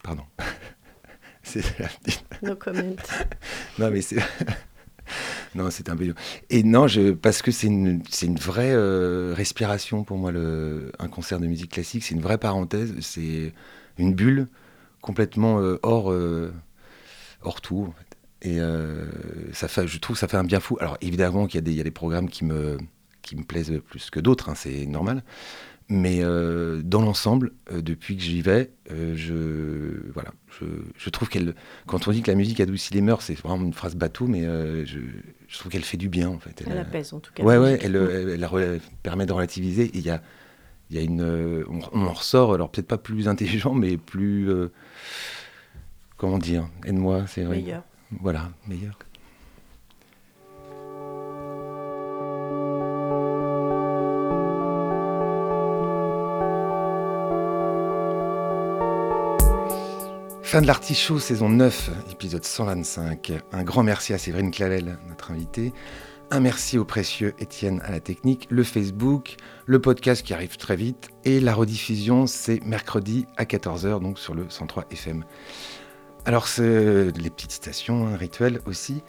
Pardon. 0.04 0.24
c'est 1.44 1.80
la 1.80 1.88
petite 1.88 2.24
No 2.42 2.56
comment. 2.56 2.96
non, 3.80 3.92
mais 3.92 4.02
c'est. 4.02 4.18
non, 5.56 5.70
c'est 5.70 5.90
un 5.90 5.96
peu. 5.96 6.14
Et 6.50 6.64
non, 6.64 6.88
je... 6.88 7.12
parce 7.12 7.42
que 7.42 7.52
c'est 7.52 7.68
une, 7.68 8.02
vraie 8.40 8.74
euh, 8.74 9.34
respiration 9.36 10.04
pour 10.04 10.18
moi, 10.18 10.32
le... 10.32 10.92
un 11.00 11.08
concert 11.08 11.40
de 11.40 11.48
musique 11.48 11.72
classique. 11.72 12.04
C'est 12.04 12.16
une 12.16 12.22
vraie 12.22 12.38
parenthèse. 12.38 12.94
C'est 13.02 13.54
une 13.98 14.14
bulle 14.14 14.48
complètement 15.02 15.60
euh, 15.60 15.80
hors, 15.84 16.12
euh, 16.12 16.54
hors 17.42 17.62
tout. 17.62 17.88
en 17.90 17.92
fait. 17.92 18.08
Et 18.46 18.60
ça 19.54 19.70
fait, 19.70 19.88
je 19.88 19.98
trouve 20.00 20.18
que 20.18 20.20
ça 20.20 20.28
fait 20.28 20.36
un 20.36 20.44
bien 20.44 20.60
fou. 20.60 20.76
Alors, 20.82 20.98
évidemment 21.00 21.48
qu'il 21.48 21.66
y 21.70 21.80
a 21.80 21.84
des 21.84 21.92
programmes 21.92 22.30
qui 22.30 22.44
me, 22.44 22.78
qui 23.24 23.36
me 23.36 23.44
plaisent 23.44 23.82
plus 23.90 24.12
que 24.12 24.20
d'autres, 24.20 24.50
hein, 24.50 24.56
c'est 24.56 24.86
normal. 24.86 25.24
Mais 25.90 26.20
euh, 26.22 26.82
dans 26.82 27.02
l'ensemble, 27.02 27.52
euh, 27.72 27.82
depuis 27.82 28.16
que 28.16 28.24
j'y 28.24 28.42
vais, 28.42 28.72
euh, 28.90 29.16
je, 29.18 30.10
voilà, 30.14 30.32
je, 30.58 30.66
je 30.98 31.10
trouve 31.10 31.28
qu'elle, 31.28 31.56
quand 31.88 32.08
on 32.08 32.12
dit 32.12 32.22
que 32.22 32.32
la 32.32 32.36
musique 32.36 32.62
adoucit 32.62 32.94
les 32.94 33.02
mœurs, 33.02 33.22
c'est 33.22 33.38
vraiment 33.38 33.66
une 33.66 33.74
phrase 33.74 33.96
bateau, 33.96 34.26
mais 34.26 34.44
je, 34.86 35.00
je 35.48 35.60
trouve 35.60 35.72
qu'elle 35.72 35.84
fait 35.84 35.98
du 35.98 36.08
bien 36.08 36.30
en 36.30 36.40
fait. 36.40 36.64
Elle 36.66 36.78
euh, 36.78 36.82
apaise 36.82 37.14
en 37.14 37.20
tout 37.20 37.34
cas. 37.34 37.44
Ouais, 37.44 37.58
ouais, 37.58 37.80
elle, 37.82 37.96
elle, 37.98 38.48
elle 38.58 38.82
permet 39.04 39.26
de 39.26 39.34
relativiser. 39.34 39.92
Il 39.94 40.02
y 40.02 40.10
a, 40.10 40.22
y 40.90 40.98
a 40.98 41.02
une, 41.02 41.22
on, 41.70 41.80
on 41.92 42.08
en 42.08 42.14
ressort, 42.14 42.54
alors 42.54 42.72
peut-être 42.72 42.88
pas 42.88 42.98
plus 42.98 43.28
intelligent, 43.28 43.74
mais 43.74 43.98
plus, 43.98 44.50
comment 46.18 46.40
dire, 46.40 46.66
aide-moi, 46.86 47.26
c'est 47.28 47.44
vrai. 47.44 47.58
Meilleur. 47.58 47.84
voilà, 48.22 48.52
meilleur. 48.68 48.98
Fin 60.54 60.62
de 60.62 60.68
l'artichaut, 60.68 61.18
saison 61.18 61.50
9, 61.50 61.90
épisode 62.12 62.46
125. 62.46 63.32
Un 63.54 63.64
grand 63.64 63.82
merci 63.82 64.14
à 64.14 64.20
Séverine 64.20 64.52
Clavel, 64.52 65.00
notre 65.10 65.32
invitée. 65.32 65.74
Un 66.30 66.42
merci 66.42 66.78
au 66.78 66.86
précieux 66.86 67.34
Étienne 67.40 67.82
à 67.84 67.90
la 67.90 68.00
technique, 68.00 68.46
le 68.52 68.64
Facebook, 68.64 69.38
le 69.66 69.82
podcast 69.82 70.24
qui 70.24 70.32
arrive 70.32 70.58
très 70.58 70.76
vite 70.76 71.10
et 71.26 71.40
la 71.40 71.56
rediffusion, 71.56 72.28
c'est 72.28 72.64
mercredi 72.64 73.26
à 73.36 73.46
14h, 73.46 74.00
donc 74.00 74.20
sur 74.20 74.36
le 74.36 74.46
103 74.48 74.86
FM. 74.92 75.26
Alors, 76.26 76.48
les 76.60 77.30
petites 77.32 77.54
stations, 77.54 78.06
un 78.06 78.16
rituel 78.16 78.62
aussi. 78.68 79.02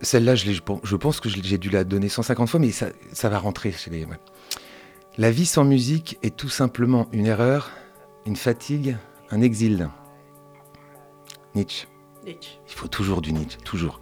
Celle-là, 0.00 0.34
je, 0.34 0.60
pense 0.96 1.20
que 1.20 1.28
j'ai 1.28 1.58
dû 1.58 1.70
la 1.70 1.84
donner 1.84 2.08
150 2.08 2.48
fois, 2.48 2.58
mais 2.58 2.72
ça, 2.72 3.28
va 3.28 3.38
rentrer 3.38 3.70
chez 3.70 3.92
les. 3.92 4.08
La 5.18 5.30
vie 5.30 5.46
sans 5.46 5.62
musique 5.62 6.18
est 6.24 6.34
tout 6.34 6.48
simplement 6.48 7.06
une 7.12 7.26
erreur, 7.26 7.70
une 8.26 8.34
fatigue, 8.34 8.96
un 9.30 9.40
exil. 9.40 9.88
Nietzsche. 11.54 11.86
Il 12.26 12.36
faut 12.74 12.88
toujours 12.88 13.22
du 13.22 13.32
Nietzsche, 13.32 13.58
toujours. 13.64 14.00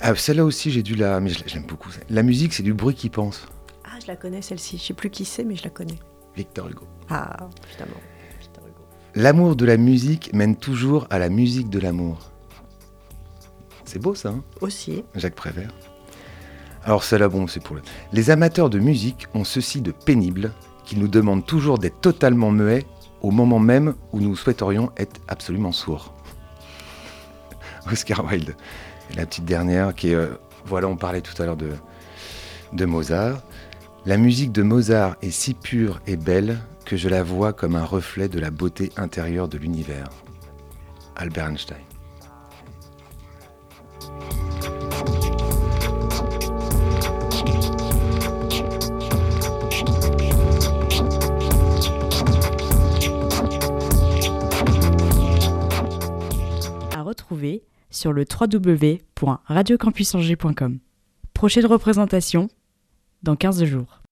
Ah, 0.00 0.14
Celle-là 0.14 0.44
aussi, 0.44 0.70
j'ai 0.70 0.82
dû 0.82 0.94
la. 0.96 1.20
Mais 1.20 1.30
je 1.30 1.54
l'aime 1.54 1.66
beaucoup. 1.66 1.88
La 2.10 2.22
musique, 2.22 2.52
c'est 2.52 2.62
du 2.62 2.74
bruit 2.74 2.94
qui 2.94 3.10
pense. 3.10 3.46
Ah, 3.84 3.98
je 4.02 4.08
la 4.08 4.16
connais 4.16 4.42
celle-ci. 4.42 4.78
Je 4.78 4.82
sais 4.82 4.94
plus 4.94 5.10
qui 5.10 5.24
c'est, 5.24 5.44
mais 5.44 5.56
je 5.56 5.64
la 5.64 5.70
connais. 5.70 5.98
Victor 6.34 6.68
Hugo. 6.68 6.86
Ah, 7.08 7.48
évidemment. 7.68 8.00
Victor 8.40 8.66
Hugo. 8.66 8.82
L'amour 9.14 9.54
de 9.54 9.64
la 9.64 9.76
musique 9.76 10.32
mène 10.32 10.56
toujours 10.56 11.06
à 11.10 11.18
la 11.18 11.28
musique 11.28 11.70
de 11.70 11.78
l'amour. 11.78 12.32
C'est 13.84 14.00
beau 14.00 14.14
ça, 14.14 14.30
hein? 14.30 14.42
Aussi. 14.60 15.04
Jacques 15.14 15.36
Prévert. 15.36 15.70
Alors 16.82 17.04
celle-là, 17.04 17.28
bon, 17.28 17.46
c'est 17.46 17.62
pour 17.62 17.76
le... 17.76 17.82
Les 18.12 18.30
amateurs 18.30 18.68
de 18.68 18.78
musique 18.78 19.26
ont 19.34 19.44
ceci 19.44 19.80
de 19.80 19.92
pénible 19.92 20.52
qu'ils 20.84 20.98
nous 20.98 21.08
demandent 21.08 21.46
toujours 21.46 21.78
d'être 21.78 22.00
totalement 22.00 22.50
muets 22.50 22.84
au 23.24 23.30
moment 23.30 23.58
même 23.58 23.94
où 24.12 24.20
nous 24.20 24.36
souhaiterions 24.36 24.92
être 24.98 25.18
absolument 25.28 25.72
sourds. 25.72 26.12
Oscar 27.90 28.22
Wilde. 28.22 28.54
La 29.16 29.24
petite 29.24 29.46
dernière 29.46 29.94
qui 29.94 30.10
est... 30.10 30.14
euh, 30.14 30.38
voilà, 30.66 30.88
on 30.88 30.96
parlait 30.96 31.22
tout 31.22 31.40
à 31.42 31.46
l'heure 31.46 31.56
de, 31.56 31.70
de 32.74 32.84
Mozart. 32.84 33.40
La 34.04 34.18
musique 34.18 34.52
de 34.52 34.62
Mozart 34.62 35.16
est 35.22 35.30
si 35.30 35.54
pure 35.54 36.02
et 36.06 36.16
belle 36.16 36.58
que 36.84 36.98
je 36.98 37.08
la 37.08 37.22
vois 37.22 37.54
comme 37.54 37.76
un 37.76 37.84
reflet 37.84 38.28
de 38.28 38.38
la 38.38 38.50
beauté 38.50 38.92
intérieure 38.98 39.48
de 39.48 39.56
l'univers. 39.56 40.10
Albert 41.16 41.48
Einstein. 41.48 41.78
Sur 57.90 58.12
le 58.12 58.24
www.radiocampusangers.com. 58.24 60.78
Prochaine 61.32 61.66
représentation 61.66 62.48
dans 63.22 63.36
15 63.36 63.64
jours. 63.64 64.03